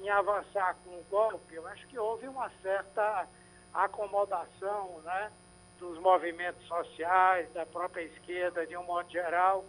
em 0.02 0.10
avançar 0.10 0.76
com 0.84 0.90
o 0.90 1.06
golpe, 1.10 1.56
eu 1.56 1.66
acho 1.70 1.88
que 1.88 1.98
houve 1.98 2.28
uma 2.28 2.52
certa 2.62 3.26
acomodação 3.74 5.00
né, 5.06 5.32
dos 5.80 5.98
movimentos 6.00 6.66
sociais, 6.68 7.52
da 7.54 7.66
própria 7.66 8.02
esquerda 8.04 8.66
de 8.66 8.76
um 8.76 8.84
modo 8.84 9.10
geral, 9.10 9.66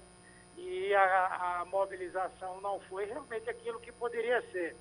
e 0.56 0.94
a, 0.94 1.60
a 1.60 1.64
mobilização 1.66 2.60
não 2.60 2.80
foi 2.80 3.04
realmente 3.04 3.48
aquilo 3.48 3.80
que 3.80 3.92
poderia 3.92 4.42
ser. 4.50 4.76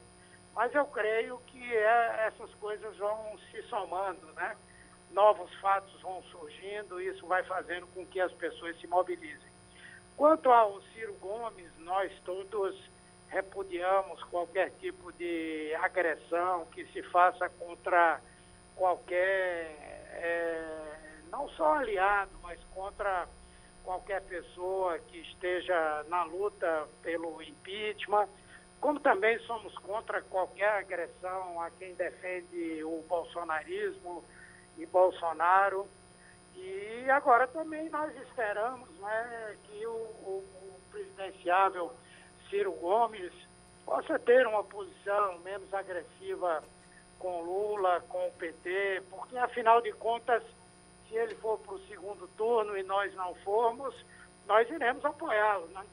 Mas 0.56 0.74
eu 0.74 0.86
creio 0.86 1.38
que 1.48 1.76
é, 1.76 2.28
essas 2.28 2.52
coisas 2.56 2.98
vão 2.98 3.38
se 3.52 3.62
somando, 3.64 4.26
né? 4.34 4.58
Novos 5.12 5.54
fatos 5.62 6.02
vão 6.02 6.24
surgindo, 6.24 7.00
isso 7.00 7.26
vai 7.28 7.44
fazendo 7.44 7.86
com 7.88 8.06
que 8.06 8.20
as 8.20 8.32
pessoas 8.34 8.78
se 8.80 8.88
mobilizem. 8.88 9.52
Quanto 10.16 10.52
ao 10.52 10.82
Ciro 10.82 11.14
Gomes, 11.22 11.72
nós 11.78 12.12
todos 12.26 12.76
repudiamos 13.28 14.24
qualquer 14.26 14.72
tipo 14.80 15.12
de 15.14 15.74
agressão 15.76 16.66
que 16.68 16.86
se 16.88 17.04
faça 17.04 17.48
contra 17.50 18.20
qualquer, 18.76 19.76
é, 20.14 21.07
não 21.32 21.50
só 21.50 21.76
aliado, 21.76 22.32
mas 22.42 22.60
contra 22.74 23.28
qualquer 23.84 24.22
pessoa 24.24 25.00
que 25.00 25.20
esteja 25.20 26.06
na 26.10 26.24
luta 26.24 26.88
pelo 27.02 27.42
impeachment, 27.42 28.28
como 28.82 29.00
também 29.00 29.40
somos 29.40 29.76
contra 29.80 30.22
qualquer 30.24 30.70
agressão 30.70 31.62
a 31.62 31.70
quem 31.72 31.96
defende 31.96 32.84
o 32.84 33.04
bolsonarismo 33.08 34.24
e 34.78 34.86
Bolsonaro. 34.86 35.88
E 36.56 37.10
agora 37.10 37.48
também 37.48 37.90
nós 37.90 38.14
esperamos 38.22 38.90
né, 39.00 39.58
que 39.64 39.86
o, 39.86 39.92
o, 39.92 40.44
o 40.54 40.82
presidenciável 40.92 41.92
Ciro 42.50 42.72
Gomes 42.74 43.32
possa 43.86 44.20
ter 44.20 44.46
uma 44.46 44.64
posição 44.64 45.40
menos 45.40 45.74
agressiva 45.74 46.64
com 47.20 47.42
Lula, 47.42 48.02
com 48.10 48.28
o 48.28 48.32
PT, 48.34 49.04
porque 49.10 49.38
afinal 49.38 49.82
de 49.82 49.92
contas, 49.94 50.44
se 51.08 51.16
ele 51.16 51.36
for 51.36 51.58
para 51.60 51.76
o 51.76 51.88
segundo 51.88 52.28
turno 52.38 52.78
e 52.78 52.84
nós 52.84 53.14
não 53.16 53.34
formos, 53.36 53.96
nós 54.46 54.70
iremos 54.70 55.04
apoiá-lo, 55.04 55.68
né? 55.68 55.86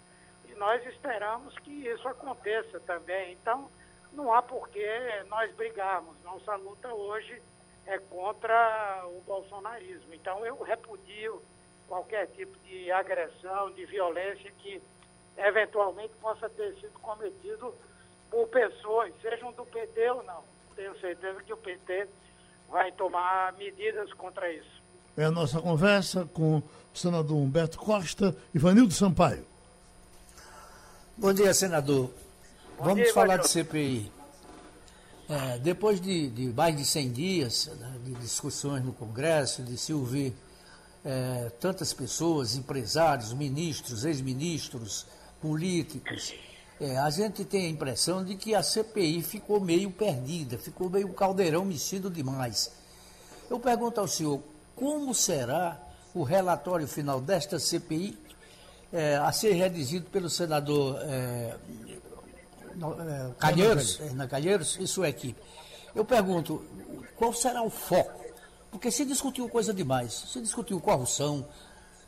E 0.48 0.54
nós 0.54 0.84
esperamos 0.86 1.56
que 1.60 1.70
isso 1.70 2.06
aconteça 2.08 2.80
também. 2.80 3.32
Então, 3.32 3.70
não 4.12 4.32
há 4.32 4.42
por 4.42 4.68
que 4.68 4.86
nós 5.28 5.52
brigarmos. 5.54 6.16
Nossa 6.22 6.54
luta 6.56 6.92
hoje 6.92 7.42
é 7.86 7.98
contra 7.98 9.04
o 9.06 9.20
bolsonarismo. 9.22 10.14
Então, 10.14 10.44
eu 10.46 10.60
repudio 10.62 11.42
qualquer 11.88 12.28
tipo 12.28 12.56
de 12.60 12.90
agressão, 12.90 13.70
de 13.72 13.84
violência 13.86 14.50
que 14.58 14.80
eventualmente 15.36 16.14
possa 16.20 16.48
ter 16.48 16.74
sido 16.76 16.98
cometido 17.00 17.74
por 18.30 18.48
pessoas, 18.48 19.12
sejam 19.20 19.52
do 19.52 19.66
PT 19.66 20.10
ou 20.10 20.22
não. 20.22 20.44
Tenho 20.76 20.98
certeza 20.98 21.42
que 21.42 21.52
o 21.52 21.56
PT 21.56 22.08
vai 22.68 22.90
tomar 22.92 23.52
medidas 23.54 24.12
contra 24.14 24.50
isso. 24.52 24.83
É 25.16 25.24
a 25.24 25.30
nossa 25.30 25.60
conversa 25.60 26.28
com 26.34 26.58
o 26.58 26.62
senador 26.92 27.36
Humberto 27.36 27.78
Costa 27.78 28.36
e 28.52 28.58
Vanildo 28.58 28.92
Sampaio. 28.92 29.44
Bom 31.16 31.32
dia, 31.32 31.54
senador. 31.54 32.10
Bom 32.76 32.84
Vamos 32.84 33.04
dia, 33.04 33.14
falar 33.14 33.36
de 33.36 33.48
CPI. 33.48 34.10
É, 35.28 35.58
depois 35.58 36.00
de, 36.00 36.28
de, 36.30 36.46
mais 36.48 36.76
de 36.76 36.84
100 36.84 37.12
dias 37.12 37.70
né, 37.78 37.94
de 38.04 38.14
discussões 38.14 38.84
no 38.84 38.92
Congresso, 38.92 39.62
de 39.62 39.78
se 39.78 39.92
ouvir 39.92 40.34
é, 41.04 41.50
tantas 41.60 41.92
pessoas, 41.92 42.56
empresários, 42.56 43.32
ministros, 43.32 44.04
ex-ministros, 44.04 45.06
políticos, 45.40 46.34
é, 46.80 46.98
a 46.98 47.08
gente 47.08 47.44
tem 47.44 47.66
a 47.66 47.68
impressão 47.68 48.24
de 48.24 48.34
que 48.34 48.52
a 48.52 48.64
CPI 48.64 49.22
ficou 49.22 49.60
meio 49.60 49.92
perdida, 49.92 50.58
ficou 50.58 50.90
meio 50.90 51.08
caldeirão 51.12 51.64
mexido 51.64 52.10
demais. 52.10 52.72
Eu 53.48 53.60
pergunto 53.60 54.00
ao 54.00 54.08
senhor, 54.08 54.42
como 54.74 55.14
será 55.14 55.80
o 56.14 56.22
relatório 56.22 56.86
final 56.86 57.20
desta 57.20 57.58
CPI 57.58 58.18
é, 58.92 59.16
a 59.16 59.32
ser 59.32 59.52
redigido 59.52 60.06
pelo 60.10 60.30
senador 60.30 60.98
é, 61.02 61.56
é 62.76 63.30
Calheiros, 63.38 64.00
Hernan 64.00 64.28
Calheiros 64.28 64.76
e 64.80 64.86
sua 64.86 65.08
equipe? 65.08 65.40
Eu 65.94 66.04
pergunto, 66.04 66.64
qual 67.16 67.32
será 67.32 67.62
o 67.62 67.70
foco? 67.70 68.24
Porque 68.70 68.90
se 68.90 69.04
discutiu 69.04 69.48
coisa 69.48 69.72
demais, 69.72 70.12
se 70.12 70.40
discutiu 70.40 70.80
corrupção, 70.80 71.46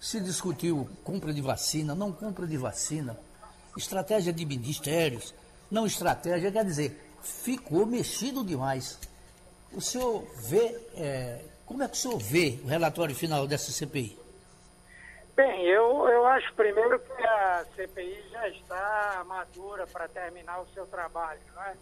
se 0.01 0.21
discutiu 0.21 0.89
compra 1.05 1.33
de 1.33 1.41
vacina, 1.41 1.95
não 1.95 2.13
compra 2.13 2.47
de 2.47 2.57
vacina, 2.57 3.17
estratégia 3.77 4.33
de 4.33 4.45
ministérios, 4.45 5.33
não 5.71 5.87
estratégia, 5.87 6.51
quer 6.51 6.65
dizer, 6.65 7.13
ficou 7.23 7.87
mexido 7.87 8.45
demais. 8.45 8.99
O 9.73 9.81
senhor 9.81 10.25
vê, 10.39 10.77
é, 10.95 11.45
como 11.67 11.83
é 11.83 11.89
que 11.89 11.95
o 11.95 11.97
senhor 11.97 12.19
vê 12.19 12.59
o 12.65 12.69
relatório 12.69 13.15
final 13.15 13.47
dessa 13.47 13.73
CPI? 13.73 14.19
Bem, 15.35 15.67
eu, 15.67 16.09
eu 16.09 16.25
acho 16.25 16.55
primeiro 16.55 16.99
que 16.99 17.23
a 17.23 17.67
CPI 17.77 18.25
já 18.31 18.49
está 18.49 19.23
madura 19.27 19.87
para 19.87 20.09
terminar 20.09 20.61
o 20.61 20.67
seu 20.69 20.87
trabalho, 20.87 21.41
não 21.55 21.63
é? 21.65 21.75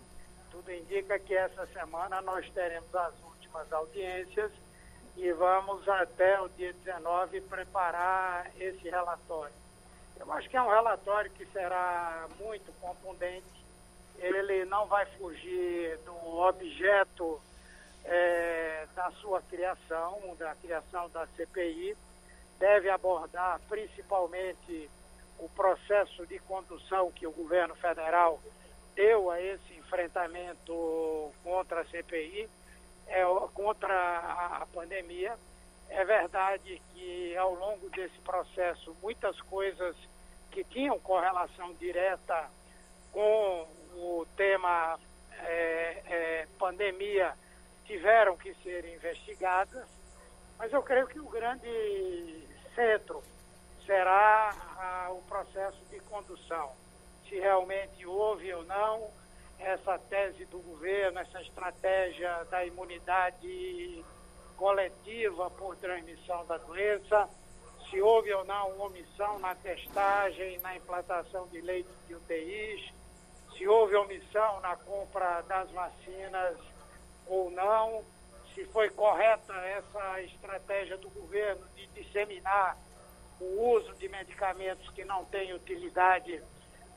Tudo 0.51 0.73
indica 0.73 1.19
que 1.21 1.35
essa 1.35 1.65
semana 1.67 2.21
nós 2.23 2.49
teremos 2.51 2.93
as 2.93 3.15
últimas 3.23 3.73
audiências 3.73 4.51
e 5.17 5.31
vamos 5.33 5.89
até 5.89 6.41
o 6.41 6.49
dia 6.49 6.73
19 6.73 7.43
preparar 7.43 8.51
esse 8.59 8.89
relatório. 8.89 9.55
Eu 10.19 10.33
acho 10.33 10.49
que 10.49 10.57
é 10.57 10.63
um 10.63 10.71
relatório 10.71 11.31
que 11.31 11.47
será 11.47 12.27
muito 12.41 12.73
contundente. 12.81 13.45
Ele 14.19 14.65
não 14.65 14.87
vai 14.87 15.07
fugir 15.19 15.99
do 15.99 16.39
objeto 16.39 17.41
é, 18.05 18.87
da 18.95 19.11
sua 19.13 19.43
criação, 19.43 20.35
da 20.39 20.55
criação 20.57 21.09
da 21.11 21.27
CPI. 21.37 21.97
Deve 22.59 22.89
abordar 22.91 23.61
principalmente 23.69 24.89
o 25.39 25.49
processo 25.49 26.27
de 26.27 26.39
condução 26.41 27.11
que 27.11 27.27
o 27.27 27.33
governo 27.33 27.75
federal 27.75 28.41
deu 28.95 29.31
a 29.31 29.41
esse 29.41 29.75
enfrentamento 29.75 31.33
contra 31.43 31.81
a 31.81 31.85
CPI, 31.87 32.49
é, 33.09 33.25
contra 33.53 33.93
a, 33.93 34.59
a 34.63 34.67
pandemia 34.67 35.37
é 35.95 36.05
verdade 36.05 36.81
que 36.93 37.37
ao 37.37 37.55
longo 37.55 37.89
desse 37.91 38.19
processo 38.21 38.97
muitas 39.03 39.41
coisas 39.43 39.97
que 40.51 40.65
tinham 40.65 40.99
correlação 40.99 41.73
direta 41.75 42.49
com 43.13 43.67
o 43.95 44.27
tema 44.37 44.99
é, 45.41 46.03
é, 46.07 46.49
pandemia 46.59 47.35
tiveram 47.85 48.37
que 48.37 48.55
ser 48.63 48.85
investigadas, 48.95 49.87
mas 50.59 50.73
eu 50.73 50.83
creio 50.83 51.07
que 51.07 51.21
o 51.21 51.29
grande 51.29 52.47
centro 52.75 53.23
será 53.85 54.55
a, 54.79 55.13
o 55.13 55.23
processo 55.23 55.79
de 55.91 56.01
condução. 56.01 56.73
Se 57.29 57.39
realmente 57.39 58.07
houve 58.07 58.53
ou 58.53 58.65
não 58.65 59.11
essa 59.59 59.99
tese 59.99 60.45
do 60.47 60.59
governo, 60.59 61.19
essa 61.19 61.41
estratégia 61.41 62.45
da 62.51 62.65
imunidade 62.65 64.05
coletiva 64.57 65.51
por 65.51 65.77
transmissão 65.77 66.45
da 66.47 66.59
doença, 66.59 67.29
se 67.91 68.01
houve 68.01 68.33
ou 68.33 68.45
não 68.45 68.81
omissão 68.81 69.39
na 69.39 69.55
testagem, 69.55 70.59
na 70.61 70.77
implantação 70.77 71.47
de 71.49 71.61
leitos 71.61 71.95
de 72.07 72.15
UTIs, 72.15 72.93
se 73.57 73.69
houve 73.69 73.95
omissão 73.95 74.61
na 74.61 74.77
compra 74.77 75.43
das 75.43 75.71
vacinas 75.71 76.57
ou 77.27 77.51
não, 77.51 78.05
se 78.55 78.65
foi 78.67 78.89
correta 78.91 79.53
essa 79.53 80.23
estratégia 80.23 80.97
do 80.97 81.11
governo 81.11 81.67
de 81.75 81.87
disseminar 81.89 82.79
o 83.41 83.75
uso 83.75 83.93
de 83.95 84.09
medicamentos 84.09 84.89
que 84.91 85.05
não 85.05 85.25
têm 85.25 85.53
utilidade 85.53 86.43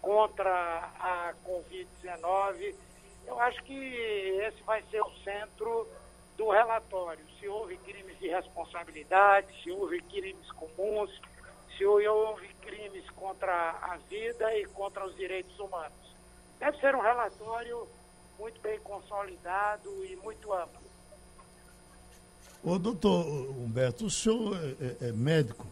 contra 0.01 0.91
a 0.99 1.34
Covid-19. 1.45 2.75
Eu 3.25 3.39
acho 3.39 3.61
que 3.63 3.73
esse 3.73 4.61
vai 4.63 4.82
ser 4.84 5.01
o 5.01 5.11
centro 5.23 5.88
do 6.38 6.49
relatório. 6.51 7.25
Se 7.39 7.47
houve 7.47 7.78
crimes 7.78 8.17
de 8.19 8.30
responsabilidade, 8.30 9.47
se 9.63 9.71
houve 9.71 9.99
crimes 10.03 10.49
comuns, 10.51 11.09
se 11.75 11.86
houve 11.86 12.47
crimes 12.61 13.09
contra 13.11 13.71
a 13.82 13.97
vida 14.09 14.55
e 14.57 14.65
contra 14.67 15.05
os 15.05 15.15
direitos 15.15 15.59
humanos. 15.59 16.15
Deve 16.59 16.78
ser 16.80 16.95
um 16.95 17.01
relatório 17.01 17.88
muito 18.39 18.61
bem 18.61 18.79
consolidado 18.79 19.89
e 20.05 20.15
muito 20.17 20.53
amplo. 20.53 20.81
Ô, 22.63 22.77
doutor 22.77 23.25
Humberto, 23.57 24.05
o 24.05 24.09
senhor 24.09 24.57
é, 24.57 25.05
é, 25.05 25.09
é 25.09 25.11
médico 25.11 25.65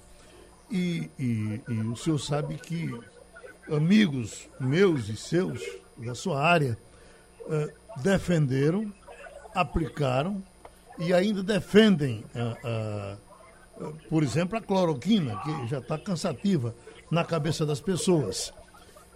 e, 0.70 1.10
e, 1.20 1.62
e, 1.68 1.74
o 1.82 1.96
senhor 1.96 2.20
sabe 2.20 2.58
que 2.58 2.90
amigos 3.70 4.48
meus 4.60 5.10
e 5.10 5.18
seus 5.18 5.62
da 5.98 6.16
sua 6.16 6.42
área 6.42 6.78
é, 7.50 7.74
defenderam, 7.98 8.94
aplicaram 9.54 10.44
e 10.98 11.14
ainda 11.14 11.44
defendem, 11.44 12.24
por 14.10 14.24
exemplo, 14.24 14.58
a 14.58 14.62
cloroquina, 14.62 15.38
que 15.42 15.68
já 15.68 15.80
está 15.80 15.98
cansativa 15.98 16.74
na 17.12 17.24
cabeça 17.24 17.66
das 17.66 17.82
pessoas. 17.82 18.54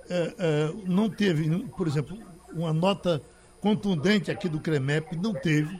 É, 0.10 0.34
é, 0.38 0.74
não 0.86 1.10
teve, 1.10 1.50
por 1.70 1.88
exemplo, 1.88 2.18
uma 2.52 2.74
nota 2.74 3.22
contundente 3.62 4.32
aqui 4.32 4.48
do 4.48 4.60
CREMEP, 4.60 5.16
não 5.18 5.34
teve 5.34 5.80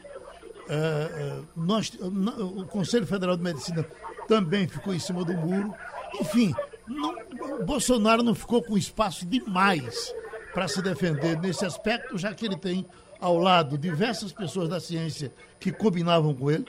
é, 0.70 0.74
é, 0.74 1.42
nós, 1.56 1.90
o 2.00 2.64
Conselho 2.66 3.04
Federal 3.04 3.36
de 3.36 3.42
Medicina 3.42 3.84
também 4.28 4.68
ficou 4.68 4.94
em 4.94 5.00
cima 5.00 5.24
do 5.24 5.32
muro. 5.32 5.74
Enfim, 6.20 6.54
não, 6.86 7.64
Bolsonaro 7.64 8.22
não 8.22 8.36
ficou 8.36 8.62
com 8.62 8.78
espaço 8.78 9.26
demais 9.26 10.14
para 10.54 10.68
se 10.68 10.80
defender 10.80 11.36
nesse 11.40 11.64
aspecto, 11.64 12.16
já 12.16 12.32
que 12.32 12.46
ele 12.46 12.56
tem 12.56 12.86
ao 13.20 13.36
lado 13.36 13.76
diversas 13.76 14.32
pessoas 14.32 14.68
da 14.68 14.78
ciência 14.78 15.32
que 15.58 15.72
combinavam 15.72 16.32
com 16.32 16.48
ele? 16.48 16.66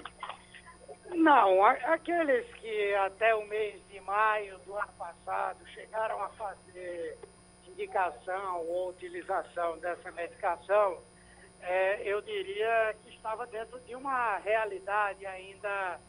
Não, 1.14 1.64
aqueles 1.64 2.48
que 2.56 2.96
até 2.96 3.36
o 3.36 3.48
mês 3.48 3.80
de 3.92 4.00
maio 4.02 4.58
do 4.66 4.74
ano 4.74 4.92
passado 4.98 5.60
chegaram 5.76 6.20
a 6.24 6.30
fazer 6.30 7.20
indicação 7.82 8.66
ou 8.68 8.90
utilização 8.90 9.78
dessa 9.80 10.12
medicação 10.12 11.00
é, 11.62 12.02
eu 12.04 12.22
diria 12.22 12.96
que 13.04 13.10
estava 13.16 13.46
dentro 13.48 13.80
de 13.82 13.96
uma 13.96 14.38
realidade 14.38 15.26
ainda 15.26 16.00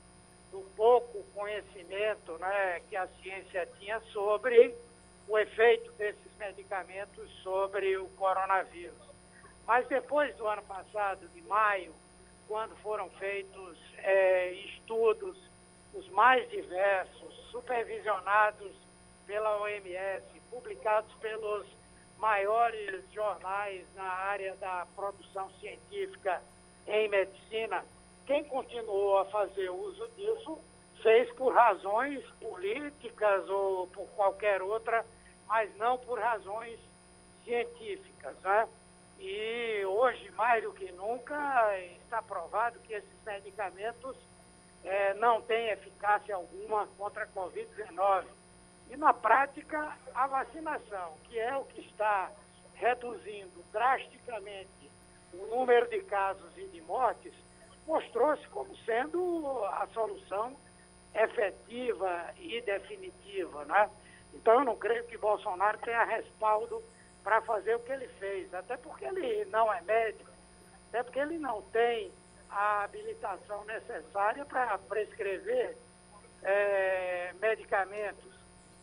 do 0.50 0.60
pouco 0.76 1.22
conhecimento 1.34 2.38
né, 2.38 2.80
que 2.88 2.96
a 2.96 3.06
ciência 3.22 3.66
tinha 3.78 4.00
sobre 4.12 4.74
o 5.28 5.38
efeito 5.38 5.92
desses 5.92 6.36
medicamentos 6.38 7.30
sobre 7.42 7.96
o 7.96 8.06
coronavírus. 8.10 9.12
Mas 9.66 9.86
depois 9.88 10.34
do 10.36 10.46
ano 10.46 10.62
passado, 10.62 11.26
de 11.28 11.40
maio, 11.42 11.94
quando 12.48 12.74
foram 12.76 13.08
feitos 13.10 13.78
é, 13.98 14.52
estudos 14.52 15.36
os 15.94 16.08
mais 16.08 16.48
diversos, 16.50 17.34
supervisionados 17.50 18.72
pela 19.26 19.60
OMS, 19.60 20.41
publicados 20.52 21.12
pelos 21.14 21.66
maiores 22.18 23.02
jornais 23.12 23.84
na 23.96 24.04
área 24.04 24.54
da 24.56 24.86
produção 24.94 25.50
científica 25.58 26.40
em 26.86 27.08
medicina, 27.08 27.84
quem 28.26 28.44
continuou 28.44 29.18
a 29.18 29.24
fazer 29.24 29.70
uso 29.70 30.06
disso 30.16 30.58
fez 31.02 31.28
por 31.32 31.52
razões 31.52 32.24
políticas 32.40 33.48
ou 33.48 33.88
por 33.88 34.06
qualquer 34.10 34.62
outra, 34.62 35.04
mas 35.48 35.74
não 35.76 35.98
por 35.98 36.20
razões 36.20 36.78
científicas. 37.44 38.36
Né? 38.40 38.68
E 39.18 39.84
hoje, 39.84 40.30
mais 40.32 40.62
do 40.62 40.72
que 40.72 40.92
nunca, 40.92 41.76
está 42.04 42.22
provado 42.22 42.78
que 42.80 42.92
esses 42.92 43.24
medicamentos 43.24 44.16
é, 44.84 45.14
não 45.14 45.40
têm 45.42 45.70
eficácia 45.70 46.34
alguma 46.34 46.86
contra 46.98 47.24
a 47.24 47.28
Covid-19. 47.28 48.26
E 48.92 48.96
na 48.98 49.14
prática, 49.14 49.96
a 50.14 50.26
vacinação, 50.26 51.14
que 51.24 51.38
é 51.38 51.56
o 51.56 51.64
que 51.64 51.80
está 51.80 52.30
reduzindo 52.74 53.64
drasticamente 53.72 54.90
o 55.32 55.46
número 55.46 55.88
de 55.88 56.02
casos 56.02 56.52
e 56.58 56.66
de 56.66 56.82
mortes, 56.82 57.32
mostrou-se 57.86 58.46
como 58.48 58.76
sendo 58.84 59.64
a 59.64 59.88
solução 59.94 60.54
efetiva 61.14 62.34
e 62.36 62.60
definitiva. 62.60 63.64
Né? 63.64 63.90
Então, 64.34 64.58
eu 64.58 64.64
não 64.66 64.76
creio 64.76 65.06
que 65.06 65.16
Bolsonaro 65.16 65.78
tenha 65.78 66.04
respaldo 66.04 66.82
para 67.24 67.40
fazer 67.40 67.76
o 67.76 67.80
que 67.80 67.92
ele 67.92 68.08
fez, 68.18 68.52
até 68.52 68.76
porque 68.76 69.06
ele 69.06 69.46
não 69.46 69.72
é 69.72 69.80
médico, 69.80 70.30
até 70.90 71.02
porque 71.02 71.18
ele 71.18 71.38
não 71.38 71.62
tem 71.62 72.12
a 72.50 72.82
habilitação 72.82 73.64
necessária 73.64 74.44
para 74.44 74.76
prescrever 74.76 75.78
é, 76.42 77.32
medicamentos 77.40 78.31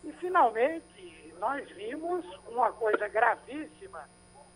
e, 0.03 0.11
finalmente, 0.13 1.33
nós 1.39 1.67
vimos 1.71 2.25
uma 2.47 2.71
coisa 2.73 3.07
gravíssima, 3.07 4.09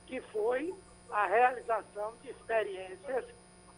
que 0.06 0.22
foi 0.22 0.74
a 1.10 1.26
realização 1.28 2.14
de 2.22 2.30
experiências 2.30 3.26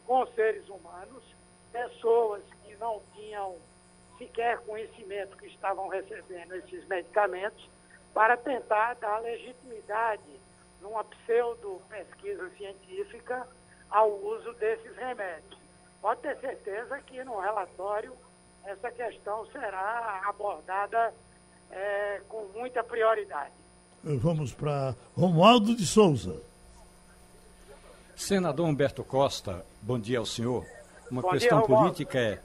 com 0.06 0.26
seres 0.28 0.68
humanos, 0.70 1.24
pessoas 1.72 2.44
que 2.64 2.76
não 2.78 3.02
tinham 3.14 3.58
sequer 4.18 4.60
conhecimento 4.60 5.38
que 5.38 5.48
estavam 5.48 5.88
recebendo 5.88 6.56
esses 6.56 6.86
medicamentos, 6.88 7.70
para 8.14 8.38
tentar 8.38 8.94
dar 8.96 9.20
legitimidade 9.20 10.40
numa 10.82 11.04
pseudo-pesquisa 11.04 12.50
científica 12.52 13.46
ao 13.90 14.10
uso 14.10 14.54
desses 14.54 14.96
remédios. 14.96 15.60
Pode 16.02 16.22
ter 16.22 16.38
certeza 16.40 17.02
que 17.02 17.24
no 17.24 17.40
relatório 17.40 18.16
essa 18.64 18.90
questão 18.92 19.46
será 19.48 20.22
abordada 20.26 21.14
é, 21.76 22.22
com 22.30 22.46
muita 22.56 22.84
prioridade. 22.84 23.52
Vamos 24.04 24.54
para 24.54 24.96
Romualdo 25.16 25.76
de 25.76 25.86
Souza. 25.86 26.42
Senador 28.16 28.66
Humberto 28.66 29.04
Costa, 29.04 29.66
bom 29.82 30.00
dia 30.00 30.20
ao 30.20 30.26
senhor. 30.26 30.66
Uma 31.12 31.22
bom 31.22 31.30
questão 31.32 31.60
dia, 31.60 31.68
política 31.68 32.18
é, 32.18 32.40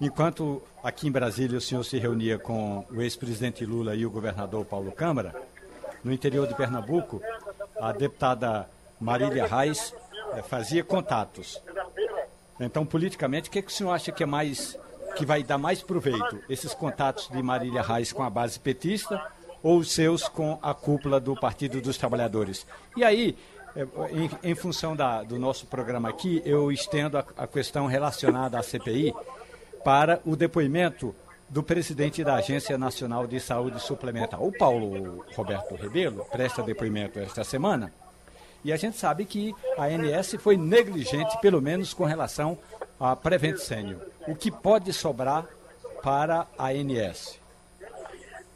enquanto 0.00 0.62
aqui 0.84 1.08
em 1.08 1.10
Brasília 1.10 1.58
o 1.58 1.60
senhor 1.60 1.82
se 1.84 1.98
reunia 1.98 2.38
com 2.38 2.86
o 2.90 3.02
ex-presidente 3.02 3.66
Lula 3.66 3.96
e 3.96 4.06
o 4.06 4.10
governador 4.10 4.64
Paulo 4.64 4.92
Câmara, 4.92 5.34
no 6.04 6.12
interior 6.12 6.46
de 6.46 6.54
Pernambuco, 6.54 7.20
a 7.80 7.92
deputada 7.92 8.68
Marília 9.00 9.46
Reis 9.46 9.92
é, 10.34 10.42
fazia 10.42 10.84
contatos. 10.84 11.60
Então, 12.60 12.86
politicamente, 12.86 13.48
o 13.48 13.52
que, 13.52 13.62
que 13.62 13.72
o 13.72 13.74
senhor 13.74 13.92
acha 13.92 14.12
que 14.12 14.22
é 14.22 14.26
mais 14.26 14.78
que 15.16 15.26
vai 15.26 15.42
dar 15.42 15.58
mais 15.58 15.82
proveito? 15.82 16.40
Esses 16.48 16.74
contatos 16.74 17.28
de 17.28 17.42
Marília 17.42 17.82
Reis 17.82 18.12
com 18.12 18.22
a 18.22 18.30
base 18.30 18.58
petista 18.58 19.20
ou 19.62 19.78
os 19.78 19.92
seus 19.92 20.28
com 20.28 20.58
a 20.62 20.74
cúpula 20.74 21.20
do 21.20 21.34
Partido 21.34 21.80
dos 21.80 21.96
Trabalhadores? 21.96 22.66
E 22.96 23.04
aí, 23.04 23.36
é, 23.74 23.86
em, 24.10 24.50
em 24.50 24.54
função 24.54 24.94
da, 24.94 25.22
do 25.22 25.38
nosso 25.38 25.66
programa 25.66 26.08
aqui, 26.08 26.42
eu 26.44 26.70
estendo 26.70 27.18
a, 27.18 27.24
a 27.36 27.46
questão 27.46 27.86
relacionada 27.86 28.58
à 28.58 28.62
CPI 28.62 29.14
para 29.84 30.20
o 30.24 30.36
depoimento 30.36 31.14
do 31.48 31.62
presidente 31.62 32.24
da 32.24 32.36
Agência 32.36 32.78
Nacional 32.78 33.26
de 33.26 33.38
Saúde 33.38 33.78
Suplementar, 33.80 34.42
o 34.42 34.50
Paulo 34.50 35.24
Roberto 35.36 35.74
Rebelo, 35.74 36.24
presta 36.32 36.62
depoimento 36.62 37.18
esta 37.18 37.44
semana. 37.44 37.92
E 38.64 38.72
a 38.72 38.76
gente 38.76 38.96
sabe 38.96 39.24
que 39.24 39.54
a 39.76 39.84
ANS 39.84 40.36
foi 40.38 40.56
negligente, 40.56 41.38
pelo 41.40 41.60
menos 41.60 41.92
com 41.92 42.04
relação 42.04 42.56
a 43.02 43.16
Prevent 43.16 43.56
Senior. 43.58 44.00
O 44.28 44.36
que 44.36 44.48
pode 44.48 44.92
sobrar 44.92 45.44
para 46.04 46.46
a 46.56 46.68
ANS? 46.68 47.40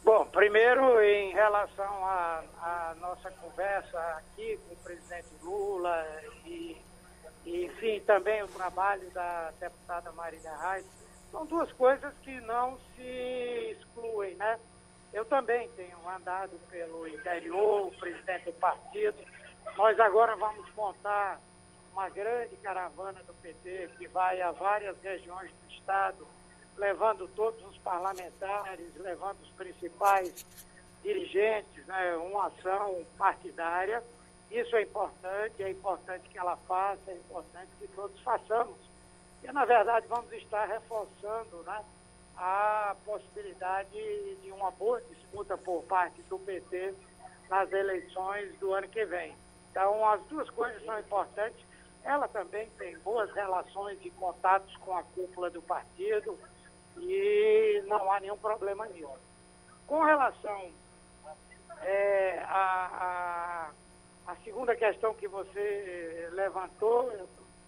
Bom, 0.05 0.25
primeiro, 0.27 1.01
em 1.01 1.33
relação 1.33 2.05
à 2.05 2.95
nossa 3.01 3.29
conversa 3.31 3.99
aqui 4.17 4.57
com 4.65 4.73
o 4.73 4.77
presidente 4.77 5.27
Lula 5.43 6.07
e, 6.45 6.77
e, 7.45 7.65
enfim, 7.65 7.99
também 8.07 8.41
o 8.41 8.47
trabalho 8.47 9.09
da 9.11 9.51
deputada 9.59 10.13
Marília 10.13 10.55
Reis, 10.55 10.85
são 11.29 11.45
duas 11.45 11.69
coisas 11.73 12.13
que 12.23 12.39
não 12.41 12.77
se 12.95 13.75
excluem, 13.77 14.33
né? 14.35 14.57
Eu 15.11 15.25
também 15.25 15.69
tenho 15.75 15.97
andado 16.07 16.57
pelo 16.71 17.05
interior, 17.05 17.87
o 17.87 17.91
presidente 17.99 18.45
do 18.45 18.53
partido. 18.53 19.17
Nós 19.75 19.99
agora 19.99 20.37
vamos 20.37 20.73
montar 20.73 21.37
uma 21.97 22.09
grande 22.09 22.55
caravana 22.57 23.23
do 23.23 23.33
PT 23.41 23.89
que 23.97 24.07
vai 24.09 24.39
a 24.39 24.51
várias 24.51 24.95
regiões 25.01 25.49
do 25.49 25.73
Estado, 25.73 26.27
levando 26.77 27.27
todos 27.29 27.59
os 27.65 27.75
parlamentares, 27.79 28.95
levando 28.97 29.41
os 29.41 29.49
principais 29.53 30.45
dirigentes, 31.01 31.83
né, 31.87 32.15
uma 32.17 32.45
ação 32.47 33.03
partidária. 33.17 34.03
Isso 34.51 34.75
é 34.75 34.83
importante, 34.83 35.63
é 35.63 35.71
importante 35.71 36.29
que 36.29 36.37
ela 36.37 36.55
faça, 36.67 37.01
é 37.09 37.15
importante 37.15 37.71
que 37.79 37.87
todos 37.87 38.21
façamos. 38.21 38.77
E, 39.43 39.51
na 39.51 39.65
verdade, 39.65 40.05
vamos 40.07 40.31
estar 40.33 40.65
reforçando 40.65 41.63
né, 41.63 41.83
a 42.37 42.95
possibilidade 43.03 44.35
de 44.43 44.51
uma 44.51 44.69
boa 44.69 45.01
disputa 45.01 45.57
por 45.57 45.81
parte 45.85 46.21
do 46.29 46.37
PT 46.37 46.93
nas 47.49 47.71
eleições 47.71 48.55
do 48.59 48.71
ano 48.71 48.87
que 48.87 49.03
vem. 49.03 49.35
Então, 49.71 50.07
as 50.07 50.21
duas 50.25 50.47
coisas 50.51 50.85
são 50.85 50.99
importantes. 50.99 51.66
Ela 52.07 52.25
também 52.29 52.69
tem 52.77 52.97
boas 52.99 53.29
relações 53.33 53.99
e 54.01 54.09
contatos 54.11 54.73
com 54.77 54.95
a 54.95 55.03
cúpula 55.03 55.49
do 55.49 55.61
partido 55.61 56.39
e 56.97 57.83
não 57.85 58.09
há 58.09 58.21
nenhum 58.21 58.37
problema 58.37 58.87
nisso. 58.87 59.11
Com 59.85 60.01
relação 60.01 60.71
é, 61.81 62.39
a, 62.47 63.69
a, 64.25 64.31
a, 64.31 64.35
segunda 64.37 64.73
questão 64.73 65.13
que 65.15 65.27
você 65.27 66.29
levantou, 66.31 67.11
eu 67.11 67.27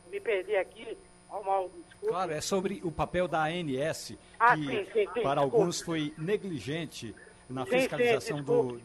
me 0.09 0.21
perdi 0.21 0.55
aqui, 0.55 0.97
Romualdo, 1.27 1.73
desculpa. 1.85 2.07
Claro, 2.07 2.31
é 2.31 2.39
sobre 2.39 2.79
o 2.81 2.91
papel 2.91 3.27
da 3.27 3.43
ANS, 3.43 4.17
ah, 4.39 4.55
que 4.55 4.65
sim, 4.65 4.85
sim, 4.93 5.09
sim, 5.13 5.21
para 5.21 5.41
alguns 5.41 5.81
foi 5.81 6.13
negligente 6.17 7.13
na 7.49 7.65
fiscalização 7.65 8.41
do, 8.41 8.81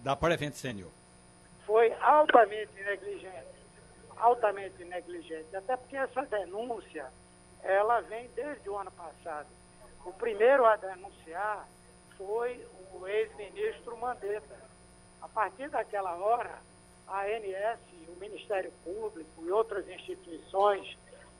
da 0.00 0.16
Prevent 0.16 0.54
Senior. 0.54 0.90
Foi 1.64 1.92
altamente 2.00 2.72
negligente, 2.82 3.46
altamente 4.20 4.84
negligente, 4.84 5.54
até 5.54 5.76
porque 5.76 5.96
essa 5.96 6.22
denúncia, 6.22 7.06
ela 7.62 8.00
vem 8.00 8.28
desde 8.34 8.68
o 8.68 8.76
ano 8.76 8.90
passado. 8.92 9.48
O 10.04 10.12
primeiro 10.12 10.64
a 10.64 10.76
denunciar 10.76 11.68
foi 12.16 12.66
o 12.92 13.06
ex-ministro 13.06 13.96
Mandetta. 13.96 14.56
A 15.20 15.28
partir 15.28 15.68
daquela 15.68 16.14
hora, 16.16 16.58
a 17.06 17.22
ANS, 17.22 17.80
o 18.08 18.20
Ministério 18.20 18.72
Público 18.84 19.44
e 19.44 19.50
outras 19.50 19.88
instituições 19.88 20.96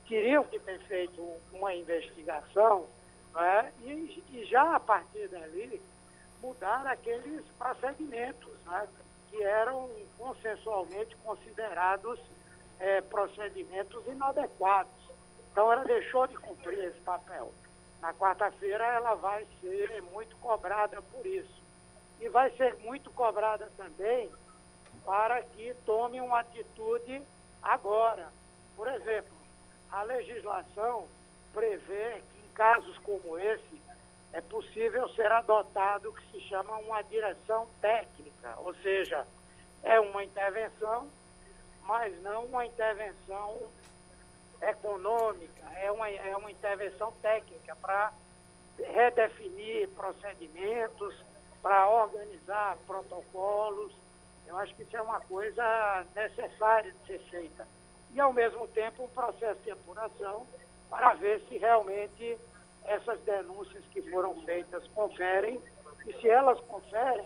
teriam 0.07 0.43
que 0.43 0.59
ter 0.59 0.79
feito 0.81 1.21
uma 1.53 1.73
investigação 1.73 2.87
né? 3.33 3.71
e, 3.81 4.23
e, 4.31 4.45
já 4.45 4.75
a 4.75 4.79
partir 4.79 5.27
dali 5.27 5.81
mudar 6.41 6.85
aqueles 6.87 7.45
procedimentos 7.57 8.53
né? 8.65 8.87
que 9.29 9.43
eram 9.43 9.89
consensualmente 10.17 11.15
considerados 11.17 12.19
é, 12.79 13.01
procedimentos 13.01 14.05
inadequados. 14.07 14.91
Então 15.51 15.71
ela 15.71 15.83
deixou 15.83 16.27
de 16.27 16.37
cumprir 16.37 16.79
esse 16.85 16.99
papel. 17.01 17.51
Na 18.01 18.13
quarta-feira 18.13 18.85
ela 18.85 19.15
vai 19.15 19.45
ser 19.59 20.01
muito 20.03 20.35
cobrada 20.37 21.01
por 21.01 21.25
isso. 21.25 21.61
E 22.19 22.29
vai 22.29 22.49
ser 22.51 22.75
muito 22.77 23.11
cobrada 23.11 23.69
também 23.77 24.29
para 25.05 25.41
que 25.41 25.73
tome 25.85 26.21
uma 26.21 26.39
atitude 26.39 27.21
agora. 27.61 28.27
Por 28.75 28.87
exemplo, 28.87 29.35
a 29.91 30.03
legislação 30.03 31.07
prevê 31.53 32.21
que 32.31 32.45
em 32.45 32.53
casos 32.53 32.97
como 32.99 33.37
esse 33.37 33.81
é 34.31 34.41
possível 34.41 35.09
ser 35.09 35.31
adotado 35.31 36.09
o 36.09 36.13
que 36.13 36.31
se 36.31 36.41
chama 36.47 36.77
uma 36.77 37.01
direção 37.01 37.67
técnica, 37.81 38.53
ou 38.57 38.73
seja, 38.75 39.25
é 39.83 39.99
uma 39.99 40.23
intervenção, 40.23 41.09
mas 41.89 42.21
não 42.21 42.45
uma 42.45 42.67
intervenção 42.67 43.57
econômica, 44.61 45.67
é 45.75 45.91
uma, 45.91 46.07
é 46.07 46.37
uma 46.37 46.51
intervenção 46.51 47.11
técnica 47.19 47.75
para 47.77 48.13
redefinir 48.77 49.89
procedimentos, 49.89 51.15
para 51.63 51.89
organizar 51.89 52.77
protocolos. 52.85 53.91
Eu 54.45 54.55
acho 54.57 54.75
que 54.75 54.83
isso 54.83 54.95
é 54.95 55.01
uma 55.01 55.19
coisa 55.21 56.05
necessária 56.15 56.91
de 56.91 57.07
ser 57.07 57.19
feita. 57.31 57.67
E, 58.13 58.19
ao 58.19 58.31
mesmo 58.33 58.67
tempo, 58.67 59.05
um 59.05 59.09
processo 59.09 59.59
de 59.61 59.71
apuração 59.71 60.45
para 60.91 61.15
ver 61.15 61.41
se 61.49 61.57
realmente 61.57 62.37
essas 62.85 63.19
denúncias 63.21 63.83
que 63.91 64.03
foram 64.11 64.39
feitas 64.43 64.87
conferem, 64.89 65.59
e 66.05 66.13
se 66.21 66.29
elas 66.29 66.59
conferem, 66.61 67.25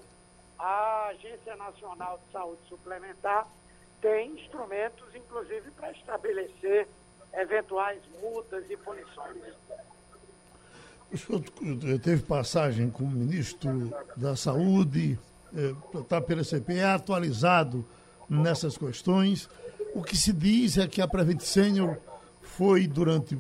a 0.58 1.08
Agência 1.08 1.54
Nacional 1.58 2.18
de 2.20 2.32
Saúde 2.32 2.62
Suplementar 2.70 3.46
tem 4.04 4.34
instrumentos, 4.34 5.16
inclusive, 5.16 5.72
para 5.72 5.90
estabelecer 5.94 6.88
eventuais 7.34 8.00
multas 8.22 8.66
e 8.70 8.76
punições. 8.76 9.38
O 11.12 11.18
senhor 11.18 12.00
teve 12.00 12.22
passagem 12.24 12.90
como 12.90 13.10
ministro 13.10 13.92
da 14.18 14.36
Saúde, 14.36 15.18
está 15.94 16.18
eh, 16.18 16.22
pela 16.22 16.44
CPE, 16.44 16.80
é 16.80 16.84
atualizado 16.84 17.86
nessas 18.30 18.78
questões. 18.78 19.50
O 19.96 20.04
que 20.04 20.18
se 20.18 20.34
diz 20.34 20.78
é 20.78 20.86
que 20.86 21.02
a 21.02 21.08
Prevent 21.08 21.40
Senior 21.40 21.98
foi, 22.42 22.88
durante 22.88 23.38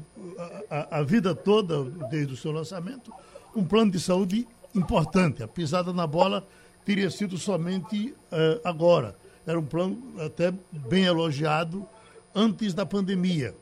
a, 0.69 0.99
a 0.99 1.03
vida 1.03 1.35
toda, 1.35 1.83
desde 2.09 2.33
o 2.33 2.37
seu 2.37 2.51
lançamento, 2.51 3.11
um 3.55 3.65
plano 3.65 3.91
de 3.91 3.99
saúde 3.99 4.47
importante. 4.73 5.43
A 5.43 5.47
pisada 5.47 5.91
na 5.91 6.07
bola 6.07 6.47
teria 6.85 7.09
sido 7.09 7.37
somente 7.37 8.15
uh, 8.31 8.61
agora. 8.63 9.22
Era 9.45 9.59
um 9.59 9.65
plano 9.65 10.21
até 10.21 10.51
bem 10.71 11.05
elogiado 11.05 11.87
antes 12.33 12.73
da 12.73 12.85
pandemia. 12.85 13.53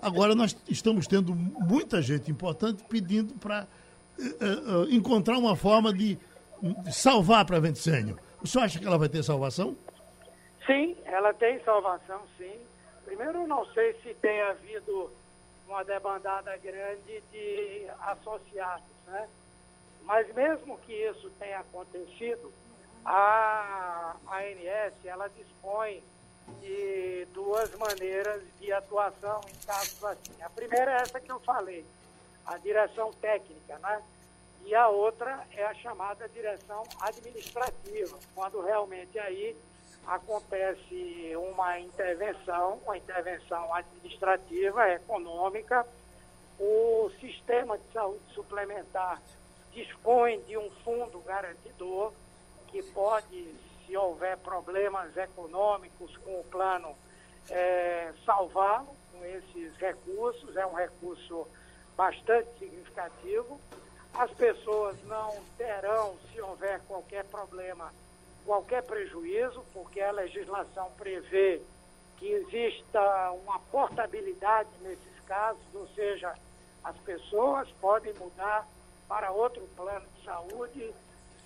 Agora 0.00 0.34
nós 0.34 0.56
estamos 0.68 1.06
tendo 1.06 1.34
muita 1.34 2.00
gente 2.02 2.30
importante 2.30 2.84
pedindo 2.88 3.34
para 3.34 3.66
uh, 4.18 4.82
uh, 4.82 4.90
encontrar 4.90 5.38
uma 5.38 5.56
forma 5.56 5.92
de, 5.92 6.18
salvar 6.90 7.40
a 7.40 7.44
Prevent 7.44 7.76
Senior. 7.76 8.18
O 8.42 8.46
senhor 8.46 8.64
acha 8.64 8.78
que 8.78 8.86
ela 8.86 8.98
vai 8.98 9.08
ter 9.08 9.22
salvação? 9.22 9.76
Sim, 10.66 10.96
ela 11.04 11.32
tem 11.32 11.60
salvação, 11.64 12.22
sim. 12.36 12.58
Primeiro, 13.04 13.42
eu 13.42 13.46
não 13.46 13.64
sei 13.72 13.94
se 14.02 14.14
tem 14.14 14.40
havido 14.42 15.10
uma 15.66 15.82
debandada 15.84 16.56
grande 16.58 17.22
de 17.32 17.86
associados, 18.00 18.84
né? 19.06 19.28
Mas 20.02 20.32
mesmo 20.34 20.78
que 20.86 20.92
isso 20.92 21.30
tenha 21.38 21.58
acontecido, 21.60 22.52
a 23.06 24.16
ANS, 24.26 24.94
ela 25.04 25.28
dispõe 25.28 26.02
de 26.60 27.24
duas 27.32 27.72
maneiras 27.76 28.42
de 28.58 28.72
atuação 28.72 29.40
em 29.48 29.66
casos 29.66 30.02
assim. 30.04 30.42
A 30.42 30.50
primeira 30.50 30.90
é 30.90 31.02
essa 31.02 31.20
que 31.20 31.30
eu 31.30 31.38
falei, 31.40 31.84
a 32.44 32.58
direção 32.58 33.12
técnica, 33.12 33.78
né? 33.78 34.02
E 34.64 34.74
a 34.74 34.88
outra 34.88 35.46
é 35.52 35.64
a 35.64 35.74
chamada 35.74 36.28
direção 36.28 36.82
administrativa, 37.00 38.18
quando 38.34 38.60
realmente 38.60 39.16
aí 39.20 39.56
acontece 40.04 41.32
uma 41.36 41.78
intervenção, 41.78 42.80
uma 42.84 42.96
intervenção 42.96 43.72
administrativa, 43.72 44.90
econômica. 44.90 45.86
O 46.58 47.08
sistema 47.20 47.78
de 47.78 47.92
saúde 47.92 48.22
suplementar 48.34 49.22
dispõe 49.72 50.40
de 50.42 50.56
um 50.56 50.70
fundo 50.82 51.20
garantidor 51.20 52.12
que 52.68 52.82
pode, 52.82 53.54
se 53.86 53.96
houver 53.96 54.36
problemas 54.38 55.16
econômicos 55.16 56.16
com 56.18 56.40
o 56.40 56.44
plano, 56.44 56.94
é, 57.50 58.12
salvá-lo 58.24 58.88
com 59.12 59.24
esses 59.24 59.74
recursos. 59.76 60.56
É 60.56 60.66
um 60.66 60.74
recurso 60.74 61.46
bastante 61.96 62.48
significativo. 62.58 63.60
As 64.14 64.30
pessoas 64.32 64.96
não 65.04 65.36
terão, 65.56 66.16
se 66.32 66.40
houver 66.40 66.80
qualquer 66.88 67.24
problema, 67.24 67.92
qualquer 68.44 68.82
prejuízo, 68.82 69.64
porque 69.72 70.00
a 70.00 70.10
legislação 70.10 70.90
prevê 70.96 71.60
que 72.16 72.26
exista 72.26 73.30
uma 73.32 73.58
portabilidade 73.58 74.70
nesses 74.80 75.20
casos, 75.26 75.62
ou 75.74 75.86
seja, 75.88 76.34
as 76.82 76.96
pessoas 76.98 77.68
podem 77.80 78.14
mudar 78.14 78.66
para 79.08 79.30
outro 79.30 79.62
plano 79.76 80.06
de 80.16 80.24
saúde 80.24 80.94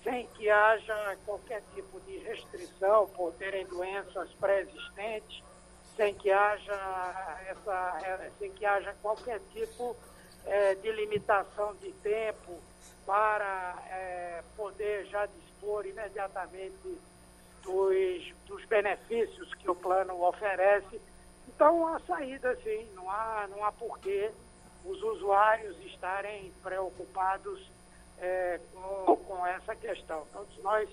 sem 0.03 0.25
que 0.27 0.49
haja 0.49 1.17
qualquer 1.25 1.61
tipo 1.75 1.99
de 2.01 2.17
restrição 2.19 3.07
por 3.09 3.33
terem 3.33 3.65
doenças 3.67 4.29
pré-existentes, 4.39 5.43
sem 5.95 6.13
que 6.15 6.31
haja 6.31 7.39
essa, 7.47 7.99
é, 8.03 8.31
sem 8.39 8.51
que 8.51 8.65
haja 8.65 8.95
qualquer 9.01 9.39
tipo 9.53 9.95
é, 10.45 10.75
de 10.75 10.91
limitação 10.91 11.75
de 11.75 11.91
tempo 11.93 12.59
para 13.05 13.75
é, 13.89 14.43
poder 14.55 15.05
já 15.05 15.25
dispor 15.25 15.85
imediatamente 15.85 16.99
dos, 17.63 18.33
dos 18.47 18.65
benefícios 18.65 19.53
que 19.55 19.69
o 19.69 19.75
plano 19.75 20.23
oferece. 20.23 20.99
Então, 21.47 21.87
a 21.87 21.99
saída, 21.99 22.55
sim, 22.63 22.89
não 22.95 23.09
há, 23.09 23.47
não 23.49 23.63
há 23.63 23.71
porquê 23.71 24.31
os 24.83 25.01
usuários 25.03 25.77
estarem 25.85 26.51
preocupados 26.63 27.70
é, 28.21 28.59
com, 28.73 29.15
com 29.17 29.47
essa 29.47 29.75
questão. 29.75 30.23
Todos 30.31 30.55
nós 30.63 30.87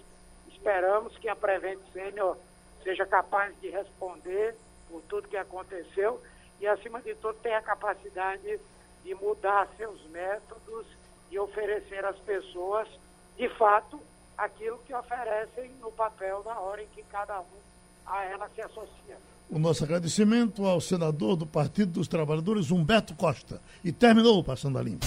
esperamos 0.48 1.16
que 1.18 1.28
a 1.28 1.36
Prevent 1.36 1.78
Senior 1.92 2.36
seja 2.82 3.06
capaz 3.06 3.54
de 3.60 3.68
responder 3.70 4.56
por 4.88 5.02
tudo 5.02 5.28
que 5.28 5.36
aconteceu 5.36 6.20
e, 6.60 6.66
acima 6.66 7.00
de 7.02 7.14
tudo, 7.16 7.38
tem 7.40 7.54
a 7.54 7.62
capacidade 7.62 8.58
de 9.04 9.14
mudar 9.14 9.68
seus 9.76 10.02
métodos 10.10 10.86
e 11.30 11.38
oferecer 11.38 12.04
às 12.04 12.18
pessoas, 12.20 12.88
de 13.36 13.48
fato, 13.50 14.00
aquilo 14.36 14.78
que 14.86 14.94
oferecem 14.94 15.70
no 15.80 15.92
papel 15.92 16.42
na 16.44 16.58
hora 16.58 16.82
em 16.82 16.88
que 16.88 17.02
cada 17.04 17.40
um 17.40 17.68
a 18.06 18.24
ela 18.24 18.48
se 18.54 18.62
associa. 18.62 19.18
O 19.50 19.58
nosso 19.58 19.84
agradecimento 19.84 20.64
ao 20.66 20.80
senador 20.80 21.36
do 21.36 21.46
Partido 21.46 21.92
dos 21.92 22.08
Trabalhadores, 22.08 22.70
Humberto 22.70 23.14
Costa. 23.14 23.60
E 23.84 23.92
terminou 23.92 24.38
o 24.38 24.44
Passando 24.44 24.78
a 24.78 24.82
Limpo. 24.82 25.06